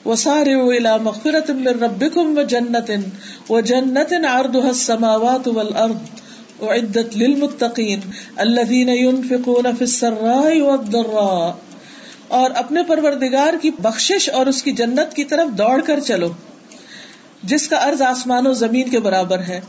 وہ 0.05 0.17
سارے 0.17 0.57
مغفرت 1.03 1.51
رب 1.51 2.05
و 2.17 2.43
جنت 2.43 2.91
و 3.51 3.61
جنت 3.61 4.13
آرد 4.31 4.57
سماوات 4.75 5.49
عدت 6.63 7.17
للمتقین 7.17 8.01
الذين 8.37 8.89
ينفقون 8.89 9.63
في 9.63 9.85
السراء 9.85 10.61
والضراء۔ 10.61 11.51
اور 12.29 12.51
اپنے 12.55 12.83
پروردگار 12.83 13.55
کی 13.63 13.71
بخشش 13.71 14.29
اور 14.29 14.47
اس 14.47 14.63
کی 14.63 14.73
جنت 14.73 15.15
کی 15.15 15.25
طرف 15.25 15.59
دوڑ 15.59 15.81
کر 15.81 16.01
چلو، 16.01 16.29
جس 17.43 17.69
کا 17.69 17.77
ارض 17.77 18.03
آسمان 18.03 18.47
و 18.47 18.53
زمین 18.53 18.89
کے 18.89 19.01
برابر 19.01 19.39
ہے۔ 19.39 19.61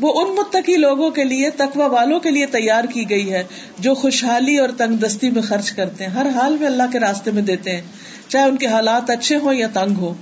وہ 0.00 0.20
ان 0.20 0.34
متقی 0.34 0.76
لوگوں 0.76 1.10
کے 1.10 1.24
لیے 1.24 1.50
تقوا 1.50 1.86
والوں 1.86 2.20
کے 2.20 2.30
لیے 2.30 2.46
تیار 2.46 2.84
کی 2.84 3.10
گئی 3.10 3.32
ہے 3.32 3.44
جو 3.78 3.94
خوشحالی 3.94 4.58
اور 4.58 4.68
تنگ 4.68 4.96
دستی 4.96 5.30
میں 5.30 5.42
خرچ 5.42 5.72
کرتے 5.72 6.04
ہیں۔ 6.04 6.10
ہر 6.10 6.26
حال 6.28 6.56
میں 6.58 6.66
اللہ 6.66 6.82
کے 6.92 6.98
راستے 7.00 7.30
میں 7.30 7.42
دیتے 7.42 7.70
ہیں، 7.70 7.82
چاہے 8.28 8.44
ان 8.44 8.56
کے 8.56 8.66
حالات 8.66 9.10
اچھے 9.10 9.36
ہوں 9.36 9.54
یا 9.54 9.66
تنگ 9.72 9.96
ہو 9.96 10.14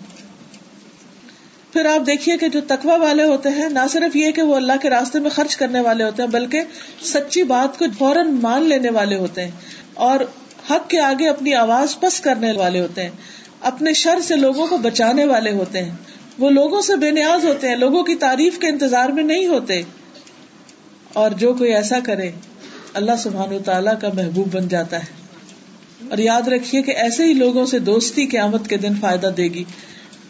پھر 1.72 1.86
آپ 1.86 2.06
دیکھیے 2.06 2.36
کہ 2.36 2.48
جو 2.48 2.60
تقوا 2.68 2.96
والے 2.96 3.24
ہوتے 3.24 3.48
ہیں، 3.48 3.68
نہ 3.68 3.78
صرف 3.90 4.16
یہ 4.16 4.30
کہ 4.30 4.42
وہ 4.42 4.56
اللہ 4.56 4.72
کے 4.82 4.90
راستے 4.90 5.20
میں 5.20 5.30
خرچ 5.30 5.56
کرنے 5.56 5.80
والے 5.80 6.04
ہوتے 6.04 6.22
ہیں، 6.22 6.30
بلکہ 6.30 6.60
سچی 7.02 7.42
بات 7.42 7.78
کو 7.78 7.84
فوراً 7.98 8.30
مان 8.30 8.62
لینے 8.62 8.90
والے 8.90 9.16
ہوتے 9.16 9.44
ہیں 9.44 9.50
اور 9.94 10.20
حق 10.70 10.90
کے 10.90 11.00
آگے 11.00 11.28
اپنی 11.28 11.54
آواز 11.54 12.00
پس 12.00 12.20
کرنے 12.20 12.52
والے 12.52 12.80
ہوتے 12.80 13.02
ہیں۔ 13.02 13.10
اپنے 13.60 13.92
شر 13.92 14.20
سے 14.20 14.36
لوگوں 14.36 14.66
کو 14.66 14.76
بچانے 14.76 15.24
والے 15.24 15.50
ہوتے 15.52 15.82
ہیں۔ 15.82 15.94
وہ 16.38 16.50
لوگوں 16.50 16.80
سے 16.80 16.96
بے 16.96 17.10
نیاز 17.10 17.44
ہوتے 17.44 17.68
ہیں، 17.68 17.76
لوگوں 17.76 18.02
کی 18.02 18.14
تعریف 18.14 18.58
کے 18.58 18.68
انتظار 18.68 19.08
میں 19.08 19.22
نہیں 19.22 19.46
ہوتے۔ 19.46 19.82
اور 21.12 21.30
جو 21.30 21.54
کوئی 21.54 21.74
ایسا 21.74 22.00
کرے، 22.00 22.30
اللہ 22.94 23.12
سبحان 23.18 23.52
و 23.52 23.58
تعالیٰ 23.58 24.00
کا 24.00 24.08
محبوب 24.14 24.54
بن 24.54 24.68
جاتا 24.68 24.98
ہے۔ 24.98 25.18
اور 26.10 26.18
یاد 26.18 26.48
رکھیے 26.48 26.82
کہ 26.82 26.90
ایسے 26.90 27.24
ہی 27.24 27.32
لوگوں 27.32 27.66
سے 27.66 27.78
دوستی 27.78 28.26
قیامت 28.26 28.68
کے 28.68 28.76
دن 28.76 28.92
فائدہ 29.00 29.26
دے 29.36 29.44
گی۔ 29.44 29.64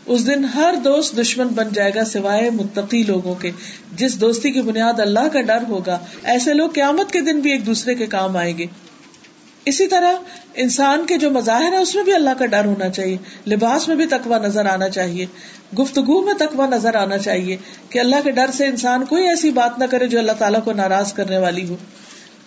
اس 0.06 0.26
دن 0.26 0.44
ہر 0.44 0.74
دوست 0.84 1.16
دشمن 1.16 1.46
بن 1.46 1.68
جائے 1.74 1.92
گا 1.94 2.04
سوائے 2.04 2.50
متقی 2.50 3.02
لوگوں 3.02 3.34
کے۔ 3.34 3.50
جس 3.96 4.20
دوستی 4.20 4.50
کی 4.50 4.62
بنیاد 4.62 5.00
اللہ 5.00 5.28
کا 5.32 5.40
ڈر 5.40 5.58
ہوگا، 5.68 5.98
ایسے 6.22 6.54
لوگ 6.54 6.70
قیامت 6.70 7.12
کے 7.12 7.20
دن 7.20 7.40
بھی 7.40 7.52
ایک 7.52 7.66
دوسرے 7.66 7.94
کے 7.94 8.06
کام 8.06 8.36
آئیں 8.36 8.58
گے۔ 8.58 8.66
اسی 9.64 9.86
طرح 9.86 10.12
انسان 10.60 11.06
کے 11.06 11.18
جو 11.18 11.30
مظاہر 11.30 11.72
ہے 11.72 11.76
اس 11.76 11.94
میں 11.94 12.04
بھی 12.04 12.14
اللہ 12.14 12.30
کا 12.38 12.46
ڈر 12.46 12.64
ہونا 12.64 12.88
چاہیے۔ 12.88 13.16
لباس 13.50 13.88
میں 13.88 13.96
بھی 13.96 14.06
تقوا 14.06 14.38
نظر 14.38 14.66
آنا 14.66 14.88
چاہیے۔ 14.88 15.26
گفتگو 15.78 16.24
میں 16.24 16.34
تقوا 16.34 16.66
نظر 16.66 16.94
آنا 16.94 17.18
چاہیے 17.18 17.56
کہ 17.88 17.98
اللہ 17.98 18.16
کے 18.24 18.30
ڈر 18.30 18.50
سے 18.50 18.66
انسان 18.66 19.04
کوئی 19.04 19.28
ایسی 19.28 19.50
بات 19.50 19.78
نہ 19.78 19.84
کرے 19.84 20.06
جو 20.06 20.18
اللہ 20.18 20.32
تعالیٰ 20.32 20.64
کو 20.64 20.72
ناراض 20.72 21.12
کرنے 21.12 21.38
والی 21.38 21.68
ہو۔ 21.68 21.76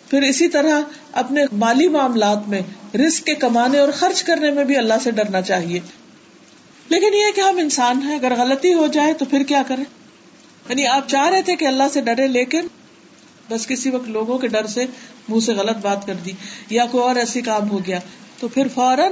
پھر 0.09 0.21
اسی 0.21 0.47
طرح 0.47 0.81
اپنے 1.11 1.43
مالی 1.51 1.87
معاملات 1.87 2.47
میں 2.47 2.61
رسک 2.97 3.25
کے 3.25 3.35
کمانے 3.35 3.79
اور 3.79 3.89
خرچ 3.91 4.23
کرنے 4.23 4.51
میں 4.51 4.63
بھی 4.63 4.77
اللہ 4.77 4.93
سے 5.03 5.11
ڈرنا 5.11 5.41
چاہیے۔ 5.41 5.79
لیکن 6.89 7.13
یہ 7.13 7.35
کہ 7.35 7.41
ہم 7.41 7.57
انسان 7.57 8.01
ہیں، 8.03 8.15
اگر 8.15 8.33
غلطی 8.37 8.73
ہو 8.73 8.87
جائے 8.87 9.13
تو 9.13 9.25
پھر 9.25 9.43
کیا 9.43 9.63
کریں؟ 9.67 9.83
یعنی 10.69 10.87
آپ 10.87 11.09
چاہ 11.09 11.29
رہے 11.29 11.41
تھے 11.41 11.55
کہ 11.55 11.65
اللہ 11.65 11.83
سے 11.93 12.01
ڈرے 12.01 12.27
لیکن 12.27 12.61
بس 13.49 13.67
کسی 13.67 13.89
وقت 13.89 14.09
لوگوں 14.09 14.37
کے 14.37 14.47
ڈر 14.47 14.67
سے 14.67 14.85
منہ 15.29 15.39
سے 15.39 15.53
غلط 15.53 15.77
بات 15.77 16.05
کر 16.05 16.13
دی 16.13 16.31
یا 16.69 16.85
کوئی 16.85 17.03
اور 17.03 17.15
ایسی 17.15 17.41
کام 17.41 17.69
ہو 17.69 17.85
گیا 17.85 17.99
تو 18.39 18.47
پھر 18.47 18.67
فوراً 18.73 19.11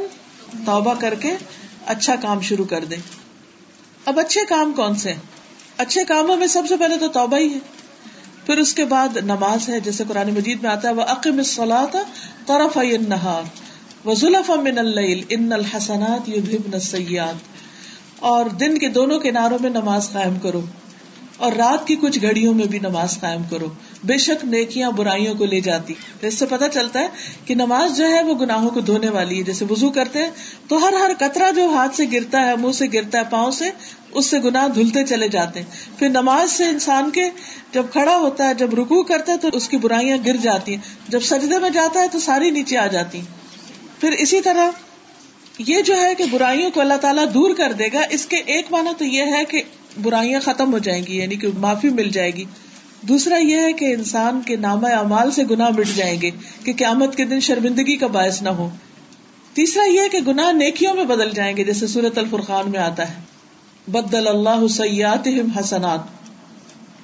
توبہ 0.66 0.94
کر 1.00 1.16
کے 1.16 1.34
اچھا 1.86 2.16
کام 2.16 2.42
شروع 2.42 2.66
کر 2.66 2.86
دے 2.86 2.96
اب 4.06 4.20
اچھے 4.20 4.42
کام 4.46 4.72
کون 4.76 4.96
سے 4.96 5.14
اچھے 5.78 6.04
کاموں 6.04 6.36
میں 6.36 6.48
سب 6.48 6.64
سے 6.70 6.78
پہلے 6.78 6.98
تو 6.98 7.08
توبہ 7.08 7.38
ہی 7.38 7.54
ہے۔ 7.54 7.60
پھر 8.46 8.58
اس 8.58 8.74
کے 8.74 8.86
بعد 8.86 9.18
نماز 9.18 9.70
ہے، 9.70 9.80
جیسے 9.80 10.04
قرآن 10.08 10.34
مجید 10.34 10.64
میں 10.64 10.70
آتا 10.72 10.88
ہے 10.88 10.94
وہ 10.94 11.02
عقم 11.02 11.44
سلاد 11.44 11.96
طرف 12.46 12.78
نہار 13.08 13.44
وہ 14.06 14.16
ظلف 14.16 14.50
من 14.50 14.78
ان 15.30 15.54
الحسنات 15.54 16.30
یو 16.30 16.80
سیاد 16.80 17.34
اور 18.20 18.46
دن 18.46 18.78
کے 18.78 18.88
دونوں 18.88 19.20
کناروں 19.20 19.58
میں 19.62 19.70
نماز 19.70 20.10
قائم 20.12 20.40
کرو۔ 20.40 20.62
اور 21.40 21.52
رات 21.52 21.88
کی 21.88 21.96
کچھ 21.96 22.20
گھڑیوں 22.22 22.54
میں 22.54 22.66
بھی 22.66 22.80
نماز 22.80 23.20
قائم 23.20 23.42
کرو۔ 23.50 23.68
بے 24.04 24.18
شک 24.18 24.46
نیکیاں 24.46 24.92
برائیوں 24.92 25.36
کو 25.36 25.46
لے 25.46 25.60
جاتی۔ 25.60 25.94
اس 26.22 26.40
سے 26.40 26.46
پتا 26.46 26.70
چلتا 26.70 27.00
ہے 27.00 27.08
کہ 27.46 27.56
نماز 27.56 27.98
جو 27.98 28.08
ہے 28.08 28.24
وہ 28.24 28.34
گناہوں 28.34 28.70
کو 28.70 28.80
دھونے 28.80 29.10
والی 29.10 29.38
ہے۔ 29.38 29.44
جیسے 29.44 29.66
وزو 29.70 29.90
کرتے 29.90 30.20
ہیں 30.20 30.30
تو 30.68 30.88
ہر 30.88 30.94
ہر 30.94 31.12
قطرہ 31.20 31.52
جو 31.52 31.70
ہاتھ 31.74 31.96
سے 31.96 32.06
گرتا 32.12 32.46
ہے، 32.46 32.56
منہ 32.56 32.72
سے 32.72 32.86
گرتا 32.94 33.18
ہے، 33.18 33.24
پاؤں 33.30 33.52
سے، 33.52 33.70
اس 34.12 34.26
سے 34.26 34.40
گناہ 34.40 34.68
دھلتے 34.68 35.06
چلے 35.06 35.28
جاتے 35.28 35.60
ہیں۔ 35.60 36.00
پھر 36.00 36.10
نماز 36.10 36.52
سے 36.52 36.66
انسان 36.66 37.12
کے 37.12 37.30
جب 37.72 37.86
کھڑا 37.92 38.18
ہوتا 38.18 38.50
ہے، 38.50 38.54
جب 38.54 38.74
رکو 38.74 39.04
کرتا 39.04 39.32
ہے 39.32 39.38
تو 39.38 39.48
اس 39.54 39.70
کی 39.70 39.78
برائیاں 39.78 40.18
گر 40.26 40.36
جاتی 40.36 40.76
ہیں۔ 40.76 40.82
جب 41.08 41.20
سجدے 41.20 41.60
میں 41.60 41.70
جاتا 41.70 42.02
ہے 42.02 42.08
تو 42.12 42.20
ساری 42.20 42.50
نیچے 42.50 42.78
آ 42.78 42.88
جاتی 42.88 43.22
پھر 44.00 44.12
اسی 44.12 44.42
طرح 44.42 44.70
یہ 45.68 45.82
جو 45.82 45.96
ہے 46.02 46.16
کہ 46.16 46.24
برائیوں 46.32 46.72
کو 46.72 46.82
اللہ 46.82 46.94
تعالیٰ 46.94 47.26
دور 47.34 47.56
کر 47.56 47.72
دے 47.72 47.88
گا، 47.94 48.02
اس 48.10 48.26
کے 48.26 48.36
ایک 48.36 48.66
معنی 48.72 48.90
تو 48.98 49.06
یہ 49.06 49.22
ہے 49.22 49.46
کہ 49.50 49.62
برائیاں 50.02 50.40
ختم 50.40 50.74
ہو 50.74 50.78
جائیں 50.78 51.06
گی 51.08 51.18
یعنی 51.18 51.36
کہ 51.36 51.48
معافی 51.58 51.90
مل 51.90 52.10
جائے 52.10 52.32
گی۔ 52.32 52.46
دوسرا 53.02 53.38
یہ 53.38 53.58
ہے 53.58 53.74
کہ 53.74 53.86
انسان 53.86 54.42
کے 54.46 54.56
نام 54.56 54.86
اعمال 54.86 55.32
سے 55.32 55.44
گناہ 55.52 55.70
مٹ 55.70 55.88
جائیں 55.96 56.22
گے 56.22 56.32
کہ 56.64 56.74
قیامت 56.74 57.16
کے 57.16 57.26
دن 57.26 57.40
شرمندگی 57.40 57.98
کا 57.98 58.08
باعث 58.08 58.42
نہ 58.42 58.50
ہو۔ 58.50 58.70
تیسرا 59.54 59.84
یہ 59.84 60.02
کہ 60.12 60.20
گناہ 60.28 60.52
نیکیوں 60.52 60.94
میں 60.94 61.04
بدل 61.04 61.30
جائیں 61.30 61.58
گے، 61.58 61.64
جیسے 61.64 61.88
سورت 61.88 62.18
الفرقان 62.18 62.72
میں 62.72 62.80
آتا 62.80 63.10
ہے۔ 63.10 63.22
بدل 63.88 64.28
اللہ 64.28 64.68
سیات 64.68 65.28
حسنات۔ 65.60 66.00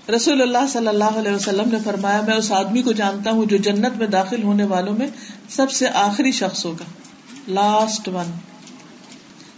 رسول 0.09 0.41
اللہ 0.41 0.67
صلی 0.73 0.87
اللہ 0.87 1.03
علیہ 1.03 1.31
وسلم 1.31 1.69
نے 1.71 1.77
فرمایا، 1.83 2.21
میں 2.21 2.35
اس 2.35 2.51
آدمی 2.51 2.81
کو 2.81 2.91
جانتا 2.91 3.31
ہوں 3.31 3.45
جو 3.45 3.57
جنت 3.57 3.97
میں 3.97 4.07
داخل 4.07 4.43
ہونے 4.43 4.63
والوں 4.63 4.93
میں 4.93 5.07
سب 5.49 5.71
سے 5.71 5.87
آخری 5.93 6.31
شخص 6.31 6.65
ہوگا۔ 6.65 7.04
لاسٹ 7.47 8.07
ون 8.07 8.31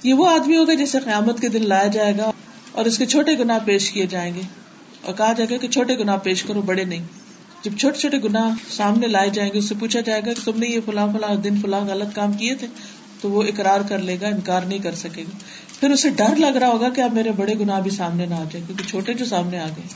یہ 0.04 0.14
وہ 0.14 0.28
آدمی 0.28 0.58
ہوگا 0.58 0.74
جسے 0.74 1.00
قیامت 1.00 1.40
کے 1.40 1.50
دن 1.50 1.68
لایا 1.68 1.88
جائے 1.88 2.14
گا 2.18 2.32
اور 2.72 2.86
اس 2.86 2.98
کے 2.98 3.06
چھوٹے 3.06 3.38
گنا 3.40 3.58
پیش 3.66 3.92
کیے 3.92 4.06
جائیں 4.06 4.34
گے 4.36 4.42
اور 5.02 5.14
کہا 5.14 5.34
جائے 5.34 5.50
گا 5.50 5.58
کہ 5.58 5.68
چھوٹے 5.68 5.98
گنا 5.98 6.16
پیش 6.16 6.44
کرو، 6.44 6.62
بڑے 6.62 6.84
نہیں۔ 6.84 7.04
جب 7.64 7.78
چھوٹے 7.78 8.00
چھوٹے 8.00 8.18
گنا 8.24 8.50
سامنے 8.70 9.08
لائے 9.08 9.30
جائیں 9.30 9.54
گے، 9.54 9.58
اس 9.58 9.66
سے 9.66 9.76
پوچھا 9.80 10.02
جائے 10.02 10.22
گا 10.26 10.34
کہ 10.34 10.46
تم 10.46 10.60
نے 10.60 10.68
یہ 10.68 10.80
فلاں 10.86 11.08
فلاں 11.08 11.36
دن 11.36 11.62
فلاں 11.62 11.82
غلط 11.82 12.16
کام 12.16 12.34
کیے 12.34 12.56
تھے؟ 12.56 12.68
تو 13.22 13.30
وہ 13.30 13.44
اقرار 13.44 13.82
کر 13.90 14.00
لے 14.00 14.18
گا، 14.22 14.28
انکار 14.28 14.62
نہیں 14.62 14.80
کر 14.80 14.96
سکے 14.96 15.22
گا۔ 15.22 15.38
پھر 15.80 15.90
اسے 15.90 16.10
ڈر 16.10 16.36
لگ 16.36 16.58
رہا 16.58 16.68
ہوگا 16.68 16.90
کہ 16.90 17.02
اب 17.02 17.14
میرے 17.14 17.32
بڑے 17.32 17.54
گنا 17.60 17.80
بھی 17.80 17.92
سامنے 17.92 18.26
نہ 18.26 18.34
آ 18.34 18.44
جائے 18.52 18.64
کیونکہ 18.68 18.84
چھوٹے 18.84 19.14
جو 19.14 19.26
سامنے 19.26 19.60
آ 19.60 19.68
گئے۔ 19.68 19.88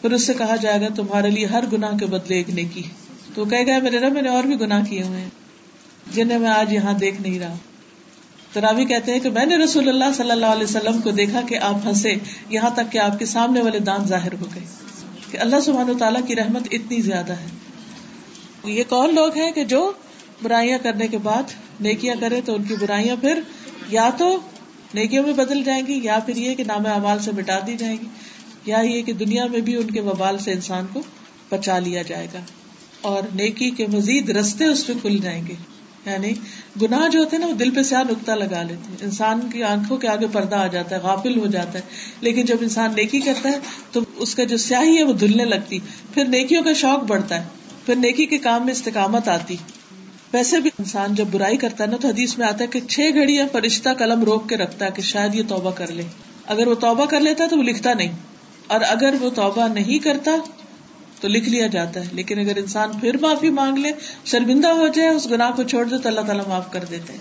پھر 0.00 0.12
اس 0.12 0.26
سے 0.26 0.34
کہا 0.34 0.56
جائے 0.56 0.80
گا، 0.80 0.86
تمہارے 0.96 1.30
لیے 1.30 1.46
ہر 1.46 1.64
گنا 1.72 1.90
کے 2.00 2.06
بدلے 2.06 2.36
ایک 2.36 2.50
نیکی۔ 2.50 2.82
تو 3.34 3.44
کہے 3.44 3.66
گا 3.66 3.78
میرے 3.82 3.98
رب، 3.98 4.12
میں 4.12 4.22
نے 4.22 4.28
اور 4.28 4.44
بھی 4.44 4.60
گنا 4.60 4.80
کیے 4.90 5.02
ہوئے 5.02 5.20
ہیں۔ 5.20 5.28
جنہیں 6.12 6.38
میں 6.38 6.48
آج 6.48 6.72
یہاں 6.72 6.92
دیکھ 6.92 7.20
نہیں 7.20 7.38
رہا۔ 7.38 7.54
تراوی 8.52 8.84
کہتے 8.84 9.12
ہیں 9.12 9.20
کہ 9.20 9.30
میں 9.30 9.46
نے 9.46 9.56
رسول 9.56 9.88
اللہ 9.88 10.04
صلی 10.16 10.30
اللہ 10.30 10.46
علیہ 10.46 10.64
وسلم 10.64 11.00
کو 11.00 11.10
دیکھا 11.10 11.40
کہ 11.48 11.58
آپ 11.58 11.86
ہنسے 11.86 12.14
یہاں 12.48 12.70
تک 12.70 12.92
کہ 12.92 12.98
آپ 12.98 13.18
کے 13.18 13.26
سامنے 13.26 13.62
والے 13.62 13.78
دان 13.78 14.04
ظاہر 14.04 14.32
ہو 14.32 14.44
گئے۔ 14.54 14.64
کہ 15.30 15.38
اللہ 15.38 15.60
سبحانہ 15.60 15.90
و 15.90 15.98
تعالیٰ 15.98 16.26
کی 16.26 16.36
رحمت 16.36 16.62
اتنی 16.70 17.00
زیادہ 17.00 17.32
ہے۔ 17.32 17.46
یہ 18.64 18.82
کون 18.88 19.14
لوگ 19.14 19.36
ہیں 19.36 19.52
کہ 19.52 19.64
جو 19.64 19.92
برائیاں 20.42 20.78
کرنے 20.82 21.08
کے 21.08 21.18
بعد 21.18 21.42
نیکیاں 21.80 22.14
کرے 22.20 22.40
تو 22.40 22.54
ان 22.54 22.64
کی 22.64 22.74
برائیاں 22.80 23.16
پھر 23.20 23.40
یا 23.88 24.10
تو 24.18 24.40
نیکیوں 24.94 25.24
میں 25.24 25.32
بدل 25.32 25.64
جائیں 25.64 25.86
گی 25.86 26.00
یا 26.02 26.18
پھر 26.26 26.36
یہ 26.36 26.54
کہ 26.54 26.64
نام 26.64 26.86
اعمال 26.86 27.18
سے 27.18 27.32
مٹا 27.32 27.58
دی 27.66 27.76
جائیں 27.76 27.96
گی، 28.02 28.06
یا 28.66 28.80
یہ 28.80 29.02
کہ 29.02 29.12
دنیا 29.12 29.46
میں 29.46 29.60
بھی 29.60 29.76
ان 29.76 29.90
کے 29.90 30.00
وبال 30.00 30.38
سے 30.38 30.52
انسان 30.52 30.86
کو 30.92 31.00
بچا 31.48 31.78
لیا 31.78 32.02
جائے 32.02 32.26
گا۔ 32.32 32.38
اور 33.00 33.22
نیکی 33.34 33.70
کے 33.70 33.86
مزید 33.86 34.30
رستے 34.30 34.64
اس 34.64 34.86
پہ 34.86 34.92
کھل 35.02 35.18
جائیں 35.18 35.46
گے۔ 35.46 35.54
یعنی 36.12 36.32
گناہ 36.82 37.08
جو 37.08 37.18
ہوتے 37.18 37.36
ہیں 37.36 37.40
نا، 37.40 37.46
وہ 37.46 37.52
دل 37.52 37.70
پہ 37.70 37.82
سیاہ 37.82 38.02
نکتا 38.02 38.34
لگا 38.34 38.62
لیتے 38.62 38.90
ہیں۔ 38.90 38.96
انسان 39.00 39.40
کی 39.52 39.62
آنکھوں 39.62 39.96
کے 39.96 40.08
آگے 40.08 40.26
پردہ 40.32 40.56
آ 40.56 40.66
جاتا 40.66 40.96
ہے، 40.96 41.00
غافل 41.00 41.38
ہو 41.40 41.46
جاتا 41.46 41.74
ہے۔ 41.74 41.80
لیکن 42.20 42.44
جب 42.44 42.56
انسان 42.60 42.90
نیکی 42.96 43.20
کرتا 43.20 43.48
ہے، 43.48 43.58
تو 43.92 44.00
اس 44.16 44.34
کا 44.34 44.44
جو 44.44 44.56
سیاہی 44.56 44.98
ہے، 44.98 45.02
وہ 45.02 45.12
دھلنے 45.12 45.44
لگتی۔ 45.44 45.78
پھر 46.14 46.24
نیکیوں 46.24 46.62
کا 46.62 46.72
شوق 46.72 47.04
بڑھتا 47.04 47.40
ہے۔ 47.40 47.44
پھر 47.86 47.94
نیکی 47.94 48.26
کے 48.26 48.38
کام 48.38 48.64
میں 48.64 48.72
استقامت 48.72 49.28
آتی۔ 49.28 49.56
ویسے 50.32 50.60
بھی 50.60 50.70
انسان 50.78 51.14
جب 51.14 51.24
برائی 51.30 51.56
کرتا 51.56 51.84
ہے 51.84 51.88
نا، 51.88 51.96
تو 51.96 52.08
حدیث 52.08 52.38
میں 52.38 52.46
آتا 52.46 52.58
ہے 52.60 52.66
کہ 52.66 52.80
چھ 52.88 53.00
گھڑی 53.14 53.34
یا 53.34 53.46
فرشتہ 53.52 53.88
قلم 53.98 54.24
روک 54.24 54.48
کے 54.48 54.56
رکھتا 54.56 54.84
ہے 54.84 54.90
کہ 54.94 55.02
شاید 55.02 55.34
یہ 55.34 55.42
توبہ 55.48 55.70
کر 55.70 55.86
لے۔ 55.86 56.02
اگر 56.46 56.66
وہ 56.66 56.74
توبہ 56.74 57.06
کر 57.06 57.20
لیتا 57.20 57.44
ہے 57.44 57.48
تو 57.48 57.56
وہ 57.56 57.62
لکھتا 57.62 57.94
نہیں۔ 57.94 58.12
اور 58.66 58.80
اگر 58.88 59.14
وہ 59.20 59.30
توبہ 59.30 59.68
نہیں 59.68 59.98
کرتا 59.98 60.32
تو 61.20 61.28
لکھ 61.28 61.48
لیا 61.48 61.66
جاتا 61.66 62.00
ہے۔ 62.00 62.08
لیکن 62.12 62.38
اگر 62.38 62.56
انسان 62.56 62.98
پھر 62.98 63.16
معافی 63.16 63.50
مانگ 63.50 63.78
لے، 63.78 63.90
شرمندہ 64.24 64.68
ہو 64.68 64.88
جائے، 64.88 65.08
اس 65.08 65.30
گناہ 65.30 65.50
کو 65.50 65.62
چھوڑ 65.62 65.84
دے، 65.84 65.98
تو 65.98 66.08
اللہ 66.08 66.20
تعالیٰ 66.20 66.46
معاف 66.46 66.72
کر 66.72 66.84
دیتے 66.84 67.12
ہیں۔ 67.12 67.20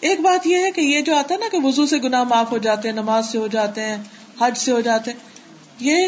ایک 0.00 0.20
بات 0.20 0.46
یہ 0.46 0.56
ہے 0.56 0.70
کہ 0.70 0.80
یہ 0.80 1.00
جو 1.00 1.16
آتا 1.16 1.34
ہے 1.34 1.38
نا 1.38 1.46
کہ 1.52 1.58
وزو 1.62 1.86
سے 1.86 1.98
گناہ 1.98 2.24
معاف 2.24 2.50
ہو 2.50 2.58
جاتے 2.58 2.88
ہیں، 2.88 2.96
نماز 2.96 3.32
سے 3.32 3.38
ہو 3.38 3.46
جاتے 3.46 3.80
ہیں، 3.80 3.96
حج 4.40 4.58
سے 4.58 4.72
ہو 4.72 4.80
جاتے 4.80 5.10
ہیں، 5.10 5.18
یہ 5.80 6.06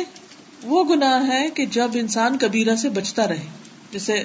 وہ 0.64 0.84
گناہ 0.84 1.28
ہے 1.28 1.50
کہ 1.54 1.66
جب 1.66 1.88
انسان 1.94 2.38
کبیرہ 2.38 2.76
سے 2.76 2.88
بچتا 2.88 3.28
رہے۔ 3.28 3.46
جیسے 3.92 4.24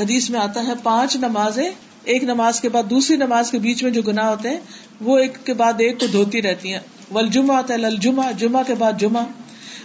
حدیث 0.00 0.30
میں 0.30 0.40
آتا 0.40 0.66
ہے، 0.66 0.72
پانچ 0.82 1.16
نمازیں، 1.16 1.70
ایک 2.04 2.24
نماز 2.24 2.60
کے 2.60 2.68
بعد 2.68 2.82
دوسری 2.90 3.16
نماز 3.16 3.50
کے 3.50 3.58
بیچ 3.58 3.82
میں 3.82 3.90
جو 3.90 4.02
گناہ 4.02 4.26
ہوتے 4.26 4.50
ہیں، 4.50 4.60
وہ 5.00 5.18
ایک 5.18 5.46
کے 5.46 5.54
بعد 5.54 5.72
ایک 5.78 6.00
کو 6.00 6.06
دھوتی 6.06 6.42
رہتی 6.42 6.72
ہیں۔ 6.72 6.80
ول 7.12 7.28
جمعہ 7.28 7.62
ہے 7.70 7.96
جمعہ 7.96 8.32
جمعہ 8.32 8.62
کے 8.66 8.74
بعد 8.74 8.92
جمعہ۔ 8.98 9.24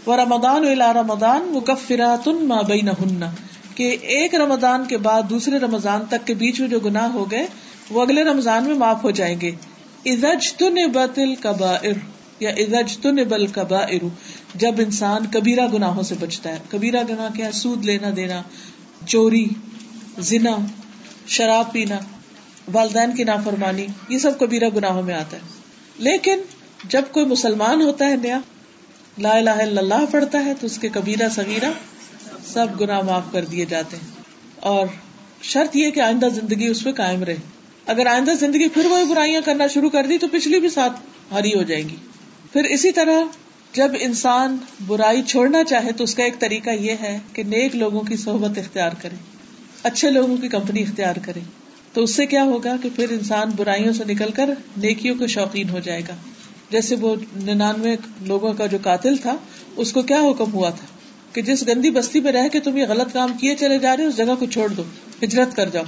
وہ 0.05 0.15
رمدان 0.15 0.63
رمضان 0.81 1.41
مکفرات 1.53 2.27
ما 2.27 2.61
بین 2.61 2.89
کہ 3.75 3.97
ایک 4.01 4.35
رمضان 4.35 4.85
کے 4.85 4.97
بعد 4.97 5.23
دوسرے 5.29 5.59
رمضان 5.59 6.01
تک 6.09 6.27
کے 6.27 6.33
بیچ 6.33 6.59
میں 6.59 6.67
جو 6.67 6.79
گناہ 6.79 7.11
ہو 7.11 7.31
گئے، 7.31 7.47
وہ 7.89 8.01
اگلے 8.01 8.23
رمضان 8.23 8.63
میں 8.63 8.75
معاف 8.75 9.03
ہو 9.03 9.11
جائیں 9.11 9.41
گے۔ 9.41 9.51
ازج 10.05 10.53
تن 10.53 10.77
یا 12.39 12.49
ازج 12.49 12.97
تن 12.97 13.15
بل 13.15 13.45
جب 14.55 14.73
انسان 14.77 15.25
کبیرا 15.31 15.65
گناہوں 15.73 16.03
سے 16.03 16.15
بچتا 16.19 16.49
ہے۔ 16.49 16.57
کبیرا 16.69 17.01
گناہ 17.09 17.35
کیا 17.35 17.51
سود 17.51 17.85
لینا 17.85 18.07
دینا، 18.15 18.41
چوری، 19.07 19.45
زنا، 20.19 20.55
شراب 21.27 21.71
پینا، 21.71 21.97
والدین 22.73 23.15
کی 23.15 23.23
نافرمانی، 23.23 23.85
یہ 24.09 24.17
سب 24.17 24.39
کبیرا 24.39 24.67
گناہوں 24.75 25.03
میں 25.03 25.15
آتا 25.15 25.37
ہے۔ 25.37 25.41
لیکن 25.97 26.39
جب 26.87 27.01
کوئی 27.11 27.25
مسلمان 27.25 27.81
ہوتا 27.81 28.07
ہے 28.07 28.15
نیا 28.15 28.39
لا 29.17 29.37
الہ 29.37 29.49
الا 29.49 29.81
اللہ 29.81 30.05
پڑھتا 30.11 30.45
ہے 30.45 30.53
تو 30.59 30.65
اس 30.65 30.77
کے 30.77 30.89
کبیرہ 30.89 31.29
سگیرہ 31.29 31.71
سب 32.45 32.67
گناہ 32.81 33.01
معاف 33.01 33.23
کر 33.31 33.45
دیے 33.45 33.65
جاتے 33.65 33.97
ہیں۔ 33.97 34.07
اور 34.59 34.87
شرط 35.41 35.75
یہ 35.75 35.89
کہ 35.89 35.99
آئندہ 35.99 36.25
زندگی 36.25 36.67
اس 36.67 36.83
پہ 36.83 36.91
قائم 36.91 37.23
رہے۔ 37.23 37.35
اگر 37.85 38.05
آئندہ 38.05 38.31
زندگی 38.39 38.67
پھر 38.69 38.85
وہی 38.85 39.03
برائیاں 39.03 39.41
کرنا 39.45 39.67
شروع 39.67 39.89
کر 39.89 40.05
دی 40.05 40.17
تو 40.17 40.27
پچھلی 40.27 40.59
بھی 40.59 40.69
ساتھ 40.69 40.99
ہری 41.33 41.53
ہو 41.53 41.63
جائیں 41.63 41.89
گی۔ 41.89 41.95
پھر 42.53 42.63
اسی 42.63 42.91
طرح 42.91 43.23
جب 43.73 43.91
انسان 43.99 44.57
برائی 44.87 45.23
چھوڑنا 45.23 45.63
چاہے 45.63 45.91
تو 45.91 46.03
اس 46.03 46.15
کا 46.15 46.23
ایک 46.23 46.39
طریقہ 46.39 46.69
یہ 46.69 46.93
ہے 47.01 47.19
کہ 47.33 47.43
نیک 47.43 47.75
لوگوں 47.75 48.01
کی 48.01 48.17
صحبت 48.17 48.57
اختیار 48.57 48.91
کرے۔ 49.01 49.15
اچھے 49.83 50.11
لوگوں 50.11 50.37
کی 50.37 50.47
کمپنی 50.47 50.81
اختیار 50.81 51.15
کرے۔ 51.25 51.39
تو 51.93 52.03
اس 52.03 52.15
سے 52.15 52.25
کیا 52.25 52.43
ہوگا 52.43 52.75
کہ 52.83 52.89
پھر 52.95 53.09
انسان 53.09 53.51
برائیوں 53.55 53.93
سے 53.93 54.03
نکل 54.07 54.31
کر 54.31 54.49
نیکیوں 54.77 55.15
کے 55.15 55.27
شوقین 55.27 55.69
ہو 55.69 55.79
جائے 55.79 56.01
گا۔ 56.01 56.15
جیسے 56.75 56.95
وہ 56.95 57.15
ننانوے 57.35 57.95
لوگوں 58.21 58.53
کا 58.53 58.65
جو 58.65 58.77
قاتل 58.83 59.17
تھا، 59.17 59.35
اس 59.75 59.93
کو 59.93 60.01
کیا 60.01 60.21
حکم 60.21 60.53
ہوا 60.53 60.69
تھا؟ 60.69 60.85
کہ 61.33 61.41
جس 61.41 61.67
گندی 61.67 61.91
بستی 61.91 62.19
میں 62.19 62.31
رہ 62.31 62.47
کے 62.47 62.59
تم 62.59 62.77
یہ 62.77 62.85
غلط 62.89 63.13
کام 63.13 63.33
کیے 63.33 63.55
چلے 63.55 63.79
جا 63.79 63.97
رہے 63.97 64.05
اس 64.05 64.17
جگہ 64.17 64.35
کو 64.39 64.45
چھوڑ 64.45 64.69
دو، 64.69 64.83
ہجرت 65.23 65.55
کر 65.55 65.69
جاؤ۔ 65.69 65.83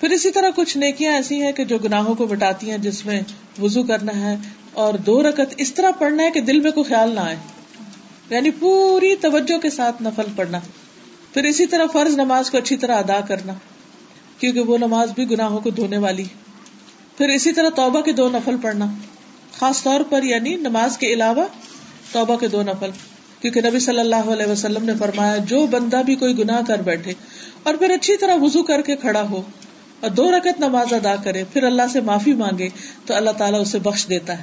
پھر 0.00 0.10
اسی 0.10 0.30
طرح 0.30 0.50
کچھ 0.56 0.78
نیکیاں 0.78 1.14
ایسی 1.14 1.42
ہیں 1.42 1.52
کہ 1.52 1.64
جو 1.64 1.78
گناہوں 1.78 2.14
کو 2.14 2.26
بٹاتی 2.26 2.70
ہیں، 2.70 2.78
جس 2.78 3.06
میں 3.06 3.20
وزو 3.62 3.82
کرنا 3.82 4.20
ہے 4.20 4.36
اور 4.72 4.94
دو 4.94 5.22
رکت 5.22 5.54
اس 5.56 5.74
طرح 5.74 5.90
پڑھنا 5.90 6.22
ہے 6.22 6.30
کہ 6.30 6.40
دل 6.40 6.60
میں 6.60 6.70
کوئی 6.70 6.84
خیال 6.84 7.14
نہ 7.14 7.20
آئے۔ 7.20 7.36
یعنی 8.30 8.50
پوری 8.50 9.16
توجہ 9.16 9.58
کے 9.58 9.70
ساتھ 9.70 10.02
نفل 10.02 10.32
پڑھنا۔ 10.36 10.60
پھر 11.34 11.44
اسی 11.44 11.66
طرح 11.66 11.84
فرض 11.92 12.14
نماز 12.14 12.50
کو 12.50 12.58
اچھی 12.58 12.76
طرح 12.76 12.96
ادا 12.96 13.20
کرنا، 13.20 13.52
کیونکہ 14.38 14.60
وہ 14.60 14.78
نماز 14.78 15.10
بھی 15.10 15.30
گناہوں 15.30 15.60
کو 15.60 15.70
دھونے 15.70 15.98
والی 15.98 16.24
پھر 17.18 17.28
اسی 17.28 17.52
طرح 17.52 17.68
توبہ 17.68 18.00
کے 18.00 18.12
دو 18.12 18.28
نفل 18.28 18.56
پڑھنا۔ 18.62 18.86
خاص 19.58 19.82
طور 19.82 20.00
پر 20.00 20.22
یعنی 20.22 20.54
نماز 20.56 20.98
کے 20.98 21.06
علاوہ 21.06 21.44
توبہ 22.12 22.36
کے 22.36 22.48
دو 22.48 22.62
نفل، 22.62 22.90
کیونکہ 23.40 23.60
نبی 23.60 23.78
صلی 23.78 23.98
اللہ 23.98 24.16
علیہ 24.16 24.46
وسلم 24.46 24.84
نے 24.84 24.92
فرمایا، 24.98 25.36
جو 25.36 25.66
بندہ 25.66 26.02
بھی 26.06 26.14
کوئی 26.14 26.38
گناہ 26.38 26.60
کر 26.66 26.82
بیٹھے 26.82 27.12
اور 27.62 27.74
پھر 27.74 27.90
اچھی 27.90 28.16
طرح 28.16 28.34
وزو 28.40 28.62
کر 28.62 28.82
کے 28.82 28.96
کھڑا 28.96 29.22
ہو 29.30 29.42
اور 30.00 30.10
دو 30.10 30.30
رکت 30.30 30.60
نماز 30.60 30.92
ادا 30.92 31.16
کرے، 31.24 31.44
پھر 31.52 31.64
اللہ 31.64 31.82
سے 31.92 32.00
معافی 32.00 32.32
مانگے، 32.32 32.68
تو 33.06 33.14
اللہ 33.14 33.30
تعالیٰ 33.30 33.60
اسے 33.60 33.78
بخش 33.78 34.08
دیتا 34.08 34.38
ہے۔ 34.38 34.42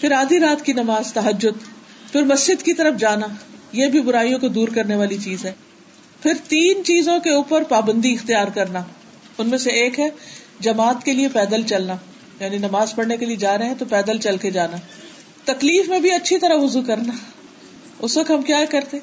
پھر 0.00 0.12
آدھی 0.12 0.40
رات 0.40 0.64
کی 0.64 0.72
نماز 0.72 1.12
تحجد 1.12 1.62
پھر 2.12 2.22
مسجد 2.22 2.62
کی 2.62 2.72
طرف 2.72 2.94
جانا، 2.98 3.26
یہ 3.72 3.88
بھی 3.88 4.00
برائیوں 4.00 4.38
کو 4.38 4.48
دور 4.48 4.68
کرنے 4.68 4.96
والی 4.96 5.16
چیز 5.16 5.44
ہے۔ 5.44 5.52
پھر 6.22 6.32
تین 6.48 6.84
چیزوں 6.84 7.20
کے 7.20 7.30
اوپر 7.30 7.62
پابندی 7.62 8.12
اختیار 8.12 8.48
کرنا، 8.54 8.82
ان 9.38 9.48
میں 9.48 9.58
سے 9.58 9.70
ایک 9.70 10.00
ہے 10.00 10.08
جماعت 10.60 11.04
کے 11.04 11.12
لیے 11.12 11.28
پیدل 11.28 11.62
چلنا۔ 11.62 11.96
یعنی 12.40 12.58
نماز 12.58 12.94
پڑھنے 12.94 13.16
کے 13.16 13.26
لیے 13.26 13.36
جا 13.36 13.58
رہے 13.58 13.66
ہیں 13.66 13.74
تو 13.78 13.84
پیدل 13.84 14.18
چل 14.18 14.36
کے 14.36 14.50
جانا۔ 14.50 14.76
تکلیف 15.44 15.88
میں 15.88 16.00
بھی 16.00 16.10
اچھی 16.10 16.38
طرح 16.38 16.54
وزو 16.56 16.82
کرنا۔ 16.82 17.12
اس 17.98 18.16
وقت 18.16 18.30
ہم 18.30 18.42
کیا 18.42 18.58
کرتے؟ 18.70 18.98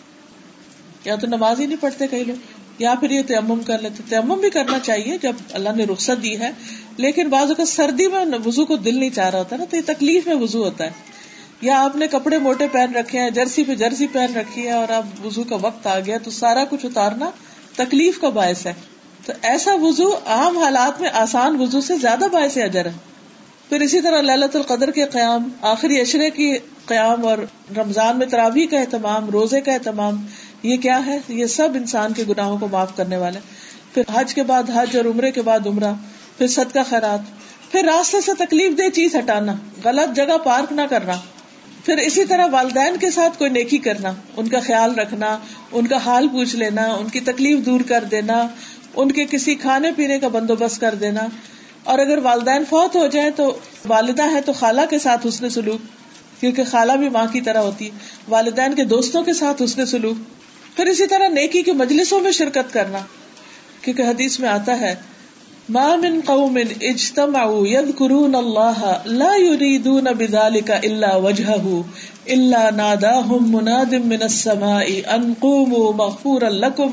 یا 1.05 1.15
تو 1.15 1.27
نماز 1.27 1.59
ہی 1.59 1.65
نہیں 1.65 1.81
پڑھتے 1.81 2.07
کئی 2.07 2.23
لوگ، 2.23 2.35
یا 2.79 2.95
پھر 2.99 3.11
یہ 3.11 3.21
تیمم 3.21 3.63
کر 3.63 3.79
لیتے۔ 3.79 4.03
تیمم 4.09 4.39
بھی 4.39 4.49
کرنا 4.49 4.79
چاہیے 4.79 5.17
جب 5.21 5.33
اللہ 5.51 5.69
نے 5.75 5.83
رخصت 5.83 6.23
دی 6.23 6.39
ہے، 6.39 6.51
لیکن 6.97 7.29
بعض 7.29 7.47
اوقات 7.47 7.67
سردی 7.67 8.07
میں 8.07 8.25
وزو 8.45 8.65
کو 8.65 8.75
دل 8.75 8.99
نہیں 8.99 9.09
چاہ 9.09 9.29
رہا 9.29 9.39
ہوتا 9.39 9.55
نا، 9.55 9.65
تو 9.69 9.77
یہ 9.77 9.81
تکلیف 9.85 10.27
میں 10.27 10.35
وزو 10.35 10.63
ہوتا 10.63 10.83
ہے۔ 10.83 10.89
یا 11.61 11.83
آپ 11.83 11.95
نے 11.95 12.07
کپڑے 12.07 12.37
موٹے 12.37 12.67
پہن 12.71 12.95
رکھے 12.95 13.19
ہیں، 13.19 13.29
جرسی 13.29 13.63
پہ 13.63 13.75
جرسی 13.75 14.07
پہن 14.07 14.37
رکھی 14.37 14.65
ہے 14.65 14.71
اور 14.71 14.89
آپ 14.89 15.25
وزو 15.25 15.43
کا 15.43 15.57
وقت 15.61 15.87
آ 15.87 15.99
گیا، 15.99 16.17
تو 16.17 16.31
سارا 16.31 16.63
کچھ 16.69 16.85
اتارنا 16.85 17.29
تکلیف 17.75 18.19
کا 18.21 18.29
باعث 18.29 18.67
ہے۔ 18.67 18.73
تو 19.25 19.33
ایسا 19.41 19.71
وزو 19.75 20.11
عام 20.25 20.57
حالات 20.57 21.01
میں 21.01 21.09
آسان 21.13 21.61
وزو 21.61 21.81
سے 21.81 21.97
زیادہ 21.97 22.25
باعث 22.31 22.57
اجر 22.57 22.85
ہے۔ 22.85 23.10
پھر 23.71 23.81
اسی 23.81 24.01
طرح 24.01 24.21
للت 24.21 24.55
القدر 24.55 24.91
کے 24.91 25.05
قیام، 25.05 25.47
آخری 25.61 25.99
اشرے 26.01 26.29
کی 26.29 26.57
قیام 26.85 27.25
اور 27.25 27.37
رمضان 27.77 28.17
میں 28.17 28.25
تراویح 28.27 28.65
کا 28.71 28.79
اہتمام، 28.79 29.29
روزے 29.29 29.61
کا 29.61 29.73
اہتمام، 29.73 30.25
یہ 30.63 30.77
کیا 30.77 31.05
ہے؟ 31.05 31.17
یہ 31.27 31.45
سب 31.45 31.69
انسان 31.75 32.13
کے 32.13 32.23
گناہوں 32.29 32.57
کو 32.57 32.67
معاف 32.67 32.95
کرنے 32.97 33.17
والے 33.17 33.39
پھر 33.93 34.03
حج 34.13 34.33
کے 34.33 34.43
بعد 34.43 34.63
حج 34.73 34.97
اور 34.97 35.05
عمرے 35.05 35.31
کے 35.31 35.41
بعد 35.41 35.67
عمرہ، 35.67 35.93
پھر 36.37 36.47
صدقہ 36.47 36.79
خیرات، 36.89 37.19
پھر 37.71 37.83
راستے 37.83 38.21
سے 38.21 38.31
تکلیف 38.37 38.77
دہ 38.77 38.89
چیز 38.89 39.15
ہٹانا، 39.15 39.53
غلط 39.83 40.15
جگہ 40.15 40.37
پارک 40.43 40.73
نہ 40.73 40.81
کرنا، 40.89 41.13
پھر 41.85 41.97
اسی 41.97 42.25
طرح 42.25 42.47
والدین 42.51 42.97
کے 42.97 43.11
ساتھ 43.11 43.39
کوئی 43.39 43.49
نیکی 43.49 43.77
کرنا، 43.77 44.13
ان 44.37 44.47
کا 44.47 44.59
خیال 44.59 44.99
رکھنا، 44.99 45.37
ان 45.71 45.87
کا 45.87 45.97
حال 45.97 46.27
پوچھ 46.27 46.55
لینا، 46.55 46.93
ان 46.93 47.07
کی 47.07 47.19
تکلیف 47.19 47.65
دور 47.65 47.81
کر 47.87 48.03
دینا، 48.11 48.47
ان 48.95 49.11
کے 49.11 49.25
کسی 49.25 49.55
کھانے 49.55 49.91
پینے 49.91 50.19
کا 50.19 50.27
بندوبست 50.27 50.81
کر 50.81 50.95
دینا 50.95 51.27
اور 51.83 51.99
اگر 51.99 52.17
والدین 52.17 52.63
فوت 52.69 52.95
ہو 52.95 53.07
جائے 53.07 53.31
تو 53.31 53.57
والدہ 53.87 54.31
ہے 54.31 54.41
تو 54.41 54.53
خالہ 54.53 54.81
کے 54.89 54.99
ساتھ 54.99 55.27
اس 55.27 55.41
نے 55.41 55.49
سلوک، 55.49 55.81
کیونکہ 56.41 56.63
خالہ 56.71 56.91
بھی 56.91 57.09
ماں 57.09 57.25
کی 57.31 57.41
طرح 57.41 57.59
ہوتی 57.59 57.85
ہے۔ 57.85 57.91
والدین 58.27 58.75
کے 58.75 58.83
دوستوں 58.83 59.23
کے 59.23 59.33
ساتھ 59.33 59.61
اس 59.61 59.77
نے 59.77 59.85
سلوک۔ 59.85 60.15
پھر 60.75 60.85
اسی 60.85 61.07
طرح 61.07 61.27
نیکی 61.27 61.61
کے 61.61 61.73
مجلسوں 61.73 62.19
میں 62.19 62.31
شرکت 62.31 62.73
کرنا۔ 62.73 62.97
کیونکہ 63.81 64.01
حدیث 64.01 64.39
میں 64.39 64.49
آتا 64.49 64.79
ہے، 64.79 64.95
ما 65.69 65.95
من 65.95 66.19
قوم 66.25 66.59
اجتمعوا 66.81 67.67
يذكرون 67.67 68.35
الله 68.35 68.91
لا 69.05 69.35
يريدون 69.35 70.03
بذلك 70.03 70.71
الا 70.71 71.15
وجهه 71.15 71.81
الا 72.27 72.69
ناداهم 72.69 73.55
مناد 73.55 73.93
من 73.93 74.21
السماء 74.21 75.15
ان 75.15 75.33
قوموا 75.39 75.91
مغفورا 75.91 76.49
لكم 76.49 76.89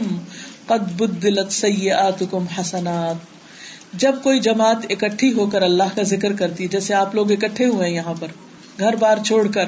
قد 0.67 1.01
بدلت 1.01 1.53
سيئاتكم 1.53 2.45
حسنات۔ 2.59 3.38
جب 3.93 4.15
کوئی 4.23 4.41
جماعت 4.41 4.77
اکٹھی 4.91 5.33
ہو 5.33 5.47
کر 5.47 5.63
اللہ 5.63 5.97
کا 5.97 6.03
ذکر 6.03 6.33
کرتی، 6.33 6.69
جیسے 6.69 6.95
آپ 6.95 7.15
لوگ 7.15 7.33
اکٹھے 7.33 7.67
ہوئے 7.67 7.89
ہیں 7.89 7.95
یہاں 7.95 8.15
پر، 8.21 8.27
گھر 8.79 8.97
بار 8.97 9.19
چھوڑ 9.27 9.47
کر، 9.53 9.65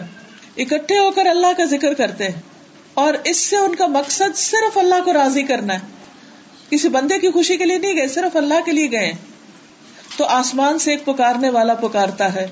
اکٹھے 0.57 0.99
ہو 0.99 1.11
کر 1.11 1.27
اللہ 1.27 1.47
کا 1.57 1.65
ذکر 1.65 1.95
کرتے 1.95 2.25
ہیں۔ 2.25 2.41
اور 2.95 3.15
اس 3.25 3.37
سے 3.37 3.57
ان 3.57 3.75
کا 3.75 3.87
مقصد 3.87 4.37
صرف 4.37 4.79
اللہ 4.79 4.95
کو 5.05 5.13
راضی 5.13 5.43
کرنا 5.43 5.75
ہے۔ 5.75 5.79
کسی 6.71 6.89
بندے 6.89 7.19
کی 7.19 7.31
خوشی 7.31 7.57
کے 7.57 7.65
لیے 7.65 7.79
نہیں 7.79 7.97
گئے، 7.97 8.09
صرف 8.09 8.37
اللہ 8.37 8.61
کے 8.65 8.73
لیے 8.73 8.91
گئے 8.91 9.13
تو 10.17 10.25
آسمان 10.25 10.79
سے 10.79 10.91
ایک 10.91 11.05
پکارنے 11.05 11.49
والا 11.49 11.75
پکارتا 11.75 12.35
ہے 12.35 12.47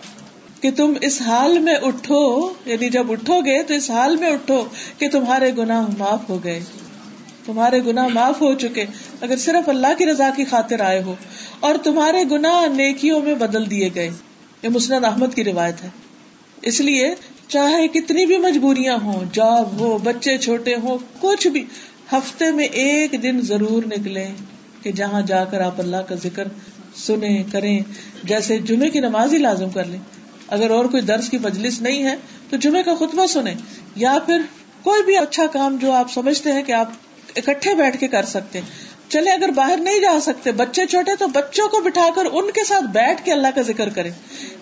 کہ 0.61 0.71
تم 0.71 0.93
اس 1.01 1.23
حال 1.23 1.59
میں 1.59 1.75
اٹھو 1.75 2.53
یعنی 2.66 2.89
جب 2.89 3.12
اٹھو 3.12 3.41
گے 3.41 3.62
تو 3.62 3.75
اس 3.75 3.91
حال 3.91 4.16
میں 4.16 4.31
اٹھو 4.31 4.64
کہ 4.99 5.09
تمہارے 5.09 5.51
گناہ 5.59 5.87
معاف 5.99 6.29
ہو 6.29 6.45
گئے۔ 6.45 6.61
تمہارے 7.49 7.85
گنا 7.87 8.09
معاف 8.09 8.41
ہو 8.41 8.55
چکے، 8.55 8.85
اگر 9.21 9.37
صرف 9.37 9.69
اللہ 9.69 9.87
کی 9.99 10.07
رضا 10.07 10.31
کی 10.37 10.45
خاطر 10.45 10.81
آئے 10.81 11.03
ہو، 11.03 11.15
اور 11.61 11.75
تمہارے 11.83 12.25
گنا 12.31 12.67
نیکیوں 12.67 13.21
میں 13.21 13.35
بدل 13.35 13.71
دیے 13.71 13.89
گئے۔ 13.95 14.11
یہ 14.63 14.69
مسند 14.69 15.05
احمد 15.05 15.35
کی 15.35 15.45
روایت 15.45 15.85
ہے۔ 15.85 15.89
اس 16.63 16.81
لیے 16.81 17.15
چاہے 17.49 17.89
کتنی 17.89 18.27
بھی 18.27 18.39
مجبوریاں 18.39 18.99
ہوں، 19.03 19.21
جاب 19.33 19.81
ہو، 19.81 19.99
بچے 19.99 20.39
چھوٹے 20.39 20.75
ہو 20.83 20.99
کچھ 21.21 21.49
بھی، 21.49 21.65
ہفتے 22.13 22.53
میں 22.53 22.65
ایک 22.65 23.23
دن 23.23 23.41
ضرور 23.41 23.83
نکلے 23.87 24.27
کہ 24.83 24.93
جہاں 24.93 25.23
جا 25.23 25.45
کر 25.45 25.61
آپ 25.61 25.81
اللہ 25.81 25.97
کا 25.97 26.15
ذکر 26.15 26.49
سنیں، 26.97 27.43
کریں۔ 27.53 27.81
جیسے 28.25 28.59
جمعے 28.59 28.91
کی 28.91 29.01
نماز 29.01 29.33
ہی 29.33 29.39
لازم 29.39 29.71
کر 29.71 29.85
لیں۔ 29.85 30.01
اگر 30.49 30.71
اور 30.71 30.85
کوئی 30.85 31.03
درس 31.03 31.29
کی 31.29 31.39
مجلس 31.39 31.81
نہیں 31.81 32.05
ہے، 32.05 32.17
تو 32.51 32.57
جمعے 32.57 32.83
کا 32.83 32.95
خطبہ 32.95 33.27
سنیں۔ 33.27 33.55
یا 33.97 34.19
پھر 34.27 34.41
کوئی 34.83 35.03
بھی 35.03 35.17
اچھا 35.17 35.47
کام 35.47 35.77
جو 35.77 35.93
آپ 35.93 36.13
سمجھتے 36.13 36.53
ہیں 36.53 36.63
کہ 36.63 36.73
آپ 36.73 36.91
اکٹھے 37.39 37.74
بیٹھ 37.74 37.99
کے 38.01 38.09
کر 38.09 38.24
سکتے 38.24 38.61
چلے، 39.09 39.30
اگر 39.30 39.49
باہر 39.49 39.76
نہیں 39.76 39.99
جا 39.99 40.18
سکتے، 40.22 40.53
بچے 40.53 40.86
چھوٹے، 40.86 41.16
تو 41.18 41.26
بچوں 41.26 41.68
کو 41.68 41.80
بٹھا 41.80 42.09
کر 42.14 42.24
ان 42.32 42.51
کے 42.51 42.64
ساتھ 42.64 42.84
بیٹھ 42.84 43.24
کے 43.24 43.32
اللہ 43.32 43.49
کا 43.55 43.62
ذکر 43.62 43.89
کرے 43.89 44.11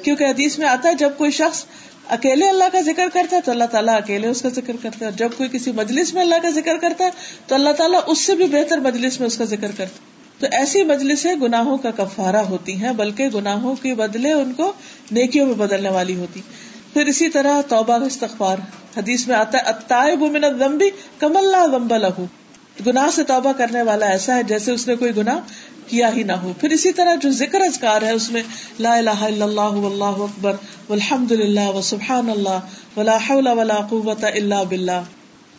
کیونکہ 0.02 0.24
حدیث 0.24 0.58
میں 0.58 0.66
آتا 0.66 0.88
ہے، 0.88 0.94
جب 0.94 1.10
کوئی 1.16 1.30
شخص 1.30 1.64
اکیلے 2.08 2.48
اللہ 2.48 2.64
کا 2.72 2.80
ذکر 2.80 3.08
کرتا 3.12 3.36
ہے، 3.36 3.40
تو 3.40 3.50
اللہ 3.50 3.64
تعالیٰ 3.64 3.96
اکیلے 3.96 4.28
اس 4.28 4.42
کا 4.42 4.48
ذکر 4.48 4.72
کرتا 4.82 4.98
ہے۔ 5.00 5.04
اور 5.04 5.12
جب 5.12 5.28
کوئی 5.36 5.48
کسی 5.52 5.72
مجلس 5.72 6.14
میں 6.14 6.22
اللہ 6.22 6.34
کا 6.42 6.50
ذکر 6.50 6.76
کرتا 6.76 7.04
ہے، 7.04 7.10
تو 7.46 7.54
اللہ 7.54 7.70
تعالیٰ 7.70 8.00
اس 8.06 8.18
سے 8.18 8.34
بھی 8.34 8.44
بہتر 8.44 8.78
مجلس 8.78 9.20
میں 9.20 9.26
اس 9.26 9.38
کا 9.38 9.44
ذکر 9.44 9.70
کرتا 9.76 9.82
ہے۔ 9.82 9.88
تو 10.38 10.46
ایسی 10.52 10.84
مجلسیں 10.84 11.34
گناہوں 11.34 11.78
کا 11.78 11.90
کفارہ 11.90 12.36
ہوتی 12.36 12.76
ہیں، 12.76 12.92
بلکہ 12.92 13.28
گناہوں 13.28 13.74
کے 13.74 13.94
بدلے 13.94 14.32
ان 14.32 14.52
کو 14.52 14.72
نیکیوں 15.10 15.46
میں 15.46 15.54
بدلنے 15.54 15.88
والی 15.88 16.16
ہوتی۔ 16.16 16.40
پھر 16.92 17.06
اسی 17.06 17.28
طرح 17.28 17.60
توبہ 17.60 18.04
استغفار، 18.04 18.56
حدیث 18.96 19.28
میں 19.28 19.36
آتا 19.36 19.58
ہے 19.58 20.16
من 20.16 20.44
الذنب 20.44 20.82
کم 21.18 21.36
اللہ 21.36 21.66
ذنب 21.66 21.96
لہو 21.96 22.26
گناہ 22.86 23.10
سے 23.10 23.22
توبہ 23.24 23.52
کرنے 23.52 23.82
والا 23.82 24.06
ایسا 24.06 24.36
ہے 24.36 24.42
جیسے 24.42 24.72
اس 24.72 24.86
نے 24.88 24.96
کوئی 24.96 25.16
گناہ 25.16 25.38
کیا 25.86 26.12
ہی 26.14 26.22
نہ 26.22 26.32
ہو۔ 26.32 26.52
پھر 26.60 26.70
اسی 26.70 26.92
طرح 26.92 27.14
جو 27.14 27.30
ذکر 27.30 27.60
اذکار 27.60 28.02
ہے 28.02 28.10
اس 28.10 28.30
میں 28.30 28.42
لا 28.80 28.94
الہ 28.96 29.18
الا 29.20 29.44
اللہ 29.44 29.76
واللہ 29.84 30.22
اکبر 30.22 30.56
والحمد 30.88 31.32
للہ 31.32 31.68
و 31.74 31.80
سبحان 31.80 32.30
اللہ 32.30 32.98
ولا 32.98 33.16
حول 33.28 33.46
ولا 33.46 33.80
قوت 33.90 34.24
الا 34.24 34.62
باللہ۔ 34.62 35.00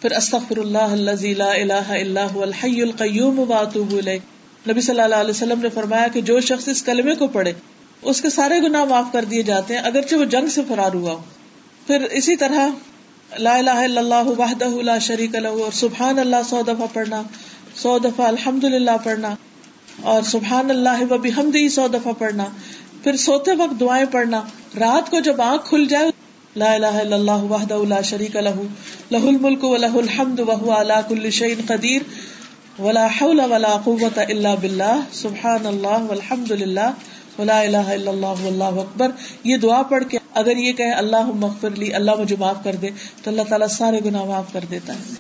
پھر 0.01 0.11
استغفر 0.11 0.57
اللہ 0.57 0.93
الذي 0.97 1.33
لا 1.33 1.51
الہ 1.51 1.87
الا 1.99 2.25
هو 2.33 2.43
الحی 2.43 2.81
القیوم 2.81 3.39
واتوب 3.47 3.95
الیہ۔ 3.97 4.19
نبی 4.69 4.81
صلی 4.81 5.01
اللہ 5.01 5.15
علیہ 5.15 5.29
وسلم 5.29 5.61
نے 5.61 5.69
فرمایا 5.69 6.07
کہ 6.07 6.21
جو 6.21 6.39
شخص 6.39 6.67
اس 6.67 6.83
کلمے 6.83 7.15
کو 7.15 7.27
پڑھے، 7.27 7.53
اس 8.01 8.21
کے 8.21 8.29
سارے 8.29 8.59
گناہ 8.61 8.85
معاف 8.85 9.11
کر 9.11 9.25
دیے 9.25 9.41
جاتے 9.41 9.75
ہیں، 9.75 9.81
اگرچہ 9.81 10.15
وہ 10.15 10.25
جنگ 10.25 10.47
سے 10.47 10.61
فرار 10.67 10.93
ہوا 10.93 11.11
ہو۔ 11.11 11.21
پھر 11.87 12.01
اسی 12.11 12.35
طرح 12.35 12.67
لا 13.35 13.55
الہ 13.55 13.69
الا 13.69 13.99
اللہ 14.01 14.29
وحدہ 14.37 14.65
لا 14.65 14.97
شریک 14.97 15.35
لہ 15.35 15.47
اور 15.47 15.71
سبحان 15.71 16.19
اللہ 16.19 16.35
سو 16.49 16.61
دفعہ 16.61 16.87
پڑھنا، 16.93 17.23
سو 17.75 17.99
دفعہ 17.99 18.27
الحمد 18.27 18.63
للہ 18.63 18.91
پڑھنا 19.03 19.35
اور 20.01 20.21
سبحان 20.21 20.69
اللہ 20.69 21.13
و 21.13 21.17
بحمدی 21.17 21.69
سو 21.69 21.87
دفعہ 21.87 22.13
پڑھنا۔ 22.17 22.45
پھر 23.03 23.15
سوتے 23.15 23.51
وقت 23.51 23.79
دعائیں 23.79 24.05
پڑھنا۔ 24.11 24.41
رات 24.79 25.11
کو 25.11 25.19
جب 25.19 25.41
آنکھ 25.41 25.69
کھل 25.69 25.85
جائے، 25.85 26.05
لا 26.55 26.73
الہ 26.73 26.85
الا 26.85 27.15
اللہ 27.15 27.43
وحدہ 27.43 27.77
لا 27.87 28.01
شریک 28.01 28.35
لہ 28.35 28.49
لہ 29.11 29.27
الملک 29.27 29.63
و 29.63 29.77
لہ 29.77 29.97
الحمد 29.97 30.39
وهو 30.39 30.71
على 30.71 30.93
كل 31.07 31.29
شيء 31.29 31.55
قدیر۔ 31.67 32.01
ولا 32.81 33.07
حول 33.21 33.39
ولا 33.39 33.77
قوت 33.83 34.19
الا 34.19 34.55
باللہ۔ 34.55 34.99
سبحان 35.11 35.65
اللہ 35.65 36.01
والحمد 36.01 36.51
للہ 36.51 36.91
ولا 37.39 37.59
الہ 37.59 37.77
الا 37.77 38.11
اللہ 38.11 38.43
واللہ 38.43 38.79
اکبر، 38.79 39.11
یہ 39.43 39.57
دعا 39.57 39.81
پڑھ 39.81 40.03
کے 40.09 40.17
اگر 40.33 40.57
یہ 40.57 40.73
کہے 40.73 40.91
اللہ 40.91 41.31
مغفر 41.35 41.69
لی، 41.69 41.93
اللہ 41.93 42.19
مجھے 42.19 42.35
معاف 42.39 42.63
کر 42.63 42.75
دے، 42.75 42.89
تو 43.23 43.31
اللہ 43.31 43.49
تعالیٰ 43.49 43.67
سارے 43.67 43.99
گناہ 44.05 44.23
معاف 44.23 44.53
کر 44.53 44.65
دیتا 44.71 44.93
ہے۔ 44.93 45.15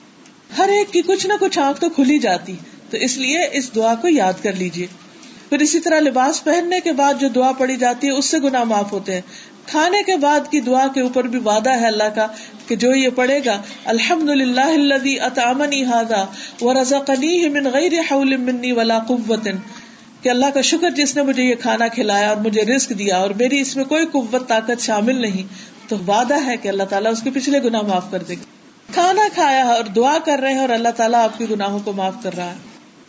ہر 0.57 0.69
ایک 0.69 0.93
کی 0.93 1.01
کچھ 1.01 1.27
نہ 1.27 1.33
کچھ 1.39 1.59
آنکھ 1.59 1.81
تو 1.81 1.89
کھلی 1.89 2.19
جاتی 2.19 2.55
تو 2.89 2.97
اس 2.97 3.17
لیے 3.17 3.47
اس 3.51 3.75
دعا 3.75 3.93
کو 3.95 4.07
یاد 4.07 4.43
کر 4.43 4.53
لیجیے 4.53 4.87
پھر 5.49 5.59
اسی 5.59 5.79
طرح 5.79 5.99
لباس 5.99 6.43
پہننے 6.43 6.79
کے 6.79 6.91
بعد 6.91 7.13
جو 7.19 7.27
دعا 7.27 7.51
پڑی 7.57 7.75
جاتی 7.75 8.07
ہے، 8.07 8.11
اس 8.11 8.25
سے 8.25 8.39
گناہ 8.39 8.63
معاف 8.63 8.91
ہوتے 8.93 9.13
ہیں۔ 9.13 9.21
کھانے 9.67 10.01
کے 10.03 10.15
بعد 10.17 10.51
کی 10.51 10.59
دعا 10.61 10.85
کے 10.93 11.01
اوپر 11.01 11.23
بھی 11.23 11.39
وعدہ 11.39 11.69
ہے 11.69 11.87
اللہ 11.87 12.09
کا 12.15 12.27
کہ 12.67 12.75
جو 12.75 12.93
یہ 12.95 13.09
پڑھے 13.15 13.39
گا 13.45 13.61
الحمد 13.85 14.29
للہ 14.29 14.67
اطامنی 15.21 15.83
ہاضا 15.83 16.23
و 16.61 16.73
رضا 16.73 16.99
من 17.53 17.67
غیر 17.73 17.93
حول 18.11 18.35
منی 18.37 18.71
ولا 18.71 18.99
قوت 18.99 19.47
کہ 20.27 20.31
اللہ 20.31 20.45
کا 20.53 20.61
شکر 20.61 20.89
جس 20.89 21.15
نے 21.15 21.21
مجھے 21.21 21.43
یہ 21.43 21.55
کھانا 21.55 21.87
کھلایا 21.87 22.29
اور 22.29 22.37
مجھے 22.37 22.61
رسک 22.61 22.89
دیا 22.89 23.17
اور 23.17 23.29
میری 23.29 23.59
اس 23.59 23.75
میں 23.75 23.83
کوئی 23.83 24.05
قوت 24.05 24.47
طاقت 24.47 24.81
شامل 24.81 25.21
نہیں، 25.21 25.43
تو 25.89 25.95
وعدہ 26.07 26.45
ہے 26.45 26.57
کہ 26.57 26.67
اللہ 26.67 26.83
تعالیٰ 26.83 27.11
اس 27.11 27.21
کے 27.21 27.29
پچھلے 27.33 27.63
گناہ 27.63 27.81
معاف 27.81 28.11
کر 28.11 28.23
دے 28.23 28.33
گا۔ 28.33 28.43
کھانا 28.93 29.21
کھایا 29.33 29.57
ہے 29.57 29.73
اور 29.73 29.83
دعا 29.83 30.17
کر 30.25 30.39
رہے 30.39 30.51
ہیں 30.51 30.59
اور 30.59 30.69
اللہ 30.69 30.89
تعالیٰ 30.89 31.23
آپ 31.23 31.37
کے 31.37 31.45
گناہوں 31.51 31.79
کو 31.79 31.93
معاف 31.93 32.13
کر 32.23 32.33
رہا 32.33 32.51
ہے۔ 32.51 32.55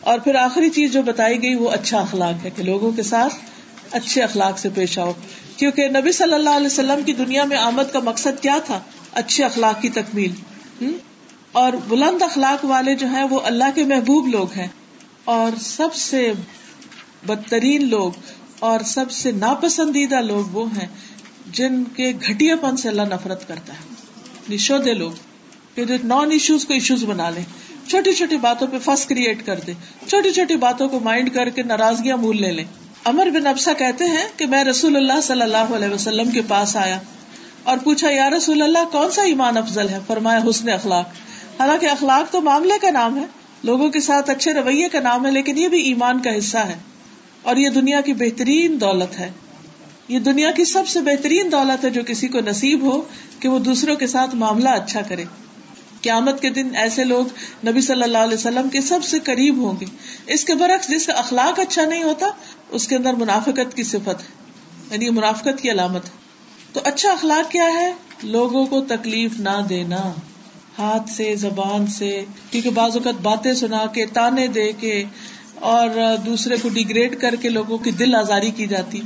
اور 0.00 0.18
پھر 0.18 0.34
آخری 0.34 0.70
چیز 0.70 0.92
جو 0.92 1.02
بتائی 1.02 1.42
گئی 1.42 1.54
وہ 1.54 1.70
اچھا 1.70 2.00
اخلاق 2.00 2.44
ہے 2.44 2.50
کہ 2.50 2.62
لوگوں 2.62 2.92
کے 2.92 3.02
ساتھ 3.02 3.34
اچھے 3.90 4.22
اخلاق 4.22 4.58
سے 4.58 4.68
پیش 4.74 4.98
آؤ۔ 4.98 5.12
کیونکہ 5.56 5.88
نبی 5.88 6.12
صلی 6.12 6.34
اللہ 6.34 6.50
علیہ 6.50 6.66
وسلم 6.66 7.02
کی 7.02 7.12
دنیا 7.12 7.44
میں 7.44 7.56
آمد 7.56 7.92
کا 7.92 8.00
مقصد 8.00 8.42
کیا 8.42 8.58
تھا؟ 8.66 8.80
اچھے 9.12 9.44
اخلاق 9.44 9.82
کی 9.82 9.88
تکمیل۔ 9.88 10.32
اور 11.52 11.72
بلند 11.88 12.22
اخلاق 12.22 12.64
والے 12.64 12.94
جو 12.94 13.06
ہیں 13.06 13.24
وہ 13.24 13.40
اللہ 13.44 13.64
کے 13.74 13.84
محبوب 13.84 14.28
لوگ 14.28 14.52
ہیں۔ 14.52 14.68
اور 15.24 15.60
سب 15.60 15.94
سے 15.94 16.32
بدترین 17.26 17.88
لوگ 17.88 18.12
اور 18.58 18.80
سب 18.80 19.10
سے 19.10 19.30
ناپسندیدہ 19.32 20.20
لوگ 20.20 20.44
وہ 20.52 20.66
ہیں 20.72 20.86
جن 21.52 21.84
کے 21.84 22.12
گٹیا 22.30 22.56
پن 22.56 22.76
سے 22.76 22.88
اللہ 22.88 23.02
نفرت 23.02 23.48
کرتا 23.48 23.72
ہے۔ 23.72 23.94
نشودے 24.54 24.94
لوگ 24.94 25.10
کہ 25.74 25.84
جو 25.84 25.94
نان 26.04 26.30
ایشوز 26.30 26.64
کو 26.64 26.72
ایشوز 26.72 27.04
بنا 27.04 27.30
لیں۔ 27.30 27.44
چھوٹی 27.88 28.12
چھوٹی 28.12 28.36
باتوں 28.36 28.66
پہ 28.66 28.76
فس 28.84 29.06
کریٹ 29.06 29.46
کر 29.46 29.60
دے 29.66 29.72
چھوٹی 30.06 30.30
چھوٹی 30.30 30.56
باتوں 30.56 30.88
کو 30.88 31.00
مائنڈ 31.00 31.34
کر 31.34 31.48
کے 31.48 31.62
ناراضگیاں 31.62 32.16
مول 32.16 32.40
لے 32.40 32.52
لیں۔ 32.52 32.64
امر 33.04 33.30
بن 33.30 33.46
ابسا 33.46 33.72
کہتے 33.72 34.04
ہیں 34.04 34.28
کہ 34.36 34.46
میں 34.46 34.64
رسول 34.64 34.96
اللہ 34.96 35.20
صلی 35.22 35.42
اللہ 35.42 35.56
علیہ 35.56 35.88
وسلم 35.88 36.30
کے 36.30 36.40
پاس 36.48 36.76
آیا 36.76 36.98
اور 37.62 37.78
پوچھا، 37.84 38.10
یا 38.10 38.30
رسول 38.30 38.62
اللہ، 38.62 38.78
کون 38.92 39.10
سا 39.10 39.22
ایمان 39.22 39.56
افضل 39.56 39.88
ہے؟ 39.88 39.98
فرمایا، 40.06 40.40
حسن 40.50 40.68
اخلاق۔ 40.68 41.08
حالانکہ 41.60 41.86
اخلاق 41.86 42.32
تو 42.32 42.40
معاملے 42.40 42.78
کا 42.80 42.90
نام 42.90 43.18
ہے۔ 43.18 43.24
لوگوں 43.62 43.88
کے 43.88 44.00
ساتھ 44.00 44.30
اچھے 44.30 44.52
رویے 44.54 44.88
کا 44.88 45.00
نام 45.00 45.26
ہے، 45.26 45.30
لیکن 45.30 45.58
یہ 45.58 45.68
بھی 45.68 45.82
ایمان 45.82 46.22
کا 46.22 46.38
حصہ 46.38 46.58
ہے۔ 46.58 46.74
اور 47.42 47.56
یہ 47.56 47.68
دنیا 47.68 48.00
کی 48.00 48.12
بہترین 48.12 48.80
دولت 48.80 49.18
ہے۔ 49.18 49.30
یہ 50.08 50.18
دنیا 50.18 50.50
کی 50.50 50.64
سب 50.64 50.88
سے 50.88 51.00
بہترین 51.00 51.52
دولت 51.52 51.84
ہے 51.84 51.90
جو 51.90 52.00
کسی 52.06 52.28
کو 52.28 52.38
نصیب 52.40 52.82
ہو 52.82 53.02
کہ 53.40 53.48
وہ 53.48 53.58
دوسروں 53.58 53.96
کے 53.96 54.06
ساتھ 54.06 54.34
معاملہ 54.34 54.68
اچھا 54.68 55.00
کرے۔ 55.00 55.24
قیامت 56.02 56.42
کے 56.42 56.50
دن 56.50 56.76
ایسے 56.76 57.04
لوگ 57.04 57.26
نبی 57.66 57.80
صلی 57.80 58.02
اللہ 58.02 58.18
علیہ 58.18 58.34
وسلم 58.34 58.68
کے 58.68 58.80
سب 58.80 59.04
سے 59.04 59.18
قریب 59.18 59.56
ہوں 59.56 59.80
گے۔ 59.80 59.86
اس 60.26 60.44
کے 60.44 60.54
برعکس 60.54 60.88
جس 60.88 61.06
کا 61.06 61.12
اخلاق 61.12 61.60
اچھا 61.60 61.84
نہیں 61.84 62.02
ہوتا، 62.02 62.26
اس 62.68 62.88
کے 62.88 62.96
اندر 62.96 63.12
منافقت 63.12 63.76
کی 63.76 63.82
صفت 63.82 64.08
ہے۔ 64.08 64.48
یعنی 64.90 65.10
منافقت 65.10 65.62
کی 65.62 65.70
علامت 65.70 66.04
ہے۔ 66.04 66.10
تو 66.72 66.80
اچھا 66.84 67.12
اخلاق 67.12 67.50
کیا 67.50 67.64
ہے؟ 67.64 67.92
لوگوں 68.22 68.66
کو 68.66 68.80
تکلیف 68.80 69.40
نہ 69.40 69.66
دینا۔ 69.68 70.12
ہاتھ 70.78 71.10
سے، 71.10 71.36
زبان 71.36 71.86
سے، 71.86 72.24
کیونکہ 72.50 72.70
بعض 72.70 72.96
اوقات 72.96 73.14
باتیں 73.14 73.54
سنا 73.54 73.86
کے، 73.86 74.06
تانے 74.06 74.46
دے 74.46 74.72
کے 74.72 75.04
اور 75.60 76.16
دوسرے 76.26 76.56
کو 76.62 76.68
ڈیگریڈ 76.68 77.20
کر 77.20 77.34
کے 77.34 77.48
لوگوں 77.48 77.78
کی 77.78 77.90
دل 77.90 78.14
آزاری 78.14 78.50
کی 78.50 78.66
جاتی۔ 78.66 79.00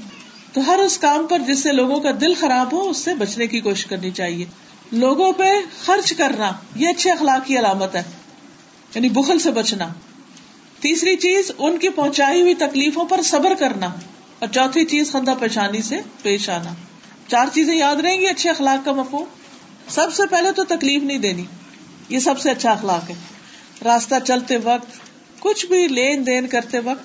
تو 0.53 0.61
ہر 0.67 0.79
اس 0.79 0.99
کام 0.99 1.27
پر 1.27 1.39
جس 1.39 1.63
سے 1.63 1.73
لوگوں 1.73 2.01
کا 2.01 2.11
دل 2.21 2.35
خراب 2.35 2.73
ہو، 2.73 2.91
اس 2.91 2.97
سے 2.97 3.15
بچنے 3.15 3.47
کی 3.47 3.61
کوشش 3.61 3.87
کرنی 3.87 4.11
چاہیے۔ 4.11 4.45
لوگوں 4.93 5.33
پہ 5.33 5.45
خرچ 5.85 6.13
کرنا، 6.13 6.53
یہ 6.77 6.89
اچھے 6.89 7.11
اخلاق 7.11 7.47
کی 7.47 7.59
علامت 7.59 7.95
ہے۔ 7.95 8.03
یعنی 8.95 9.09
بخل 9.09 9.39
سے 9.39 9.51
بچنا۔ 9.51 9.89
تیسری 10.81 11.17
چیز، 11.17 11.51
ان 11.59 11.79
کی 11.79 11.89
پہنچائی 11.89 12.41
ہوئی 12.41 12.55
تکلیفوں 12.55 13.05
پر 13.05 13.23
صبر 13.23 13.55
کرنا۔ 13.55 13.87
اور 14.39 14.49
چوتھی 14.49 14.85
چیز، 14.85 15.13
خندہ 15.13 15.35
پیشانی 15.41 15.83
سے 15.83 15.97
پیش 16.23 16.51
آنا۔ 16.51 16.75
چار 17.29 17.47
چیزیں 17.53 17.77
یاد 17.77 17.97
رہیں 17.97 18.21
گی، 18.21 18.27
اچھے 18.27 18.51
اخلاق 18.51 18.85
کا 18.85 18.93
مفہوم۔ 18.93 19.25
سب 19.89 20.13
سے 20.13 20.23
پہلے 20.31 20.53
تو 20.53 20.65
تکلیف 20.65 21.03
نہیں 21.03 21.19
دینی۔ 21.19 21.45
یہ 22.09 22.19
سب 22.19 22.41
سے 22.41 22.51
اچھا 22.51 22.71
اخلاق 22.71 23.11
ہے۔ 23.11 23.15
راستہ 23.85 24.15
چلتے 24.27 24.57
وقت 24.57 25.02
کچھ 25.43 25.67
بھی 25.67 25.89
لین 25.89 26.27
دین 26.27 26.47
کرتے 26.47 26.79
وقت، 26.79 27.05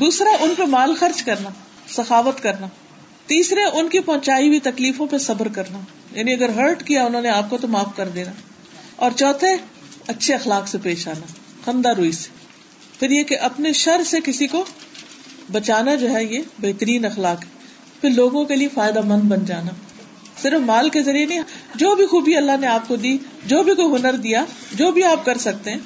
دوسرا 0.00 0.30
ان 0.40 0.54
پہ 0.56 0.62
مال 0.62 0.94
خرچ 0.94 1.22
کرنا، 1.22 1.50
سخاوت 1.88 2.42
کرنا، 2.42 2.66
تیسرے 3.26 3.64
ان 3.64 3.88
کی 3.88 4.00
پہنچائی 4.00 4.48
ہوئی 4.48 4.60
تکلیفوں 4.60 5.06
پہ 5.06 5.18
صبر 5.18 5.48
کرنا 5.48 5.78
یعنی 6.12 6.32
اگر 6.32 6.48
ہرٹ 6.48 6.86
کیا 6.86 7.04
انہوں 7.04 7.22
نے 7.22 7.28
آپ 7.28 7.50
کو 7.50 7.58
تو 7.58 7.68
معاف 7.68 7.96
کر 7.96 8.08
دینا۔ 8.08 8.32
اور 8.96 9.10
چوتھے، 9.10 9.48
اچھے 10.06 10.34
اخلاق 10.34 10.68
سے 10.68 10.78
پیش 10.82 11.08
آنا، 11.08 11.26
خندہ 11.64 11.88
روئی 11.88 12.12
سے۔ 12.12 12.28
پھر 12.98 13.10
یہ 13.10 13.22
کہ 13.22 13.38
اپنے 13.38 13.72
شر 13.72 14.02
سے 14.06 14.18
کسی 14.24 14.46
کو 14.46 14.64
بچانا 15.52 15.94
جو 15.94 16.10
ہے، 16.10 16.24
یہ 16.24 16.42
بہترین 16.58 17.04
اخلاق 17.04 17.44
ہے۔ 17.44 17.48
پھر 18.00 18.10
لوگوں 18.10 18.44
کے 18.44 18.56
لیے 18.56 18.68
فائدہ 18.68 19.00
مند 19.00 19.22
بن 19.22 19.44
جانا۔ 19.44 19.70
صرف 20.42 20.60
مال 20.60 20.88
کے 20.88 21.02
ذریعے 21.02 21.26
نہیں، 21.26 21.40
جو 21.74 21.94
بھی 21.94 22.06
خوبی 22.06 22.36
اللہ 22.36 22.52
نے 22.60 22.66
آپ 22.66 22.88
کو 22.88 22.96
دی، 22.96 23.18
جو 23.46 23.62
بھی 23.62 23.74
کوئی 23.74 24.00
ہنر 24.00 24.12
دیا، 24.12 24.44
جو 24.74 24.92
بھی 24.92 25.04
آپ 25.04 25.24
کر 25.24 25.38
سکتے 25.38 25.70
ہیں، 25.70 25.78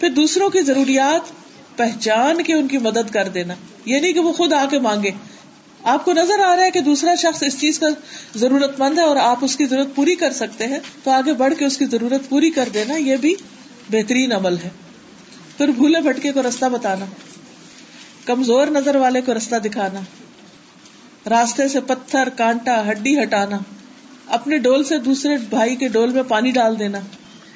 پھر 0.00 0.08
دوسروں 0.10 0.50
کی 0.50 0.60
ضروریات 0.60 1.39
پہچان 1.76 2.42
کے 2.42 2.54
ان 2.54 2.68
کی 2.68 2.78
مدد 2.78 3.10
کر 3.12 3.28
دینا 3.28 3.54
یہ 3.84 3.98
نہیں 3.98 4.12
کہ 4.12 4.20
وہ 4.20 4.32
خود 4.32 4.52
آ 4.52 4.64
کے 4.70 4.78
مانگے۔ 4.78 5.10
آپ 5.84 6.04
کو 6.04 6.12
نظر 6.12 6.38
آ 6.38 6.56
رہا 6.56 6.62
ہے 6.62 6.70
کہ 6.70 6.80
دوسرا 6.80 7.14
شخص 7.14 7.42
اس 7.42 7.60
چیز 7.60 7.78
کا 7.78 7.86
ضرورت 8.34 8.80
مند 8.80 8.98
ہے 8.98 9.04
اور 9.04 9.16
آپ 9.16 9.38
اس 9.42 9.56
کی 9.56 9.64
ضرورت 9.64 9.94
پوری 9.94 10.14
کر 10.14 10.32
سکتے 10.32 10.66
ہیں، 10.66 10.78
تو 11.04 11.10
آگے 11.10 11.32
بڑھ 11.32 11.54
کے 11.58 11.64
اس 11.64 11.78
کی 11.78 11.84
ضرورت 11.84 12.28
پوری 12.28 12.50
کر 12.50 12.68
دینا، 12.74 12.96
یہ 12.96 13.16
بھی 13.16 13.34
بہترین 13.90 14.32
عمل 14.32 14.56
ہے۔ 14.64 14.68
پھر 15.56 15.68
بھولے 15.68 16.00
بھٹکے 16.00 16.32
کو 16.32 16.42
رستہ 16.42 16.66
بتانا، 16.66 17.04
کمزور 18.24 18.66
نظر 18.66 18.96
والے 18.96 19.20
کو 19.20 19.34
رستہ 19.34 19.56
دکھانا، 19.56 20.00
راستے 21.30 21.68
سے 21.68 21.80
پتھر، 21.80 22.28
کانٹا، 22.28 22.90
ہڈی 22.90 23.22
ہٹانا، 23.22 23.58
اپنے 24.26 24.58
ڈول 24.58 24.84
سے 24.84 24.98
دوسرے 24.98 25.36
بھائی 25.36 25.76
کے 25.76 25.88
ڈول 25.88 26.10
میں 26.10 26.22
پانی 26.22 26.50
ڈال 26.50 26.78
دینا۔ 26.78 26.98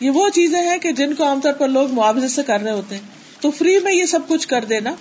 یہ 0.01 0.11
وہ 0.11 0.29
چیزیں 0.29 0.63
ہیں 0.63 0.79
کہ 0.79 0.93
جن 0.93 1.15
کو 1.15 1.25
عام 1.25 1.41
طور 1.41 1.53
پر 1.53 1.69
لوگ 1.69 1.91
معاوضے 1.91 2.29
سے 2.29 2.43
کر 2.43 2.61
رہے 2.61 2.71
ہوتے 2.71 2.95
ہیں۔ 2.95 3.24
تو 3.45 3.51
فری 3.51 3.79
میں 3.79 3.93
یہ 3.93 4.05
سب 4.05 4.19
کچھ 4.29 4.49
کر 4.49 4.65
دینا، 4.65 4.95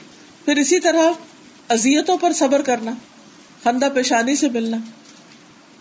پھر 0.46 0.58
اسی 0.58 0.80
طرح 0.80 1.10
ازیتوں 1.70 2.18
پر 2.18 2.34
صبر 2.34 2.62
کرنا، 2.62 2.92
خندہ 3.64 3.90
پیشانی 3.94 4.36
سے 4.36 4.50
ملنا، 4.50 4.78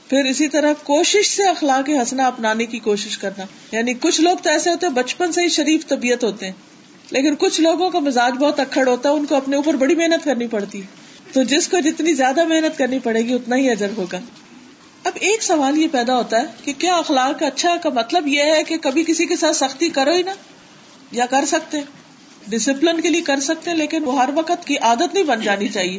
پھر 0.08 0.24
اسی 0.24 0.48
طرح 0.48 0.72
کوشش 0.82 1.36
سے 1.36 1.44
اخلاق 1.44 1.88
ہنسنا 1.88 2.26
اپنانے 2.26 2.66
کی 2.66 2.78
کوشش 2.78 3.18
کرنا۔ 3.18 3.44
یعنی 3.72 3.94
کچھ 3.94 4.20
لوگ 4.20 4.36
تو 4.36 4.50
ایسے 4.50 4.70
ہوتے 4.70 4.86
ہیں، 4.86 4.92
بچپن 4.92 5.32
سے 5.32 5.42
ہی 5.42 5.48
شریف 5.48 5.86
طبیعت 5.86 6.24
ہوتے 6.24 6.46
ہیں، 6.46 6.52
لیکن 7.10 7.34
کچھ 7.38 7.60
لوگوں 7.60 7.90
کا 7.90 7.98
مزاج 7.98 8.32
بہت 8.32 8.60
اکڑ 8.60 8.88
ہوتا 8.88 9.08
ہے، 9.08 9.14
ان 9.14 9.26
کو 9.26 9.34
اپنے 9.34 9.56
اوپر 9.56 9.74
بڑی 9.74 9.94
محنت 9.94 10.24
کرنی 10.24 10.46
پڑتی۔ 10.46 10.80
ہے 10.80 10.86
تو 11.32 11.42
جس 11.42 11.68
کو 11.68 11.80
جتنی 11.80 12.14
زیادہ 12.14 12.44
محنت 12.44 12.78
کرنی 12.78 12.98
پڑے 12.98 13.22
گی، 13.22 13.34
اتنا 13.34 13.56
ہی 13.56 13.70
اجر 13.70 13.90
ہوگا۔ 13.96 14.20
اب 15.04 15.12
ایک 15.14 15.42
سوال 15.42 15.78
یہ 15.78 15.86
پیدا 15.92 16.16
ہوتا 16.16 16.40
ہے 16.40 16.46
کہ 16.64 16.72
کیا 16.78 16.94
اخلاق 16.94 17.40
کا 17.40 17.46
اچھا 17.46 17.76
کا 17.82 17.88
مطلب 17.88 18.26
یہ 18.26 18.42
ہے 18.42 18.62
کہ 18.62 18.76
کبھی 18.76 19.04
کسی 19.04 19.26
کے 19.26 19.36
ساتھ 19.36 19.56
سختی 19.56 19.88
کرو 19.88 20.12
ہی 20.12 20.22
نا 20.22 20.32
یا 21.12 21.26
کر 21.26 21.44
سکتے 21.46 21.80
ڈسپلن 22.48 23.00
کے 23.00 23.08
لیے 23.08 23.20
کر 23.20 23.40
سکتے 23.40 23.74
لیکن 23.74 24.04
وہ 24.04 24.16
ہر 24.16 24.28
وقت 24.34 24.66
کی 24.66 24.76
عادت 24.78 25.14
نہیں 25.14 25.24
بن 25.24 25.40
جانی 25.40 25.68
چاہیے 25.68 25.98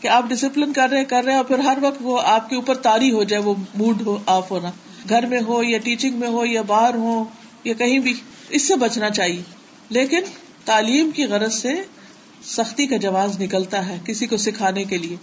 کہ 0.00 0.08
آپ 0.08 0.28
ڈسپلن 0.28 0.72
کر 0.72 0.88
رہے 0.88 1.04
کر 1.04 1.24
رہے، 1.24 1.34
اور 1.34 1.44
پھر 1.44 1.58
ہر 1.58 1.78
وقت 1.80 1.98
وہ 2.00 2.20
آپ 2.24 2.50
کے 2.50 2.56
اوپر 2.56 2.74
تاری 2.76 3.10
ہو 3.12 3.22
جائے، 3.24 3.42
وہ 3.42 3.54
موڈ 3.74 4.02
ہو 4.06 4.18
آف 4.26 4.50
ہونا۔ 4.50 4.70
گھر 5.08 5.26
میں 5.26 5.40
ہو 5.40 5.62
یا 5.62 5.78
ٹیچنگ 5.78 6.16
میں 6.16 6.28
ہو 6.28 6.44
یا 6.44 6.62
باہر 6.62 6.94
ہو 6.94 7.24
یا 7.64 7.74
کہیں 7.74 7.98
بھی، 7.98 8.14
اس 8.48 8.62
سے 8.62 8.76
بچنا 8.76 9.10
چاہیے۔ 9.10 9.42
لیکن 9.90 10.20
تعلیم 10.64 11.10
کی 11.10 11.24
غرض 11.24 11.54
سے 11.54 11.74
سختی 12.44 12.86
کا 12.86 12.96
جواز 12.96 13.40
نکلتا 13.40 13.86
ہے 13.86 13.98
کسی 14.06 14.26
کو 14.26 14.36
سکھانے 14.36 14.84
کے 14.84 14.98
لیے۔ 14.98 15.16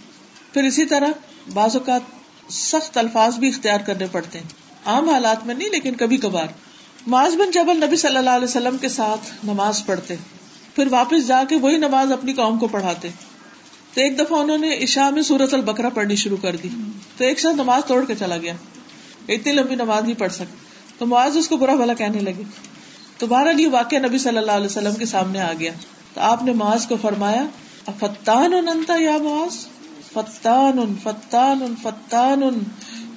پھر 0.52 0.64
اسی 0.64 0.84
طرح 0.84 1.08
بعض 1.52 1.76
اوقات 1.76 2.52
سخت 2.52 2.98
الفاظ 2.98 3.38
بھی 3.38 3.48
اختیار 3.48 3.80
کرنے 3.80 4.06
پڑتے 4.12 4.38
ہیں۔ 4.38 4.46
عام 4.86 5.08
حالات 5.08 5.46
میں 5.46 5.54
نہیں، 5.54 5.70
لیکن 5.70 5.94
کبھی 5.94 6.16
کبھار۔ 6.16 6.46
معاذ 7.06 7.34
بن 7.36 7.50
جبل 7.50 7.76
نبی 7.76 7.96
صلی 7.96 8.16
اللہ 8.16 8.30
علیہ 8.30 8.48
وسلم 8.48 8.76
کے 8.78 8.88
ساتھ 8.88 9.30
نماز 9.44 9.84
پڑھتے۔ 9.86 10.14
پھر 10.74 10.86
واپس 10.90 11.26
جا 11.26 11.42
کے 11.48 11.56
وہی 11.56 11.76
نماز 11.76 12.12
اپنی 12.12 12.32
قوم 12.32 12.58
کو 12.58 12.68
پڑھاتے۔ 12.68 13.08
تو 13.94 14.00
ایک 14.00 14.18
دفعہ 14.18 14.38
انہوں 14.38 14.58
نے 14.58 14.78
عشاء 14.82 15.10
میں 15.10 15.22
سورت 15.22 15.54
البکرا 15.54 15.88
پڑھنی 15.88 16.16
شروع 16.16 16.36
کر 16.42 16.56
دی۔ 16.56 16.68
تو 17.16 17.24
ایک 17.24 17.40
ساتھ 17.40 17.56
نماز 17.56 17.82
توڑ 17.86 18.04
کے 18.04 18.14
چلا 18.18 18.36
گیا۔ 18.36 18.52
اتنی 19.28 19.52
لمبی 19.52 19.74
نماز 19.74 20.02
نہیں 20.02 20.20
پڑھ 20.20 20.32
سکتی 20.32 20.56
تو 20.98 21.06
معاذ 21.06 21.36
اس 21.36 21.48
کو 21.48 21.56
برا 21.56 21.74
بھلا 21.74 21.94
کہنے 21.94 22.18
لگے۔ 22.18 22.42
تو 23.18 23.26
بہرحال 23.26 23.60
یہ 23.60 23.68
واقعہ 23.68 23.98
نبی 23.98 24.18
صلی 24.18 24.38
اللہ 24.38 24.52
علیہ 24.52 24.66
وسلم 24.66 24.94
کے 24.94 25.06
سامنے 25.06 25.40
آ 25.40 25.52
گیا۔ 25.58 25.72
تو 26.14 26.20
آپ 26.20 26.42
نے 26.42 26.52
معاذ 26.52 26.86
کو 26.86 26.96
فرمایا 27.02 27.44
فتان 27.98 28.54
انتا 28.54 28.94
یا 28.98 29.18
معاذ؟ 29.18 29.66
فتان 30.12 30.78
ان 30.78 30.94
فتان 31.02 31.62
ان 31.62 31.74
فتان 31.82 32.42
ان 32.42 32.58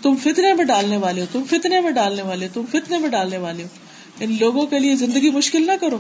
تم 0.01 0.15
فتنے 0.15 0.53
میں 0.53 0.65
ڈالنے 0.65 0.97
والے 0.97 1.21
ہو، 1.21 1.25
تم 1.31 1.43
فتنے 1.49 1.81
میں 1.81 1.91
ڈالنے 1.91 2.21
والے 2.21 2.47
ہو، 2.47 2.61
تم 2.61 2.79
فتنے 2.79 2.97
میں 2.97 3.09
ڈالنے 3.09 3.37
والے 3.37 3.63
ہو۔ 3.63 3.67
ان 4.19 4.37
لوگوں 4.39 4.65
کے 4.65 4.79
لیے 4.79 4.95
زندگی 4.95 5.29
مشکل 5.29 5.67
نہ 5.67 5.71
کرو۔ 5.81 5.97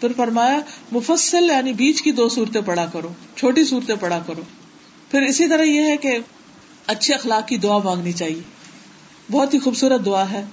پھر 0.00 0.12
فرمایا، 0.16 0.58
مفصل 0.92 1.44
یعنی 1.44 1.72
بیچ 1.72 2.02
کی 2.02 2.12
دو 2.12 2.28
صورتیں 2.28 2.60
پڑا 2.60 2.86
کرو، 2.86 3.08
چھوٹی 3.36 3.64
صورتیں 3.64 3.94
پڑا 4.00 4.18
کرو۔ 4.26 4.42
پھر 5.10 5.22
اسی 5.22 5.48
طرح 5.48 5.62
یہ 5.62 5.82
ہے 5.82 5.96
کہ 5.96 6.18
اچھے 6.86 7.14
اخلاق 7.14 7.48
کی 7.48 7.56
دعا 7.56 7.78
مانگنی 7.78 8.12
چاہیے۔ 8.12 8.40
بہت 9.30 9.54
ہی 9.54 9.58
خوبصورت 9.58 10.06
دعا 10.06 10.30
ہے۔ 10.30 10.44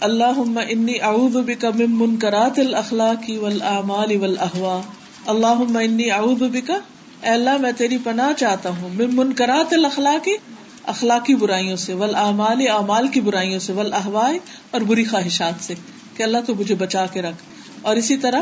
اللہ 0.00 0.60
انی 0.68 1.00
اعوذ 1.00 1.36
بک 1.36 1.64
من 1.64 1.86
منکرات 1.88 2.58
الاخلاق 2.58 3.30
والاعمال 3.30 4.16
والاہواء 4.16 4.80
اللہ 5.26 5.78
انی 5.78 6.10
اعوذ 6.10 6.42
بک، 6.42 6.70
اے 7.22 7.28
اللہ 7.28 7.56
میں 7.56 7.72
تیری 7.72 7.98
پناہ 8.04 8.32
چاہتا 8.32 8.68
ہوں۔ 8.68 8.88
من 8.94 9.16
منکرات 9.16 9.72
الاخلاق، 9.72 10.28
اخلاقی 10.82 11.34
برائیوں 11.34 11.76
سے 11.76 11.94
والاعمال 11.94 12.68
اعمال 12.68 13.08
کی 13.08 13.20
برائیوں 13.20 13.58
سے 13.58 13.72
والاہواء 13.72 14.32
اور 14.70 14.80
بری 14.80 15.04
خواہشات 15.04 15.64
سے۔ 15.64 15.74
کہ 16.16 16.22
اللہ 16.22 16.38
تو 16.46 16.54
مجھے 16.54 16.74
بچا 16.74 17.06
کے 17.06 17.22
رکھ۔ 17.22 17.36
اور 17.82 17.96
اسی 17.96 18.16
طرح 18.16 18.40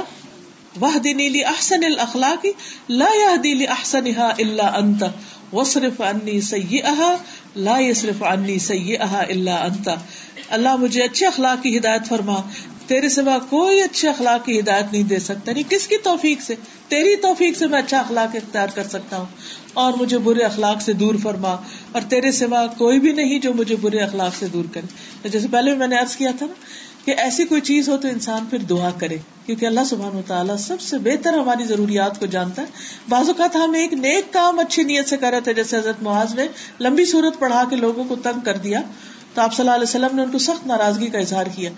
وہ 0.81 0.99
دینی 0.99 1.45
احسن 1.45 1.85
الخلاق 1.85 2.47
لا 2.89 3.37
دلی 3.45 3.67
احسن 3.67 4.05
اللہ 4.19 4.63
انت 4.63 5.05
وصرف 5.53 6.01
انی 6.01 6.41
سی 6.41 6.79
لا 7.57 7.79
صرف 7.97 8.23
انی 8.23 8.59
سی 8.59 8.97
اللہ 8.97 9.51
انت 9.51 9.89
اللہ 10.49 10.77
مجھے 10.77 11.03
اچھے 11.03 11.27
اخلاق 11.27 11.63
کی 11.63 11.79
ہدایت 11.79 12.09
فرما۔ 12.09 12.41
تیرے 12.87 13.09
سوا 13.09 13.39
کوئی 13.39 13.83
اچھے 13.83 14.09
اخلاق 14.09 14.47
کی 14.47 14.61
ہدایت 14.61 14.93
نہیں 14.93 15.03
دے 15.03 15.19
سکتا۔ 15.19 15.53
نہیں 15.53 15.71
کس 15.71 15.89
کی 15.89 15.97
توفیق 15.97 16.43
سے؟ 16.43 16.55
تیری 16.89 17.17
توفیق 17.17 17.59
سے 17.59 17.67
میں 17.67 17.79
اچھا 17.79 17.99
اخلاق 17.99 18.37
اختیار 18.37 18.69
کر 18.75 18.85
سکتا 18.85 19.19
ہوں۔ 19.19 19.27
اور 19.75 19.93
مجھے 19.93 20.19
برے 20.19 20.43
اخلاق 20.43 20.83
سے 20.83 20.93
دور 20.93 21.15
فرما۔ 21.23 21.57
اور 21.93 22.01
تیرے 22.09 22.33
سوا 22.33 22.67
کوئی 22.67 23.01
بھی 23.01 23.13
نہیں 23.13 23.39
جو 23.39 23.55
مجھے 23.55 23.77
برے 23.77 23.99
اخلاق 23.99 24.33
سے 24.39 24.47
دور 24.47 24.65
کرے۔ 24.73 25.29
جیسے 25.29 25.47
پہلے 25.51 25.75
میں 25.75 25.87
نے 25.87 25.97
ارض 25.97 26.17
کیا 26.17 26.31
تھا 26.39 26.47
نا 26.47 26.53
کہ 27.07 27.15
ایسی 27.17 27.45
کوئی 27.45 27.61
چیز 27.61 27.89
ہو 27.89 27.97
تو 27.97 28.09
انسان 28.09 28.45
پھر 28.51 28.59
دعا 28.59 28.91
کرے، 28.91 29.17
کیونکہ 29.47 29.67
اللہ 29.67 29.81
سبحان 29.87 30.17
و 30.17 30.21
تعالیٰ 30.27 30.57
سب 30.57 30.81
سے 30.81 30.99
بہتر 30.99 31.33
ہماری 31.33 31.65
ضروریات 31.65 32.21
کو 32.21 32.27
جانتا 32.27 32.63
ہے۔ 32.63 32.67
بعض 33.09 33.29
اوقات 33.29 33.57
ہم 33.57 33.73
ایک 33.73 33.93
نیک 33.93 34.33
کام 34.33 34.59
اچھی 34.59 34.83
نیت 34.83 35.09
سے 35.09 35.17
کر 35.17 35.31
رہے 35.31 35.41
تھے، 35.41 35.55
جیسے 35.55 35.77
حضرت 35.77 36.03
معاذ 36.03 36.35
نے 36.35 36.47
لمبی 36.81 37.05
صورت 37.05 37.39
پڑھا 37.39 37.65
کے 37.71 37.77
لوگوں 37.77 38.05
کو 38.05 38.17
تنگ 38.17 38.41
کر 38.41 38.57
دیا۔ 38.57 38.81
تو 39.35 39.43
آپ 39.43 39.55
صلی 39.55 39.65
اللہ 39.65 39.75
علیہ 39.75 39.89
وسلم 39.89 40.17
نے 40.17 40.23
ان 40.23 40.31
کو 40.31 40.39
سخت 40.39 40.67
ناراضگی 40.67 41.11
کا 41.11 41.19
اظہار 41.19 41.47
کیا۔ 41.55 41.71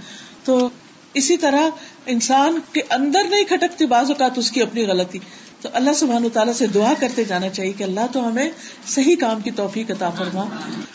تو 0.45 0.69
اسی 1.15 1.37
طرح 1.37 1.71
انسان 2.07 2.59
کے 2.73 2.81
اندر 2.91 3.21
نہیں 3.31 3.45
کھٹکتی، 3.45 3.87
بعض 3.87 4.11
اوقات 4.11 4.39
اس 4.39 4.51
کی 4.51 4.63
اپنی 4.63 4.87
غلطی۔ 4.87 5.19
تو 5.63 5.69
اللہ 5.73 5.91
سبحان 5.93 6.25
و 6.25 6.29
تعالیٰ 6.29 6.53
سے 6.53 6.67
دعا 6.67 6.93
کرتے 7.01 7.25
جانا 7.25 7.49
چاہیے 7.49 7.73
کہ 7.73 7.85
اللہ 7.85 8.07
تو 8.13 8.29
ہمیں 8.29 8.51
صحیح 8.87 9.17
کام 9.21 9.41
کی 9.41 9.51
توفیق 9.51 9.91
عطا 9.91 10.11
فرما۔ 10.11 10.45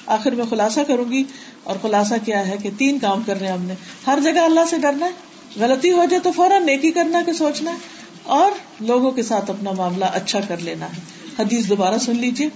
آخر 0.05 0.31
میں 0.31 0.45
خلاصہ 0.49 0.79
کروں 0.87 1.11
گی 1.11 1.23
اور 1.63 1.75
خلاصہ 1.81 2.13
کیا 2.25 2.47
ہے 2.47 2.55
کہ 2.63 2.69
تین 2.77 2.99
کام 2.99 3.21
کرنے 3.25 3.47
ہم 3.47 3.61
نے۔ 3.61 3.73
ہر 4.07 4.19
جگہ 4.23 4.39
اللہ 4.39 4.65
سے 4.69 4.77
ڈرنا 4.77 5.05
ہے، 5.05 5.11
غلطی 5.59 5.91
ہو 5.91 6.05
جائے 6.09 6.19
تو 6.19 6.31
فوراً 6.31 6.65
نیکی 6.65 6.91
کرنا 6.91 7.21
کہ 7.25 7.33
سوچنا 7.33 7.71
ہے، 7.71 7.77
اور 8.23 8.51
لوگوں 8.79 9.11
کے 9.11 9.23
ساتھ 9.23 9.51
اپنا 9.51 9.71
معاملہ 9.71 10.05
اچھا 10.13 10.39
کر 10.47 10.57
لینا 10.57 10.85
ہے۔ 10.85 10.99
حدیث 11.39 11.69
دوبارہ 11.69 11.97
سن 11.97 12.15
لیجیے 12.15 12.47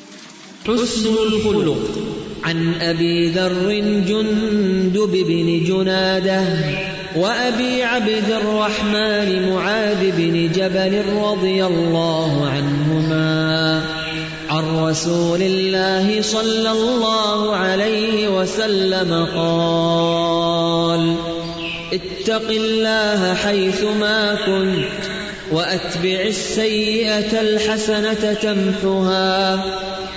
حسن 0.65 1.15
الخلق 1.19 1.97
عن 2.43 2.71
ابي 2.81 3.31
ذر 3.31 3.53
جندب 4.07 5.13
بن 5.27 5.63
جناده 5.63 6.96
وابي 7.17 7.83
عبد 7.83 8.29
الرحمن 8.29 9.49
معاذ 9.49 10.11
بن 10.17 10.51
جبل 10.55 11.05
رضي 11.15 11.65
الله 11.65 12.47
عنهما 12.47 13.81
عن 14.49 14.89
رسول 14.89 15.41
الله 15.41 16.21
صلى 16.21 16.71
الله 16.71 17.55
عليه 17.55 18.27
وسلم 18.27 19.27
قال، 19.35 21.15
اتق 21.93 22.49
الله 22.49 23.33
حيثما 23.33 24.35
كنت 24.45 25.01
واتبع 25.51 26.19
السيئه 26.21 27.41
الحسنه 27.41 28.33
تمحها 28.41 29.65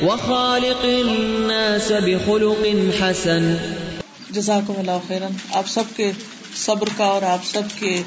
وخالق 0.05 0.85
الناس 0.85 1.93
بخلق 1.93 2.67
حسن. 3.01 3.55
جزاکم 4.31 4.75
اللہ 4.79 4.99
خیرا 5.07 5.29
آپ 5.53 5.69
سب 5.69 5.97
کے 5.97 6.11
صبر 6.65 6.89
کا 6.97 7.05
اور 7.05 7.23
آپ 7.23 7.45
سب 7.45 7.63
کے 7.79 8.03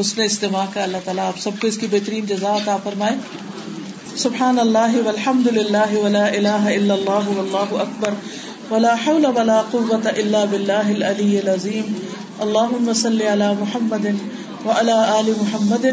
حسن 0.00 0.22
استماع 0.22 0.64
کا 0.74 0.82
اللہ 0.82 0.96
تعالیٰ 1.04 1.26
آپ 1.26 1.38
سب 1.38 1.50
کو 1.60 1.66
اس 1.66 1.78
کی 1.78 1.86
بہترین 1.90 2.26
جزا 2.26 2.56
عطا 2.56 2.76
فرمائے۔ 2.76 3.16
سبحان 4.16 4.58
اللہ 4.58 4.94
والحمد 5.04 5.46
للہ 5.46 5.92
ولا 5.92 6.26
الہ 6.26 6.48
الا 6.48 6.94
اللہ 6.94 7.28
واللہ 7.28 7.80
اکبر۔ 7.80 8.10
ولا 8.70 8.94
حول 9.06 9.24
ولا 9.24 9.62
قوة 9.70 10.06
الا 10.16 10.44
باللہ 10.44 10.72
العلی 10.72 11.38
العظیم۔ 11.38 11.92
اللہم 12.38 12.92
صلی 12.92 13.28
علی 13.28 13.44
محمد 13.60 14.06
وعلى 14.66 14.92
آل 14.92 15.32
محمد 15.36 15.86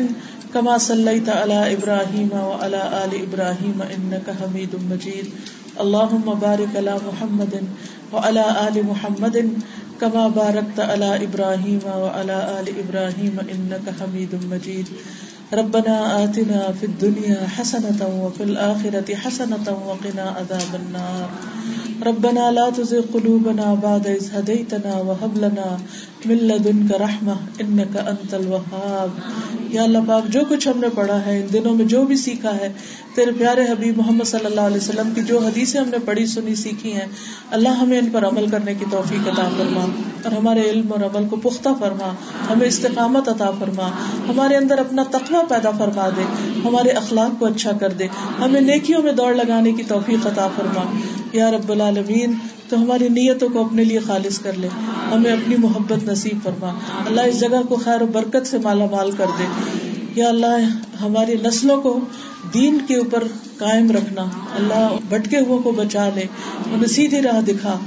كما 0.53 0.77
صليت 0.77 1.29
على 1.29 1.73
ابراہیم 1.73 2.29
وعلى 2.31 2.81
آل 2.81 3.17
ابراہیم 3.21 3.81
انك 3.81 4.29
حمید 4.29 4.75
مجید۔ 4.81 5.25
اللہم 5.75 6.33
بارک 6.39 6.77
علی 6.77 6.91
محمد 7.03 7.53
وعلى 8.13 8.41
آل 8.45 8.81
محمد 8.81 9.37
کما 9.99 10.27
بارکت 10.27 10.79
علی 10.79 11.11
ابراہیم 11.25 11.85
و 11.85 12.09
علی 12.13 12.33
آل 12.33 12.69
ابراہیم 12.77 13.39
انك 13.39 13.89
حمید 14.01 14.35
مجید 14.43 14.85
ربنا 15.53 15.93
آتنا 16.15 16.71
في 16.79 16.85
الدنيا 16.85 17.45
حسنة 17.57 18.09
وفي 18.23 18.43
الآخرة 18.43 19.15
حسنة 19.15 19.67
وقنا 19.85 20.25
عذاب 20.39 20.75
النار. 20.75 21.25
ربنا 22.05 22.51
لا 22.51 22.69
تزغ 22.69 23.01
قلوبنا 23.13 23.73
بعد 23.81 24.07
إذ 24.07 24.27
هديتنا 24.35 24.93
وهب 24.97 25.37
لنا 25.37 25.79
من 26.25 26.35
لدنك 26.35 26.91
رحمة 26.91 27.33
إنك 27.59 27.97
أنت 27.97 28.33
الوهاب 28.33 29.09
یا 29.73 29.83
اللہ 29.83 29.97
پاک، 30.07 30.27
جو 30.27 30.39
کچھ 30.49 30.67
ہم 30.67 30.79
نے 30.79 30.87
پڑھا 30.95 31.25
ہے، 31.25 31.39
ان 31.39 31.53
دنوں 31.53 31.75
میں 31.75 31.85
جو 31.85 32.03
بھی 32.03 32.15
سیکھا 32.15 32.55
ہے، 32.55 32.73
تیرے 33.15 33.31
پیارے 33.31 33.61
حبیب 33.61 33.97
محمد 33.97 34.23
صلی 34.23 34.45
اللہ 34.45 34.61
علیہ 34.61 34.77
وسلم 34.77 35.11
کی 35.15 35.21
جو 35.21 35.39
حدیثیں 35.39 35.81
ہم 35.81 35.89
نے 35.89 35.97
پڑھی، 36.05 36.25
سنی، 36.25 36.55
سیکھی 36.55 36.93
ہیں، 36.93 37.05
اللہ 37.51 37.69
ہمیں 37.69 37.99
ان 37.99 38.09
پر 38.09 38.25
عمل 38.27 38.47
کرنے 38.47 38.73
کی 38.73 38.85
توفیق 38.91 39.27
عطا 39.27 39.49
فرما۔ 39.57 39.81
اور 40.23 40.31
ہمارے 40.31 40.69
علم 40.69 40.93
اور 40.93 41.03
عمل 41.03 41.27
کو 41.27 41.35
پختہ 41.35 41.69
فرما۔ 41.79 42.11
ہمیں 42.49 42.67
استقامت 42.67 43.29
عطا 43.29 43.51
فرما۔ 43.51 43.87
ہمارے 44.29 44.55
اندر 44.55 44.77
اپنا 44.77 45.03
تقوی 45.11 45.37
پیدا 45.49 45.71
فرما 45.71 46.09
دے۔ 46.09 46.21
ہمارے 46.65 46.89
اخلاق 46.89 47.39
کو 47.39 47.45
اچھا 47.45 47.71
کر 47.71 47.89
دے۔ 47.89 48.07
ہمیں 48.39 48.61
نیکیوں 48.61 49.03
میں 49.03 49.11
دوڑ 49.11 49.33
لگانے 49.33 49.71
کی 49.71 49.83
توفیق 49.83 50.27
عطا 50.27 50.47
فرما۔ 50.55 50.83
یا 51.33 51.51
رب 51.51 51.71
العالمین، 51.71 52.33
تو 52.69 52.81
ہماری 52.81 53.09
نیتوں 53.09 53.49
کو 53.49 53.65
اپنے 53.65 53.83
لیے 53.83 53.99
خالص 53.99 54.39
کر 54.39 54.53
لے۔ 54.53 54.67
ہمیں 55.11 55.31
اپنی 55.31 55.55
محبت 55.55 56.09
نصیب 56.09 56.43
فرما۔ 56.43 56.73
اللہ 57.05 57.21
اس 57.21 57.39
جگہ 57.39 57.61
کو 57.69 57.75
خیر 57.75 58.01
و 58.01 58.05
برکت 58.05 58.47
سے 58.47 58.57
مالا 58.57 58.85
مال 58.91 59.11
کر 59.11 59.25
دے۔ 59.39 59.43
یا 60.15 60.29
اللہ، 60.29 60.57
ہماری 61.01 61.35
نسلوں 61.45 61.81
کو 61.81 61.99
دین 62.53 62.77
کے 62.87 62.95
اوپر 62.95 63.23
قائم 63.57 63.91
رکھنا۔ 63.91 64.21
اللہ 64.55 64.87
بٹکے 65.09 65.39
ہوئے 65.39 65.59
کو 65.63 65.71
بچا 65.71 66.09
لے۔ 66.15 66.21
انہیں 66.73 66.87
سیدھی 66.87 67.21
راہ 67.21 67.41
دکھا۔ 67.41 67.77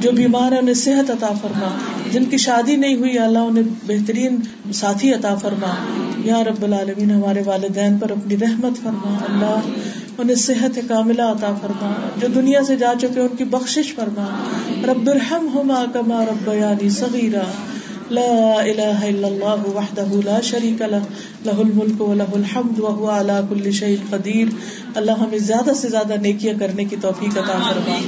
جو 0.00 0.12
بیمار 0.12 0.52
ہے 0.52 0.58
انہیں 0.58 0.74
صحت 0.74 1.10
عطا 1.10 1.32
فرما۔ 1.42 1.68
جن 2.12 2.24
کی 2.24 2.36
شادی 2.36 2.76
نہیں 2.76 2.94
ہوئی 2.94 3.18
اللہ، 3.18 3.38
انہیں 3.38 3.64
بہترین 3.86 4.36
ساتھی 4.74 5.14
عطا 5.14 5.34
فرما۔ 5.34 5.74
یا 6.24 6.44
رب 6.44 6.62
العالمین، 6.62 7.10
ہمارے 7.10 7.42
والدین 7.46 7.98
پر 7.98 8.10
اپنی 8.10 8.36
رحمت 8.36 8.82
فرما۔ 8.82 9.18
اللہ 9.28 9.60
انہیں 10.18 10.36
صحت 10.36 10.78
کاملہ 10.88 11.22
عطا 11.22 11.54
فرما۔ 11.60 11.92
جو 12.16 12.28
دنیا 12.34 12.62
سے 12.66 12.76
جا 12.76 12.92
چکے 13.00 13.20
ان 13.20 13.36
کی 13.36 13.44
بخشش 13.44 13.94
فرما۔ 13.94 14.24
رب 14.84 15.10
الرحم 15.10 15.70
کما 15.92 16.24
رب 16.24 16.54
یعنی 16.54 16.88
صغیرہ 16.88 17.42
لا 18.10 18.54
الہ 18.58 19.04
الا 19.04 19.28
اللہ 19.28 19.68
وحدہ 19.74 20.04
لا 20.24 20.40
شریک 20.40 20.82
له 20.82 20.98
له 21.46 21.58
الملک 21.58 22.00
وله 22.00 22.32
الحمد 22.32 22.78
وهو 22.78 23.10
على 23.10 23.32
كل 23.48 23.70
شيء 23.70 23.96
قدیر۔ 24.10 24.46
اللہ 24.94 25.10
ہمیں 25.10 25.38
زیادہ 25.38 25.70
سے 25.76 25.88
زیادہ 25.88 26.14
نیکیاں 26.22 26.54
کرنے 26.60 26.84
کی 26.84 26.96
توفیق 27.00 27.38
عطا 27.38 27.70
فرما 27.70 27.98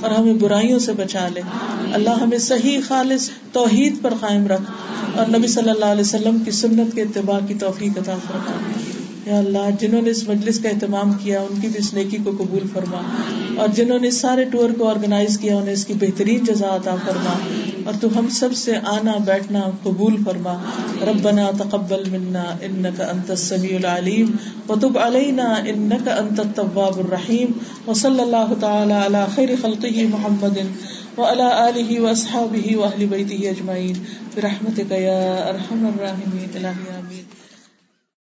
اور 0.00 0.10
ہمیں 0.10 0.34
برائیوں 0.34 0.78
سے 0.78 0.92
بچا 0.92 1.28
لے۔ 1.34 1.40
اللہ 1.92 2.10
ہمیں 2.10 2.38
صحیح 2.38 2.78
خالص 2.88 3.30
توحید 3.52 4.02
پر 4.02 4.14
قائم 4.20 4.46
رکھ 4.46 4.70
اور 5.18 5.26
نبی 5.26 5.46
صلی 5.46 5.70
اللہ 5.70 5.84
علیہ 5.84 6.00
وسلم 6.00 6.38
کی 6.38 6.50
سنت 6.50 6.94
کے 6.94 7.02
اتباع 7.02 7.40
کی 7.48 7.54
توفیق 7.54 7.98
عطا 7.98 8.14
فرما۔ 8.14 8.52
یا 9.28 9.38
اللہ، 9.38 9.70
جنہوں 9.80 10.02
نے 10.02 10.10
اس 10.10 10.28
مجلس 10.28 10.58
کا 10.58 10.68
اہتمام 10.68 11.12
کیا، 11.12 11.40
ان 11.40 11.60
کی 11.60 11.68
بھی 11.68 11.78
اس 11.78 11.94
نیکی 11.94 12.16
کو 12.24 12.30
قبول 12.38 12.62
فرما۔ 12.72 13.02
اور 13.56 13.68
جنہوں 13.68 13.98
نے 13.98 14.10
سارے 14.10 14.44
ٹور 14.44 14.70
کو 14.78 14.88
آرگنائز 14.88 15.38
کیا، 15.38 15.56
انہیں 15.56 15.72
اس 15.72 15.86
کی 15.86 15.94
بہترین 16.00 16.44
جزا 16.44 16.76
عطا 16.76 16.94
فرما۔ 17.04 17.38
اور 17.84 17.94
تو 18.00 18.18
ہم 18.18 18.28
سب 18.28 18.48
سے 18.54 18.72
آنا 18.76 19.12
بیٹھنا 19.24 19.60
قبول 19.82 20.16
فرما۔ 20.24 20.54
ربنا 21.02 21.50
تقبل 21.58 22.10
منا 22.10 22.44
انك 22.62 23.00
انت 23.00 23.30
السميع 23.30 23.76
العليم 23.76 24.36
وتب 24.68 24.98
علينا 24.98 25.44
انك 25.44 26.08
انت 26.08 26.40
التواب 26.40 26.98
الرحيم 26.98 27.46
وصلى 27.86 28.22
الله 28.22 28.52
تعالى 28.60 28.92
على 28.92 29.24
خير 29.34 29.48
خلقه 29.62 30.06
محمد 30.10 30.58
وعلى 31.18 31.48
اله 31.52 32.00
واصحابه 32.00 32.76
واهل 32.76 33.06
بيته 33.06 33.50
اجمعين 33.50 34.04
برحمتك 34.36 34.92
يا 34.92 35.48
ارحم 35.48 35.86
الراحمين 35.86 36.48
الهي 36.54 36.96
امين 36.96 37.37